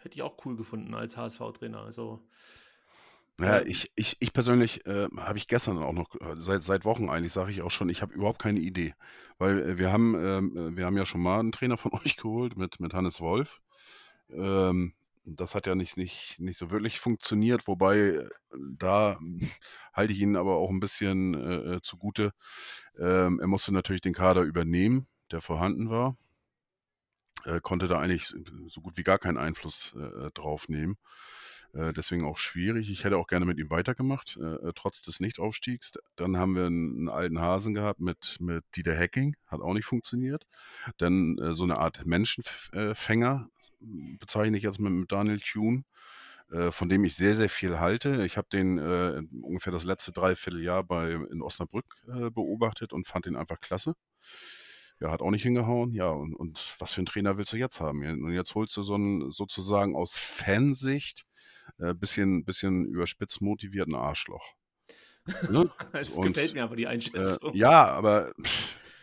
hätte 0.01 0.15
ich 0.15 0.21
auch 0.21 0.37
cool 0.45 0.55
gefunden 0.55 0.93
als 0.93 1.17
HSV-Trainer. 1.17 1.79
Also 1.81 2.21
Ja, 3.39 3.61
ich, 3.61 3.91
ich, 3.95 4.17
ich 4.19 4.31
persönlich 4.31 4.85
äh, 4.85 5.07
habe 5.17 5.37
ich 5.39 5.47
gestern 5.47 5.79
auch 5.79 5.91
noch, 5.93 6.13
äh, 6.21 6.35
seit, 6.37 6.63
seit 6.63 6.85
Wochen 6.85 7.09
eigentlich, 7.09 7.33
sage 7.33 7.51
ich 7.51 7.61
auch 7.63 7.71
schon, 7.71 7.89
ich 7.89 8.01
habe 8.03 8.13
überhaupt 8.13 8.39
keine 8.41 8.59
Idee. 8.59 8.93
Weil 9.39 9.59
äh, 9.61 9.77
wir 9.79 9.91
haben, 9.91 10.15
ähm, 10.15 10.57
äh, 10.57 10.77
wir 10.77 10.85
haben 10.85 10.97
ja 10.97 11.05
schon 11.05 11.21
mal 11.21 11.39
einen 11.39 11.51
Trainer 11.51 11.77
von 11.77 11.91
euch 12.05 12.15
geholt 12.17 12.57
mit, 12.57 12.79
mit 12.79 12.93
Hannes 12.93 13.19
Wolf. 13.21 13.59
Ähm, 14.31 14.93
das 15.25 15.55
hat 15.55 15.67
ja 15.67 15.75
nicht, 15.75 15.97
nicht, 15.97 16.37
nicht 16.39 16.57
so 16.59 16.71
wirklich 16.71 16.99
funktioniert, 16.99 17.67
wobei 17.67 17.97
äh, 17.99 18.29
da 18.77 19.17
halte 19.93 20.13
ich 20.13 20.19
ihn 20.19 20.35
aber 20.37 20.55
auch 20.57 20.69
ein 20.69 20.79
bisschen 20.79 21.33
äh, 21.35 21.81
zugute. 21.83 22.33
Ähm, 22.99 23.39
er 23.39 23.47
musste 23.47 23.73
natürlich 23.73 24.01
den 24.01 24.13
Kader 24.13 24.41
übernehmen, 24.43 25.07
der 25.31 25.41
vorhanden 25.41 25.89
war. 25.89 26.17
Er 27.45 27.61
konnte 27.61 27.87
da 27.87 27.99
eigentlich 27.99 28.33
so 28.67 28.81
gut 28.81 28.97
wie 28.97 29.03
gar 29.03 29.19
keinen 29.19 29.37
Einfluss 29.37 29.93
äh, 29.95 30.31
drauf 30.31 30.69
nehmen. 30.69 30.97
Äh, 31.73 31.91
deswegen 31.93 32.23
auch 32.23 32.37
schwierig. 32.37 32.89
Ich 32.89 33.03
hätte 33.03 33.17
auch 33.17 33.27
gerne 33.27 33.45
mit 33.45 33.57
ihm 33.57 33.69
weitergemacht, 33.69 34.37
äh, 34.39 34.69
äh 34.69 34.73
trotz 34.75 35.01
des 35.01 35.19
Nichtaufstiegs. 35.19 35.93
Dann 36.15 36.37
haben 36.37 36.55
wir 36.55 36.67
einen, 36.67 37.09
alten 37.09 37.39
Hasen 37.39 37.73
gehabt 37.73 37.99
mit, 37.99 38.37
mit 38.39 38.63
Dieter 38.75 38.95
Hacking, 38.97 39.33
hat 39.47 39.61
auch 39.61 39.73
nicht 39.73 39.85
funktioniert. 39.85 40.45
Dann 40.97 41.37
äh, 41.39 41.55
so 41.55 41.63
eine 41.63 41.77
Art 41.79 42.05
Menschenfänger, 42.05 43.47
bezeichne 44.19 44.57
ich 44.57 44.63
jetzt 44.63 44.79
mit, 44.79 44.93
mit 44.93 45.11
Daniel 45.11 45.39
Thune, 45.39 45.83
äh, 46.51 46.71
von 46.71 46.89
dem 46.89 47.03
ich 47.05 47.15
sehr, 47.15 47.33
sehr 47.33 47.49
viel 47.49 47.79
halte. 47.79 48.23
Ich 48.23 48.37
habe 48.37 48.47
den 48.51 48.77
äh, 48.77 49.23
ungefähr 49.41 49.73
das 49.73 49.83
letzte 49.83 50.11
Dreivierteljahr 50.11 50.83
bei, 50.83 51.11
in 51.11 51.41
Osnabrück 51.41 51.85
beobachtet 52.05 52.93
und 52.93 53.07
fand 53.07 53.25
ihn 53.25 53.35
einfach 53.35 53.59
klasse. 53.59 53.95
Ja, 55.03 55.11
hat 55.11 55.21
auch 55.21 55.31
nicht 55.31 55.43
hingehauen. 55.43 55.91
Ja, 55.91 56.11
und, 56.11 56.33
und 56.33 56.75
was 56.79 56.93
für 56.93 56.99
einen 56.99 57.07
Trainer 57.07 57.37
willst 57.37 57.51
du 57.51 57.57
jetzt 57.57 57.81
haben? 57.81 58.23
Und 58.23 58.31
jetzt 58.31 58.55
holst 58.55 58.77
du 58.77 58.83
so 58.83 58.93
einen 58.93 59.31
sozusagen 59.31 59.97
aus 59.97 60.15
Fansicht 60.17 61.25
äh, 61.77 61.93
bisschen, 61.93 62.45
bisschen 62.45 62.85
überspitzt 62.85 63.41
motivierten 63.41 63.95
Arschloch. 63.95 64.53
Ne? 65.49 65.69
das 65.91 66.11
und, 66.11 66.27
gefällt 66.27 66.53
mir 66.53 66.63
aber 66.63 66.77
die 66.77 66.87
Einschätzung. 66.87 67.53
Äh, 67.53 67.57
ja, 67.57 67.85
aber 67.85 68.31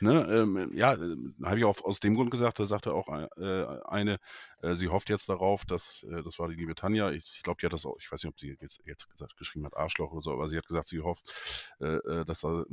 ne, 0.00 0.26
ähm, 0.30 0.70
ja, 0.74 0.94
äh, 0.94 1.16
habe 1.44 1.58
ich 1.58 1.64
auch 1.64 1.82
aus 1.84 2.00
dem 2.00 2.14
Grund 2.14 2.30
gesagt, 2.30 2.58
da 2.58 2.66
sagte 2.66 2.92
auch 2.92 3.08
äh, 3.08 3.66
eine, 3.84 4.18
äh, 4.62 4.74
sie 4.74 4.88
hofft 4.88 5.10
jetzt 5.10 5.28
darauf, 5.28 5.64
dass, 5.64 6.02
äh, 6.04 6.22
das 6.22 6.38
war 6.38 6.48
die 6.48 6.54
liebe 6.54 6.74
Tanja, 6.74 7.10
ich, 7.10 7.24
ich 7.36 7.42
glaube, 7.42 7.58
die 7.60 7.66
hat 7.66 7.72
das 7.72 7.86
auch, 7.86 7.96
ich 7.98 8.10
weiß 8.10 8.22
nicht, 8.22 8.32
ob 8.32 8.40
sie 8.40 8.56
jetzt, 8.60 8.80
jetzt 8.84 9.08
gesagt, 9.10 9.36
geschrieben 9.36 9.66
hat, 9.66 9.76
Arschloch 9.76 10.12
oder 10.12 10.22
so, 10.22 10.32
aber 10.32 10.48
sie 10.48 10.56
hat 10.56 10.66
gesagt, 10.66 10.88
sie 10.88 11.00
hofft, 11.00 11.74
äh, 11.80 12.24
dass 12.24 12.40
da 12.40 12.64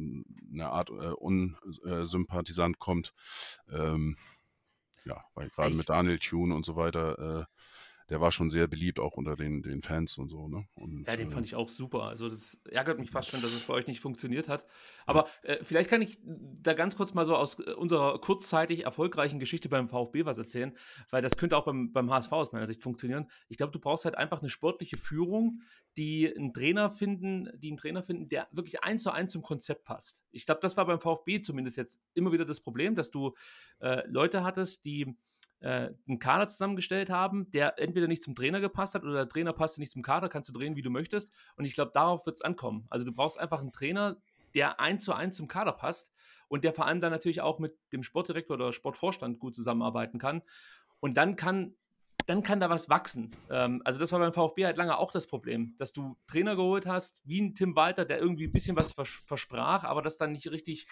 eine 0.53 0.69
Art 0.69 0.89
Unsympathisant 0.89 2.79
kommt. 2.79 3.13
Ähm, 3.69 4.17
ja, 5.05 5.23
weil 5.35 5.49
gerade 5.49 5.75
mit 5.75 5.89
Daniel 5.89 6.19
Tune 6.19 6.53
und 6.53 6.65
so 6.65 6.75
weiter 6.75 7.47
der 8.09 8.21
war 8.21 8.31
schon 8.31 8.49
sehr 8.49 8.67
beliebt, 8.67 8.99
auch 8.99 9.13
unter 9.13 9.35
den, 9.35 9.61
den 9.61 9.81
Fans 9.81 10.17
und 10.17 10.29
so. 10.29 10.47
Ne? 10.47 10.65
Und, 10.75 11.05
ja, 11.07 11.17
den 11.17 11.27
äh, 11.27 11.31
fand 11.31 11.45
ich 11.45 11.55
auch 11.55 11.67
super. 11.67 12.03
Also 12.03 12.29
das 12.29 12.61
ärgert 12.69 12.99
mich 12.99 13.11
fast 13.11 13.29
schon, 13.29 13.41
dass 13.41 13.51
es 13.51 13.63
bei 13.63 13.73
euch 13.73 13.87
nicht 13.87 13.99
funktioniert 13.99 14.47
hat. 14.47 14.65
Aber 15.05 15.27
ja. 15.43 15.55
äh, 15.55 15.63
vielleicht 15.63 15.89
kann 15.89 16.01
ich 16.01 16.17
da 16.23 16.73
ganz 16.73 16.95
kurz 16.95 17.13
mal 17.13 17.25
so 17.25 17.35
aus 17.35 17.59
äh, 17.59 17.73
unserer 17.73 18.19
kurzzeitig 18.19 18.85
erfolgreichen 18.85 19.39
Geschichte 19.39 19.67
beim 19.67 19.89
VfB 19.89 20.25
was 20.25 20.37
erzählen, 20.37 20.75
weil 21.09 21.21
das 21.21 21.35
könnte 21.35 21.57
auch 21.57 21.65
beim, 21.65 21.91
beim 21.91 22.09
HSV 22.09 22.31
aus 22.31 22.51
meiner 22.53 22.67
Sicht 22.67 22.81
funktionieren. 22.81 23.29
Ich 23.49 23.57
glaube, 23.57 23.73
du 23.73 23.79
brauchst 23.79 24.05
halt 24.05 24.15
einfach 24.15 24.39
eine 24.39 24.49
sportliche 24.49 24.97
Führung, 24.97 25.61
die 25.97 26.33
einen 26.33 26.53
Trainer 26.53 26.89
finden, 26.89 27.49
die 27.57 27.69
einen 27.69 27.77
Trainer 27.77 28.03
finden, 28.03 28.29
der 28.29 28.47
wirklich 28.51 28.83
eins 28.83 29.03
zu 29.03 29.11
eins 29.11 29.33
zum 29.33 29.41
Konzept 29.41 29.83
passt. 29.83 30.23
Ich 30.31 30.45
glaube, 30.45 30.61
das 30.61 30.77
war 30.77 30.85
beim 30.85 31.01
VfB 31.01 31.41
zumindest 31.41 31.75
jetzt 31.75 31.99
immer 32.13 32.31
wieder 32.31 32.45
das 32.45 32.61
Problem, 32.61 32.95
dass 32.95 33.11
du 33.11 33.33
äh, 33.79 34.07
Leute 34.07 34.43
hattest, 34.43 34.85
die 34.85 35.17
äh, 35.59 35.89
einen 36.07 36.19
Kader 36.19 36.47
zusammengestellt 36.47 37.09
haben, 37.09 37.49
der 37.51 37.79
entweder 37.79 38.07
nicht 38.07 38.23
zum 38.23 38.35
Trainer 38.35 38.59
gepasst 38.59 38.95
hat 38.95 39.03
oder 39.03 39.13
der 39.13 39.29
Trainer 39.29 39.53
passte 39.53 39.79
nicht 39.79 39.91
zum 39.91 40.03
Kader, 40.03 40.29
kannst 40.29 40.49
du 40.49 40.53
drehen, 40.53 40.75
wie 40.75 40.81
du 40.81 40.89
möchtest. 40.89 41.31
Und 41.55 41.65
ich 41.65 41.73
glaube, 41.73 41.91
darauf 41.93 42.25
wird 42.25 42.37
es 42.37 42.41
ankommen. 42.41 42.85
Also 42.89 43.05
du 43.05 43.11
brauchst 43.11 43.39
einfach 43.39 43.61
einen 43.61 43.71
Trainer, 43.71 44.17
der 44.53 44.79
eins 44.79 45.03
zu 45.03 45.13
eins 45.13 45.35
zum 45.35 45.47
Kader 45.47 45.73
passt 45.73 46.13
und 46.47 46.63
der 46.63 46.73
vor 46.73 46.85
allem 46.85 46.99
dann 46.99 47.11
natürlich 47.11 47.41
auch 47.41 47.59
mit 47.59 47.75
dem 47.91 48.03
Sportdirektor 48.03 48.55
oder 48.55 48.73
Sportvorstand 48.73 49.39
gut 49.39 49.55
zusammenarbeiten 49.55 50.19
kann. 50.19 50.41
Und 50.99 51.17
dann 51.17 51.35
kann 51.35 51.75
dann 52.27 52.43
kann 52.43 52.59
da 52.59 52.69
was 52.69 52.89
wachsen. 52.89 53.31
Ähm, 53.49 53.81
also 53.85 53.99
das 53.99 54.11
war 54.11 54.19
beim 54.19 54.33
VfB 54.33 54.65
halt 54.65 54.77
lange 54.77 54.97
auch 54.97 55.11
das 55.11 55.27
Problem, 55.27 55.75
dass 55.77 55.93
du 55.93 56.17
Trainer 56.27 56.55
geholt 56.57 56.85
hast, 56.85 57.21
wie 57.25 57.41
ein 57.41 57.55
Tim 57.55 57.75
Walter, 57.75 58.03
der 58.03 58.19
irgendwie 58.19 58.47
ein 58.47 58.51
bisschen 58.51 58.75
was 58.75 58.91
vers 58.91 59.09
versprach, 59.09 59.85
aber 59.85 60.01
das 60.01 60.17
dann 60.17 60.33
nicht 60.33 60.51
richtig 60.51 60.87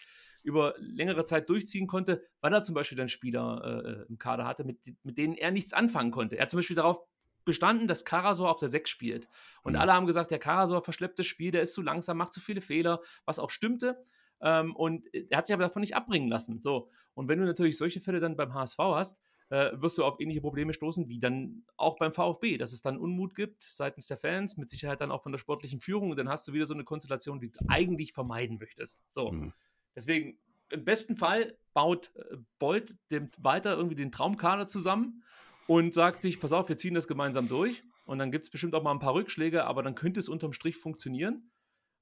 über 0.45 0.75
längere 0.77 1.25
Zeit 1.25 1.49
durchziehen 1.49 1.87
konnte, 1.87 2.23
weil 2.39 2.53
er 2.53 2.63
zum 2.63 2.75
Beispiel 2.75 2.97
dann 2.97 3.09
Spieler 3.09 3.83
äh, 3.83 3.89
äh, 3.89 4.05
im 4.07 4.17
Kader 4.17 4.45
hatte, 4.45 4.63
mit, 4.63 4.79
mit 5.03 5.17
denen 5.17 5.35
er 5.35 5.51
nichts 5.51 5.73
anfangen 5.73 6.11
konnte. 6.11 6.37
Er 6.37 6.43
hat 6.43 6.51
zum 6.51 6.59
Beispiel 6.59 6.75
darauf 6.75 7.01
bestanden, 7.43 7.87
dass 7.87 8.05
Karasor 8.05 8.49
auf 8.49 8.57
der 8.57 8.69
6 8.69 8.89
spielt. 8.89 9.27
Und 9.63 9.73
mhm. 9.73 9.79
alle 9.79 9.93
haben 9.93 10.07
gesagt, 10.07 10.31
der 10.31 10.39
Karasor 10.39 10.83
verschleppt 10.83 11.19
das 11.19 11.25
Spiel, 11.25 11.51
der 11.51 11.61
ist 11.61 11.73
zu 11.73 11.81
langsam, 11.81 12.17
macht 12.17 12.33
zu 12.33 12.39
viele 12.39 12.61
Fehler, 12.61 13.01
was 13.25 13.39
auch 13.39 13.49
stimmte. 13.49 14.03
Ähm, 14.41 14.75
und 14.75 15.11
er 15.13 15.37
hat 15.37 15.47
sich 15.47 15.53
aber 15.53 15.63
davon 15.63 15.81
nicht 15.81 15.95
abbringen 15.95 16.29
lassen. 16.29 16.59
So. 16.59 16.89
Und 17.13 17.27
wenn 17.27 17.39
du 17.39 17.45
natürlich 17.45 17.77
solche 17.77 18.01
Fälle 18.01 18.19
dann 18.19 18.35
beim 18.35 18.53
HSV 18.53 18.77
hast, 18.79 19.19
äh, 19.49 19.71
wirst 19.73 19.97
du 19.97 20.03
auf 20.03 20.19
ähnliche 20.19 20.41
Probleme 20.41 20.73
stoßen 20.73 21.07
wie 21.07 21.19
dann 21.19 21.63
auch 21.77 21.97
beim 21.97 22.13
VfB, 22.13 22.57
dass 22.57 22.73
es 22.73 22.81
dann 22.81 22.97
Unmut 22.97 23.35
gibt 23.35 23.63
seitens 23.63 24.07
der 24.07 24.17
Fans, 24.17 24.57
mit 24.57 24.69
Sicherheit 24.69 25.01
dann 25.01 25.11
auch 25.11 25.21
von 25.21 25.31
der 25.31 25.39
sportlichen 25.39 25.79
Führung 25.79 26.09
und 26.09 26.17
dann 26.17 26.29
hast 26.29 26.47
du 26.47 26.53
wieder 26.53 26.65
so 26.65 26.73
eine 26.73 26.83
Konstellation, 26.83 27.39
die 27.39 27.51
du 27.51 27.59
eigentlich 27.67 28.13
vermeiden 28.13 28.57
möchtest. 28.57 29.03
So. 29.07 29.31
Mhm. 29.31 29.53
Deswegen, 29.95 30.37
im 30.69 30.83
besten 30.83 31.15
Fall 31.15 31.57
baut 31.73 32.11
äh, 32.15 32.37
Bolt 32.59 32.95
dem 33.11 33.29
Walter 33.37 33.75
irgendwie 33.75 33.95
den 33.95 34.11
Traumkader 34.11 34.67
zusammen 34.67 35.23
und 35.67 35.93
sagt 35.93 36.21
sich, 36.21 36.39
pass 36.39 36.51
auf, 36.51 36.69
wir 36.69 36.77
ziehen 36.77 36.93
das 36.93 37.07
gemeinsam 37.07 37.47
durch. 37.47 37.83
Und 38.05 38.19
dann 38.19 38.31
gibt 38.31 38.45
es 38.45 38.51
bestimmt 38.51 38.75
auch 38.75 38.83
mal 38.83 38.91
ein 38.91 38.99
paar 38.99 39.15
Rückschläge, 39.15 39.65
aber 39.65 39.81
dann 39.81 39.95
könnte 39.95 40.19
es 40.19 40.29
unterm 40.29 40.53
Strich 40.53 40.77
funktionieren. 40.77 41.51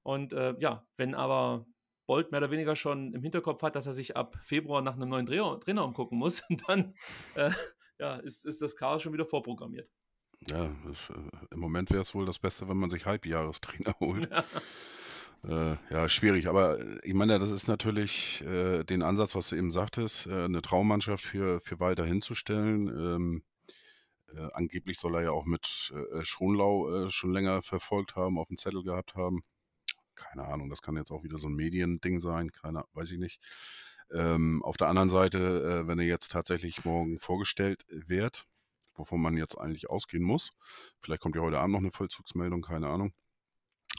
Und 0.02 0.32
äh, 0.32 0.54
ja, 0.58 0.86
wenn 0.96 1.14
aber 1.14 1.66
Bolt 2.06 2.30
mehr 2.30 2.40
oder 2.40 2.50
weniger 2.50 2.76
schon 2.76 3.14
im 3.14 3.22
Hinterkopf 3.22 3.62
hat, 3.62 3.74
dass 3.74 3.86
er 3.86 3.94
sich 3.94 4.16
ab 4.16 4.36
Februar 4.42 4.82
nach 4.82 4.94
einem 4.94 5.08
neuen 5.08 5.24
Trainer, 5.24 5.58
Trainer 5.60 5.84
umgucken 5.84 6.18
muss, 6.18 6.42
dann 6.66 6.94
äh, 7.34 7.50
ja, 7.98 8.16
ist, 8.16 8.44
ist 8.44 8.60
das 8.60 8.76
Chaos 8.76 9.02
schon 9.02 9.14
wieder 9.14 9.24
vorprogrammiert. 9.24 9.90
Ja, 10.48 10.66
äh, 10.66 10.70
im 11.50 11.60
Moment 11.60 11.90
wäre 11.90 12.02
es 12.02 12.14
wohl 12.14 12.26
das 12.26 12.38
Beste, 12.38 12.68
wenn 12.68 12.76
man 12.76 12.90
sich 12.90 13.06
Halbjahrestrainer 13.06 13.94
holt. 14.00 14.30
Ja. 14.30 14.44
Äh, 15.48 15.76
ja, 15.90 16.08
schwierig, 16.08 16.48
aber 16.48 16.80
äh, 16.80 16.98
ich 17.02 17.12
meine, 17.12 17.38
das 17.38 17.50
ist 17.50 17.68
natürlich 17.68 18.42
äh, 18.42 18.82
den 18.84 19.02
Ansatz, 19.02 19.34
was 19.34 19.48
du 19.48 19.56
eben 19.56 19.72
sagtest, 19.72 20.26
äh, 20.26 20.44
eine 20.44 20.62
Traummannschaft 20.62 21.22
für, 21.22 21.60
für 21.60 21.80
Walter 21.80 22.04
hinzustellen. 22.06 22.88
Ähm, 22.88 23.42
äh, 24.34 24.48
angeblich 24.54 24.98
soll 24.98 25.16
er 25.16 25.22
ja 25.24 25.30
auch 25.32 25.44
mit 25.44 25.92
äh, 25.94 26.24
Schonlau 26.24 27.10
schon 27.10 27.32
länger 27.32 27.60
verfolgt 27.62 28.16
haben, 28.16 28.38
auf 28.38 28.48
dem 28.48 28.56
Zettel 28.56 28.84
gehabt 28.84 29.16
haben. 29.16 29.42
Keine 30.14 30.46
Ahnung, 30.46 30.70
das 30.70 30.80
kann 30.80 30.96
jetzt 30.96 31.10
auch 31.10 31.24
wieder 31.24 31.38
so 31.38 31.48
ein 31.48 31.54
Mediending 31.54 32.20
sein, 32.20 32.50
keine, 32.50 32.84
weiß 32.94 33.10
ich 33.10 33.18
nicht. 33.18 33.40
Ähm, 34.12 34.62
auf 34.62 34.76
der 34.76 34.88
anderen 34.88 35.10
Seite, 35.10 35.86
wenn 35.86 35.98
er 35.98 36.06
jetzt 36.06 36.30
tatsächlich 36.32 36.84
morgen 36.84 37.18
vorgestellt 37.18 37.84
wird, 37.88 38.46
wovon 38.94 39.20
man 39.20 39.36
jetzt 39.36 39.58
eigentlich 39.58 39.90
ausgehen 39.90 40.22
muss, 40.22 40.52
vielleicht 41.00 41.20
kommt 41.20 41.36
ja 41.36 41.42
heute 41.42 41.58
Abend 41.58 41.72
noch 41.72 41.80
eine 41.80 41.90
Vollzugsmeldung, 41.90 42.62
keine 42.62 42.88
Ahnung 42.88 43.12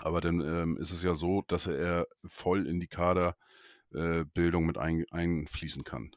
aber 0.02 0.22
dann 0.22 0.42
ähm, 0.42 0.78
ist 0.78 0.92
es 0.92 1.04
ja 1.04 1.16
so, 1.16 1.44
dass 1.48 1.68
er 1.68 2.08
voll 2.28 2.68
in 2.68 2.80
die 2.80 2.88
Kaderbildung 2.88 4.64
äh, 4.64 4.68
mit 4.68 4.78
ein, 4.78 5.06
einfließen 5.12 5.84
kann. 5.84 6.12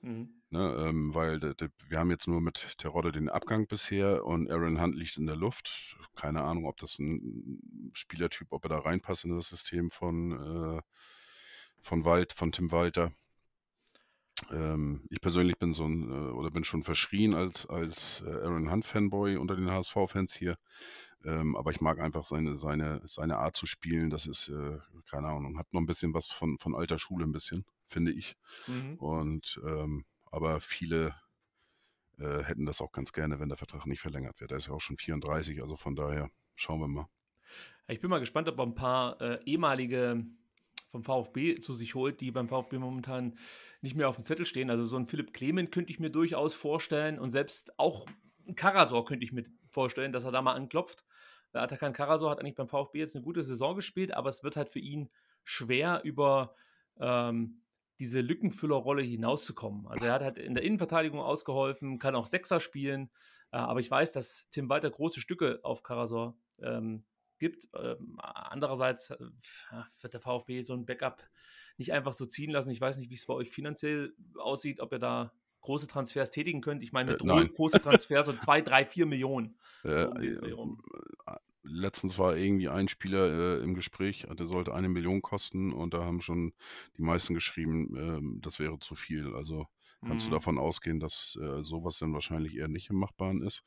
Mhm. 0.00 0.38
Ne, 0.50 0.86
ähm, 0.88 1.14
weil 1.14 1.40
de, 1.40 1.54
de, 1.54 1.68
wir 1.88 1.98
haben 1.98 2.10
jetzt 2.10 2.26
nur 2.26 2.40
mit 2.40 2.78
Terodde 2.78 3.12
den 3.12 3.28
Abgang 3.28 3.66
bisher 3.66 4.24
und 4.24 4.50
Aaron 4.50 4.80
Hunt 4.80 4.96
liegt 4.96 5.18
in 5.18 5.26
der 5.26 5.36
Luft. 5.36 5.98
Keine 6.16 6.40
Ahnung, 6.42 6.64
ob 6.64 6.78
das 6.78 6.98
ein 6.98 7.90
Spielertyp, 7.92 8.48
ob 8.50 8.64
er 8.64 8.70
da 8.70 8.78
reinpasst 8.78 9.24
in 9.24 9.36
das 9.36 9.50
System 9.50 9.90
von, 9.90 10.78
äh, 10.78 10.82
von 11.82 12.06
Wald, 12.06 12.32
von 12.32 12.50
Tim 12.50 12.72
Walter. 12.72 13.12
Ähm, 14.50 15.04
ich 15.10 15.20
persönlich 15.20 15.58
bin 15.58 15.74
so 15.74 15.84
ein, 15.84 16.10
äh, 16.10 16.30
oder 16.30 16.50
bin 16.50 16.64
schon 16.64 16.82
verschrien 16.82 17.34
als, 17.34 17.66
als 17.66 18.22
äh, 18.26 18.30
Aaron 18.30 18.70
Hunt-Fanboy 18.70 19.36
unter 19.36 19.54
den 19.54 19.70
HSV-Fans 19.70 20.32
hier. 20.32 20.56
Ähm, 21.24 21.56
aber 21.56 21.70
ich 21.70 21.80
mag 21.80 22.00
einfach 22.00 22.24
seine, 22.24 22.56
seine, 22.56 23.02
seine 23.04 23.38
Art 23.38 23.56
zu 23.56 23.66
spielen. 23.66 24.10
Das 24.10 24.26
ist, 24.26 24.48
äh, 24.48 24.78
keine 25.10 25.28
Ahnung, 25.28 25.58
hat 25.58 25.72
noch 25.72 25.80
ein 25.80 25.86
bisschen 25.86 26.14
was 26.14 26.26
von, 26.26 26.58
von 26.58 26.74
alter 26.74 26.98
Schule, 26.98 27.24
ein 27.24 27.32
bisschen, 27.32 27.64
finde 27.86 28.12
ich. 28.12 28.36
Mhm. 28.66 28.94
Und 28.96 29.60
ähm, 29.64 30.04
aber 30.30 30.60
viele 30.60 31.14
äh, 32.18 32.42
hätten 32.42 32.66
das 32.66 32.80
auch 32.80 32.92
ganz 32.92 33.12
gerne, 33.12 33.40
wenn 33.40 33.48
der 33.48 33.58
Vertrag 33.58 33.86
nicht 33.86 34.00
verlängert 34.00 34.40
wird. 34.40 34.52
Er 34.52 34.58
ist 34.58 34.68
ja 34.68 34.74
auch 34.74 34.80
schon 34.80 34.96
34, 34.96 35.62
also 35.62 35.76
von 35.76 35.96
daher 35.96 36.30
schauen 36.54 36.80
wir 36.80 36.88
mal. 36.88 37.08
Ich 37.88 38.00
bin 38.00 38.10
mal 38.10 38.20
gespannt, 38.20 38.48
ob 38.48 38.58
er 38.58 38.66
ein 38.66 38.74
paar 38.74 39.20
äh, 39.20 39.42
ehemalige 39.44 40.24
vom 40.90 41.04
VfB 41.04 41.56
zu 41.56 41.74
sich 41.74 41.94
holt, 41.94 42.20
die 42.20 42.30
beim 42.30 42.48
VfB 42.48 42.78
momentan 42.78 43.36
nicht 43.82 43.94
mehr 43.94 44.08
auf 44.08 44.16
dem 44.16 44.24
Zettel 44.24 44.46
stehen. 44.46 44.70
Also 44.70 44.84
so 44.84 44.96
ein 44.96 45.06
Philipp 45.06 45.32
Clement 45.32 45.70
könnte 45.70 45.90
ich 45.90 46.00
mir 46.00 46.10
durchaus 46.10 46.54
vorstellen 46.54 47.18
und 47.18 47.30
selbst 47.30 47.78
auch 47.78 48.06
ein 48.46 48.54
Karasor 48.54 49.04
könnte 49.04 49.24
ich 49.24 49.32
mir 49.32 49.44
vorstellen, 49.70 50.12
dass 50.12 50.24
er 50.24 50.32
da 50.32 50.42
mal 50.42 50.54
anklopft. 50.54 51.04
Äh, 51.52 51.58
Atakan 51.58 51.92
Karasor 51.92 52.30
hat 52.30 52.40
eigentlich 52.40 52.54
beim 52.54 52.68
VfB 52.68 52.98
jetzt 52.98 53.16
eine 53.16 53.24
gute 53.24 53.42
Saison 53.42 53.76
gespielt, 53.76 54.12
aber 54.12 54.28
es 54.28 54.42
wird 54.42 54.56
halt 54.56 54.68
für 54.68 54.78
ihn 54.80 55.10
schwer 55.44 56.02
über 56.04 56.54
ähm, 57.00 57.62
diese 58.00 58.20
Lückenfüllerrolle 58.20 59.02
hinauszukommen. 59.02 59.86
Also 59.88 60.06
er 60.06 60.12
hat 60.12 60.22
halt 60.22 60.38
in 60.38 60.54
der 60.54 60.62
Innenverteidigung 60.62 61.20
ausgeholfen, 61.20 61.98
kann 61.98 62.14
auch 62.14 62.26
Sechser 62.26 62.60
spielen, 62.60 63.10
äh, 63.52 63.56
aber 63.56 63.80
ich 63.80 63.90
weiß, 63.90 64.12
dass 64.12 64.48
Tim 64.50 64.68
Walter 64.68 64.90
große 64.90 65.20
Stücke 65.20 65.60
auf 65.62 65.82
Karasor 65.82 66.36
ähm, 66.62 67.04
gibt. 67.38 67.68
Ähm, 67.74 68.18
andererseits 68.20 69.10
äh, 69.10 69.16
wird 70.00 70.14
der 70.14 70.20
VfB 70.20 70.62
so 70.62 70.74
ein 70.74 70.86
Backup 70.86 71.22
nicht 71.76 71.92
einfach 71.92 72.12
so 72.12 72.26
ziehen 72.26 72.50
lassen. 72.50 72.70
Ich 72.70 72.80
weiß 72.80 72.98
nicht, 72.98 73.10
wie 73.10 73.14
es 73.14 73.26
bei 73.26 73.34
euch 73.34 73.50
finanziell 73.50 74.14
aussieht, 74.36 74.80
ob 74.80 74.92
ihr 74.92 74.98
da 74.98 75.32
große 75.60 75.86
Transfers 75.86 76.30
tätigen 76.30 76.60
könnt. 76.60 76.82
Ich 76.82 76.92
meine, 76.92 77.12
mit 77.12 77.22
äh, 77.22 77.48
große 77.48 77.80
Transfers 77.80 78.26
so 78.26 78.32
zwei, 78.32 78.60
drei, 78.60 78.84
vier 78.84 79.06
Millionen. 79.06 79.56
Äh, 79.84 80.06
so 80.50 80.76
letztens 81.62 82.18
war 82.18 82.36
irgendwie 82.36 82.68
ein 82.68 82.88
Spieler 82.88 83.58
äh, 83.58 83.62
im 83.62 83.74
Gespräch, 83.74 84.26
der 84.30 84.46
sollte 84.46 84.74
eine 84.74 84.88
Million 84.88 85.22
kosten 85.22 85.72
und 85.72 85.94
da 85.94 86.04
haben 86.04 86.20
schon 86.20 86.52
die 86.96 87.02
meisten 87.02 87.34
geschrieben, 87.34 87.96
äh, 87.96 88.40
das 88.42 88.58
wäre 88.58 88.78
zu 88.78 88.94
viel. 88.94 89.34
Also 89.34 89.66
kannst 90.06 90.26
mhm. 90.26 90.30
du 90.30 90.36
davon 90.36 90.58
ausgehen, 90.58 91.00
dass 91.00 91.38
äh, 91.40 91.62
sowas 91.62 91.98
dann 91.98 92.14
wahrscheinlich 92.14 92.56
eher 92.56 92.68
nicht 92.68 92.90
im 92.90 92.96
Machbaren 92.96 93.42
ist. 93.42 93.62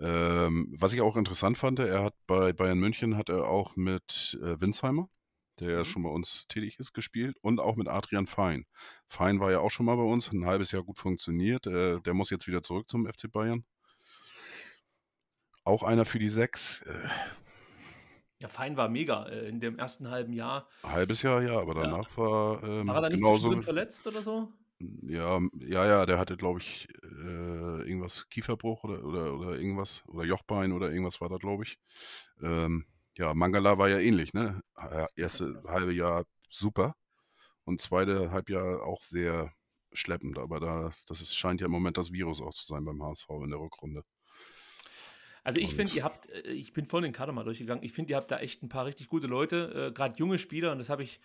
Ähm, 0.00 0.72
was 0.78 0.92
ich 0.92 1.00
auch 1.00 1.16
interessant 1.16 1.58
fand, 1.58 1.80
er 1.80 2.04
hat 2.04 2.14
bei 2.26 2.52
Bayern 2.52 2.78
München 2.78 3.16
hat 3.16 3.30
er 3.30 3.48
auch 3.48 3.74
mit 3.74 4.38
äh, 4.40 4.60
Winsheimer, 4.60 5.08
der 5.60 5.70
ja 5.70 5.78
mhm. 5.80 5.84
schon 5.84 6.02
bei 6.02 6.10
uns 6.10 6.46
tätig 6.48 6.78
ist, 6.78 6.92
gespielt 6.92 7.36
und 7.40 7.60
auch 7.60 7.76
mit 7.76 7.88
Adrian 7.88 8.26
Fein. 8.26 8.66
Fein 9.06 9.40
war 9.40 9.50
ja 9.50 9.60
auch 9.60 9.70
schon 9.70 9.86
mal 9.86 9.96
bei 9.96 10.02
uns, 10.02 10.32
ein 10.32 10.46
halbes 10.46 10.72
Jahr 10.72 10.82
gut 10.82 10.98
funktioniert. 10.98 11.66
Äh, 11.66 12.00
der 12.00 12.14
muss 12.14 12.30
jetzt 12.30 12.46
wieder 12.46 12.62
zurück 12.62 12.88
zum 12.88 13.06
FC 13.06 13.30
Bayern. 13.30 13.64
Auch 15.64 15.82
einer 15.82 16.04
für 16.04 16.18
die 16.18 16.30
Sechs. 16.30 16.82
Äh, 16.82 17.08
ja, 18.40 18.48
Fein 18.48 18.76
war 18.76 18.88
mega 18.88 19.24
äh, 19.24 19.48
in 19.48 19.60
dem 19.60 19.78
ersten 19.78 20.10
halben 20.10 20.32
Jahr. 20.32 20.68
Halbes 20.84 21.22
Jahr, 21.22 21.42
ja, 21.42 21.58
aber 21.58 21.74
danach 21.74 22.08
ja. 22.10 22.16
war. 22.16 22.62
Ähm, 22.62 22.86
war 22.86 22.96
er 22.96 23.02
da 23.02 23.08
nicht 23.08 23.18
genauso 23.18 23.60
verletzt 23.60 24.06
oder 24.06 24.22
so? 24.22 24.52
Ja, 24.80 25.40
ja, 25.58 25.86
ja, 25.86 26.06
der 26.06 26.18
hatte, 26.18 26.36
glaube 26.36 26.60
ich, 26.60 26.86
äh, 27.02 27.82
irgendwas 27.82 28.28
Kieferbruch 28.28 28.84
oder, 28.84 29.04
oder, 29.04 29.34
oder 29.34 29.58
irgendwas, 29.58 30.04
oder 30.06 30.24
Jochbein 30.24 30.70
oder 30.70 30.90
irgendwas 30.90 31.20
war 31.20 31.28
da, 31.28 31.36
glaube 31.36 31.64
ich. 31.64 31.80
Ähm, 32.40 32.86
ja, 33.18 33.34
Mangala 33.34 33.78
war 33.78 33.88
ja 33.88 33.98
ähnlich, 33.98 34.32
ne? 34.32 34.60
Erste 35.16 35.62
halbe 35.66 35.92
Jahr 35.92 36.24
super 36.48 36.94
und 37.64 37.82
zweite 37.82 38.30
Halbjahr 38.30 38.82
auch 38.84 39.02
sehr 39.02 39.52
schleppend, 39.92 40.38
aber 40.38 40.60
da, 40.60 40.92
das 41.06 41.20
ist, 41.20 41.36
scheint 41.36 41.60
ja 41.60 41.66
im 41.66 41.72
Moment 41.72 41.98
das 41.98 42.12
Virus 42.12 42.40
auch 42.40 42.54
zu 42.54 42.66
sein 42.66 42.84
beim 42.84 43.02
HSV 43.02 43.28
in 43.42 43.50
der 43.50 43.58
Rückrunde. 43.58 44.04
Also 45.42 45.60
ich 45.60 45.74
finde, 45.74 45.94
ihr 45.94 46.04
habt, 46.04 46.28
äh, 46.30 46.52
ich 46.52 46.72
bin 46.72 46.86
voll 46.86 47.02
den 47.02 47.12
Kader 47.12 47.32
mal 47.32 47.44
durchgegangen, 47.44 47.82
ich 47.82 47.92
finde, 47.92 48.12
ihr 48.12 48.16
habt 48.16 48.30
da 48.30 48.38
echt 48.38 48.62
ein 48.62 48.68
paar 48.68 48.86
richtig 48.86 49.08
gute 49.08 49.26
Leute, 49.26 49.88
äh, 49.88 49.92
gerade 49.92 50.16
junge 50.18 50.38
Spieler 50.38 50.72
und 50.72 50.78
das 50.78 50.88
habe 50.88 51.02
ich 51.02 51.20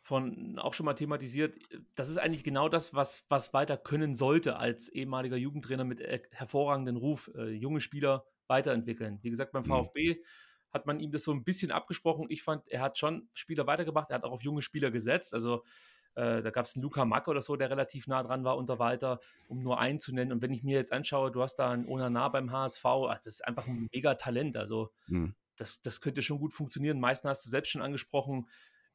von 0.00 0.58
auch 0.58 0.72
schon 0.72 0.86
mal 0.86 0.94
thematisiert. 0.94 1.58
Das 1.96 2.08
ist 2.08 2.16
eigentlich 2.16 2.44
genau 2.44 2.68
das, 2.68 2.94
was, 2.94 3.26
was 3.28 3.52
weiter 3.52 3.76
können 3.76 4.14
sollte 4.14 4.56
als 4.56 4.88
ehemaliger 4.88 5.36
Jugendtrainer 5.36 5.84
mit 5.84 6.00
äh, 6.00 6.22
hervorragenden 6.30 6.96
Ruf, 6.96 7.30
äh, 7.34 7.50
junge 7.50 7.80
Spieler 7.80 8.24
weiterentwickeln. 8.46 9.18
Wie 9.22 9.30
gesagt, 9.30 9.50
beim 9.50 9.64
mhm. 9.64 9.68
Hat 10.76 10.86
man 10.86 11.00
ihm 11.00 11.10
das 11.10 11.24
so 11.24 11.32
ein 11.32 11.42
bisschen 11.42 11.72
abgesprochen. 11.72 12.26
Ich 12.28 12.42
fand, 12.42 12.68
er 12.68 12.80
hat 12.80 12.98
schon 12.98 13.28
Spieler 13.34 13.66
weitergebracht, 13.66 14.10
er 14.10 14.16
hat 14.16 14.24
auch 14.24 14.32
auf 14.32 14.42
junge 14.42 14.62
Spieler 14.62 14.90
gesetzt. 14.90 15.34
Also 15.34 15.64
äh, 16.14 16.42
da 16.42 16.50
gab 16.50 16.66
es 16.66 16.76
einen 16.76 16.82
Luca 16.82 17.04
Mack 17.04 17.28
oder 17.28 17.40
so, 17.40 17.56
der 17.56 17.70
relativ 17.70 18.06
nah 18.06 18.22
dran 18.22 18.44
war 18.44 18.56
unter 18.56 18.78
Walter, 18.78 19.20
um 19.48 19.62
nur 19.62 19.80
einen 19.80 19.98
zu 19.98 20.14
nennen. 20.14 20.32
Und 20.32 20.42
wenn 20.42 20.52
ich 20.52 20.62
mir 20.62 20.76
jetzt 20.76 20.92
anschaue, 20.92 21.32
du 21.32 21.42
hast 21.42 21.56
da 21.56 21.70
einen 21.70 21.88
Onana 21.88 22.28
beim 22.28 22.52
HSV, 22.52 22.84
also 22.84 23.14
das 23.14 23.26
ist 23.26 23.48
einfach 23.48 23.66
ein 23.66 23.88
mega 23.92 24.14
Talent. 24.14 24.56
Also 24.56 24.90
mhm. 25.06 25.34
das, 25.56 25.80
das 25.80 26.00
könnte 26.00 26.22
schon 26.22 26.38
gut 26.38 26.52
funktionieren. 26.52 27.00
Meisten 27.00 27.28
hast 27.28 27.46
du 27.46 27.50
selbst 27.50 27.70
schon 27.70 27.82
angesprochen 27.82 28.46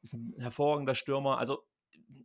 ist 0.02 0.14
ein 0.14 0.34
hervorragender 0.38 0.94
Stürmer. 0.94 1.38
Also 1.38 1.64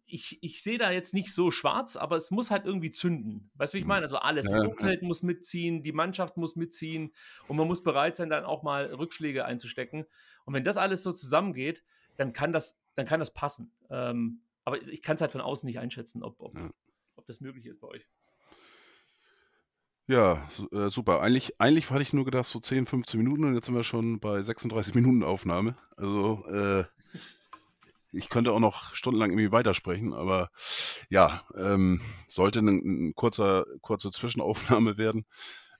ich, 0.05 0.41
ich 0.41 0.63
sehe 0.63 0.77
da 0.77 0.91
jetzt 0.91 1.13
nicht 1.13 1.33
so 1.33 1.51
schwarz, 1.51 1.97
aber 1.97 2.15
es 2.15 2.31
muss 2.31 2.49
halt 2.49 2.65
irgendwie 2.65 2.91
zünden. 2.91 3.49
Weißt 3.55 3.73
du, 3.73 3.75
wie 3.75 3.81
ich 3.81 3.87
meine? 3.87 4.03
Also 4.03 4.17
alles. 4.17 4.45
Das 4.45 4.65
Umfeld 4.65 5.01
muss 5.01 5.21
mitziehen, 5.21 5.83
die 5.83 5.91
Mannschaft 5.91 6.37
muss 6.37 6.55
mitziehen 6.55 7.13
und 7.47 7.57
man 7.57 7.67
muss 7.67 7.83
bereit 7.83 8.15
sein, 8.15 8.29
dann 8.29 8.45
auch 8.45 8.63
mal 8.63 8.85
Rückschläge 8.85 9.45
einzustecken. 9.45 10.05
Und 10.45 10.53
wenn 10.53 10.63
das 10.63 10.77
alles 10.77 11.03
so 11.03 11.11
zusammengeht, 11.11 11.83
dann 12.15 12.33
kann 12.33 12.53
das, 12.53 12.79
dann 12.95 13.05
kann 13.05 13.19
das 13.19 13.33
passen. 13.33 13.71
Ähm, 13.89 14.41
aber 14.63 14.81
ich 14.81 15.01
kann 15.01 15.15
es 15.15 15.21
halt 15.21 15.31
von 15.31 15.41
außen 15.41 15.67
nicht 15.67 15.79
einschätzen, 15.79 16.23
ob, 16.23 16.39
ob, 16.39 16.57
ja. 16.57 16.69
ob 17.15 17.25
das 17.27 17.41
möglich 17.41 17.65
ist 17.65 17.81
bei 17.81 17.87
euch. 17.87 18.07
Ja, 20.07 20.49
äh, 20.71 20.89
super. 20.89 21.21
Eigentlich, 21.21 21.59
eigentlich 21.59 21.89
hatte 21.91 22.01
ich 22.01 22.13
nur 22.13 22.23
gedacht, 22.23 22.47
so 22.47 22.61
10, 22.61 22.85
15 22.85 23.17
Minuten 23.17 23.43
und 23.43 23.55
jetzt 23.55 23.65
sind 23.65 23.75
wir 23.75 23.83
schon 23.83 24.21
bei 24.21 24.41
36 24.41 24.95
Minuten 24.95 25.21
Aufnahme. 25.21 25.75
Also, 25.97 26.45
äh, 26.47 26.85
ich 28.11 28.29
könnte 28.29 28.51
auch 28.51 28.59
noch 28.59 28.93
stundenlang 28.93 29.31
irgendwie 29.31 29.51
weitersprechen, 29.51 30.13
aber 30.13 30.49
ja, 31.09 31.43
ähm, 31.55 32.01
sollte 32.27 32.59
eine 32.59 32.71
ein 32.71 33.13
kurzer, 33.15 33.65
kurze 33.81 34.11
Zwischenaufnahme 34.11 34.97
werden. 34.97 35.25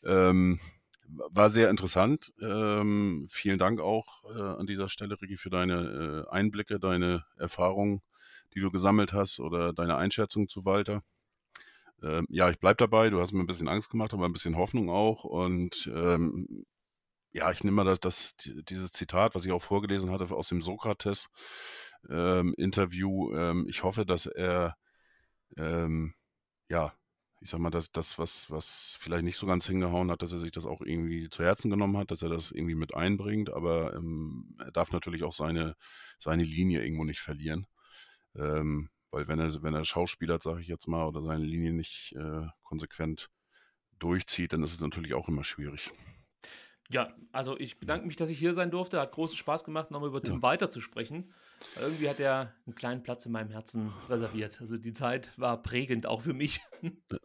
Ähm, 0.03 0.59
war 1.07 1.49
sehr 1.49 1.69
interessant. 1.69 2.33
Ähm, 2.41 3.27
vielen 3.29 3.59
Dank 3.59 3.79
auch 3.79 4.23
äh, 4.25 4.41
an 4.59 4.67
dieser 4.67 4.89
Stelle, 4.89 5.21
Ricky, 5.21 5.37
für 5.37 5.49
deine 5.49 6.25
äh, 6.27 6.29
Einblicke, 6.29 6.79
deine 6.79 7.23
Erfahrungen, 7.37 8.01
die 8.53 8.59
du 8.59 8.71
gesammelt 8.71 9.13
hast 9.13 9.39
oder 9.39 9.73
deine 9.73 9.95
Einschätzung 9.95 10.49
zu 10.49 10.65
Walter. 10.65 11.03
Ähm, 12.03 12.27
ja, 12.29 12.49
ich 12.49 12.59
bleibe 12.59 12.77
dabei. 12.77 13.09
Du 13.09 13.21
hast 13.21 13.31
mir 13.31 13.39
ein 13.39 13.47
bisschen 13.47 13.69
Angst 13.69 13.89
gemacht, 13.89 14.13
aber 14.13 14.25
ein 14.25 14.33
bisschen 14.33 14.57
Hoffnung 14.57 14.89
auch. 14.89 15.23
Und 15.23 15.89
ähm, 15.93 16.65
ja, 17.31 17.51
ich 17.51 17.63
nehme 17.63 17.75
mal 17.75 17.85
das, 17.85 17.99
das, 17.99 18.35
dieses 18.37 18.91
Zitat, 18.91 19.35
was 19.35 19.45
ich 19.45 19.51
auch 19.51 19.61
vorgelesen 19.61 20.11
hatte 20.11 20.33
aus 20.33 20.49
dem 20.49 20.61
Sokrates 20.61 21.29
ähm, 22.09 22.53
Interview. 22.57 23.33
Ähm, 23.35 23.65
ich 23.67 23.83
hoffe, 23.83 24.05
dass 24.05 24.25
er, 24.25 24.75
ähm, 25.57 26.13
ja, 26.69 26.93
ich 27.39 27.49
sag 27.49 27.59
mal, 27.59 27.69
dass 27.69 27.91
das, 27.91 28.17
was, 28.17 28.49
was 28.49 28.97
vielleicht 28.99 29.23
nicht 29.23 29.37
so 29.37 29.45
ganz 29.45 29.67
hingehauen 29.67 30.09
hat, 30.09 30.21
dass 30.21 30.31
er 30.31 30.39
sich 30.39 30.51
das 30.51 30.65
auch 30.65 30.81
irgendwie 30.81 31.29
zu 31.29 31.43
Herzen 31.43 31.69
genommen 31.69 31.97
hat, 31.97 32.11
dass 32.11 32.23
er 32.23 32.29
das 32.29 32.51
irgendwie 32.51 32.75
mit 32.75 32.95
einbringt, 32.95 33.51
aber 33.51 33.93
ähm, 33.93 34.55
er 34.59 34.71
darf 34.71 34.91
natürlich 34.91 35.23
auch 35.23 35.33
seine, 35.33 35.75
seine 36.19 36.43
Linie 36.43 36.83
irgendwo 36.83 37.03
nicht 37.03 37.19
verlieren. 37.19 37.67
Ähm, 38.35 38.89
weil 39.11 39.27
wenn 39.27 39.39
er, 39.39 39.61
wenn 39.63 39.73
er 39.73 39.85
Schauspieler, 39.85 40.39
sage 40.41 40.61
ich 40.61 40.67
jetzt 40.67 40.87
mal, 40.87 41.05
oder 41.05 41.21
seine 41.21 41.45
Linie 41.45 41.73
nicht 41.73 42.13
äh, 42.17 42.47
konsequent 42.63 43.29
durchzieht, 43.99 44.53
dann 44.53 44.63
ist 44.63 44.73
es 44.73 44.79
natürlich 44.79 45.13
auch 45.13 45.27
immer 45.27 45.43
schwierig. 45.43 45.91
Ja, 46.89 47.13
also 47.31 47.57
ich 47.59 47.79
bedanke 47.79 48.07
mich, 48.07 48.15
dass 48.15 48.29
ich 48.29 48.39
hier 48.39 48.53
sein 48.53 48.71
durfte. 48.71 48.99
Hat 48.99 49.11
großen 49.11 49.37
Spaß 49.37 49.63
gemacht, 49.63 49.91
nochmal 49.91 50.09
über 50.09 50.21
Tim 50.21 50.35
ja. 50.35 50.41
Weiter 50.41 50.69
zu 50.69 50.79
sprechen. 50.81 51.33
Irgendwie 51.79 52.09
hat 52.09 52.19
er 52.19 52.53
einen 52.65 52.75
kleinen 52.75 53.03
Platz 53.03 53.25
in 53.25 53.31
meinem 53.31 53.49
Herzen 53.49 53.91
reserviert. 54.09 54.61
Also 54.61 54.77
die 54.77 54.93
Zeit 54.93 55.31
war 55.37 55.61
prägend 55.61 56.05
auch 56.05 56.21
für 56.21 56.33
mich. 56.33 56.61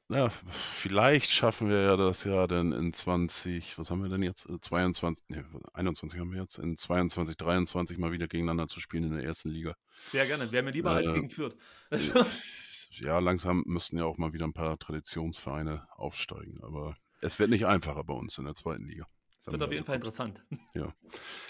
Ja, 0.08 0.30
vielleicht 0.30 1.30
schaffen 1.30 1.68
wir 1.68 1.82
ja 1.82 1.96
das 1.96 2.24
ja 2.24 2.46
dann 2.46 2.72
in 2.72 2.92
20, 2.92 3.78
was 3.78 3.90
haben 3.90 4.02
wir 4.02 4.08
denn 4.08 4.22
jetzt? 4.22 4.48
22, 4.60 5.24
nee, 5.28 5.42
21 5.74 6.18
haben 6.18 6.32
wir 6.32 6.40
jetzt, 6.40 6.58
in 6.58 6.76
22, 6.76 7.36
23 7.36 7.98
mal 7.98 8.12
wieder 8.12 8.28
gegeneinander 8.28 8.68
zu 8.68 8.80
spielen 8.80 9.04
in 9.04 9.14
der 9.14 9.24
ersten 9.24 9.50
Liga. 9.50 9.74
Sehr 10.08 10.26
gerne, 10.26 10.50
wäre 10.52 10.62
mir 10.62 10.70
lieber 10.70 10.92
äh, 10.92 10.96
als 10.96 11.12
gegen 11.12 11.30
Fürth. 11.30 11.56
ja, 12.90 13.18
langsam 13.18 13.62
müssten 13.66 13.98
ja 13.98 14.04
auch 14.04 14.18
mal 14.18 14.32
wieder 14.32 14.46
ein 14.46 14.54
paar 14.54 14.78
Traditionsvereine 14.78 15.86
aufsteigen, 15.96 16.62
aber 16.62 16.96
es 17.20 17.38
wird 17.38 17.50
nicht 17.50 17.66
einfacher 17.66 18.04
bei 18.04 18.14
uns 18.14 18.38
in 18.38 18.44
der 18.44 18.54
zweiten 18.54 18.86
Liga. 18.86 19.06
Das 19.44 19.52
wird 19.52 19.62
auf 19.62 19.72
jeden 19.72 19.84
Fall 19.84 19.96
interessant. 19.96 20.44
Ja. 20.74 20.88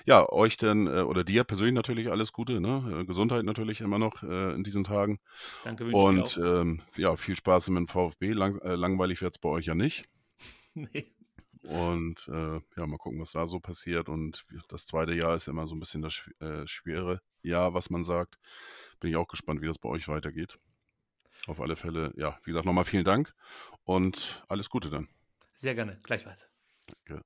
ja, 0.05 0.28
euch 0.32 0.57
denn 0.57 0.88
äh, 0.88 1.03
oder 1.03 1.22
dir 1.22 1.45
persönlich 1.45 1.74
natürlich 1.74 2.11
alles 2.11 2.32
Gute, 2.32 2.61
ne? 2.61 3.01
Äh, 3.03 3.05
Gesundheit 3.05 3.45
natürlich 3.45 3.80
immer 3.80 3.99
noch 3.99 4.22
äh, 4.24 4.53
in 4.53 4.64
diesen 4.64 4.82
Tagen. 4.82 5.20
Danke, 5.62 5.86
wünsche 5.86 5.97
Und 5.97 6.40
ähm, 6.43 6.82
ja, 6.97 7.14
viel 7.14 7.36
Spaß 7.36 7.68
mit 7.68 7.78
dem 7.78 7.88
VfB. 7.88 8.32
Lang, 8.32 8.59
äh, 8.62 8.74
langweilig 8.74 9.22
wird 9.22 9.36
es 9.36 9.38
bei 9.38 9.49
euch 9.49 9.66
ja 9.66 9.76
nicht. 9.76 10.09
nee. 10.74 11.12
Und 11.62 12.28
äh, 12.28 12.61
ja, 12.76 12.86
mal 12.86 12.99
gucken, 12.99 13.20
was 13.20 13.32
da 13.32 13.47
so 13.47 13.61
passiert. 13.61 14.09
Und 14.09 14.45
das 14.68 14.86
zweite 14.86 15.14
Jahr 15.14 15.36
ist 15.36 15.47
ja 15.47 15.53
immer 15.53 15.68
so 15.68 15.76
ein 15.76 15.80
bisschen 15.80 16.03
das 16.03 16.22
äh, 16.40 16.66
schwere 16.66 17.20
Jahr, 17.43 17.74
was 17.74 17.90
man 17.90 18.03
sagt. 18.03 18.38
Bin 18.99 19.11
ich 19.11 19.16
auch 19.16 19.28
gespannt, 19.28 19.61
wie 19.62 19.66
das 19.66 19.78
bei 19.78 19.88
euch 19.88 20.09
weitergeht. 20.09 20.57
Auf 21.47 21.61
alle 21.61 21.76
Fälle, 21.76 22.12
ja, 22.16 22.38
wie 22.45 22.51
gesagt, 22.51 22.66
nochmal 22.66 22.84
vielen 22.84 23.05
Dank 23.05 23.34
und 23.84 24.45
alles 24.49 24.68
Gute 24.70 24.90
dann. 24.90 25.09
Sehr 25.55 25.74
gerne, 25.74 25.99
gleichfalls. 26.03 26.49
Danke. 26.86 27.22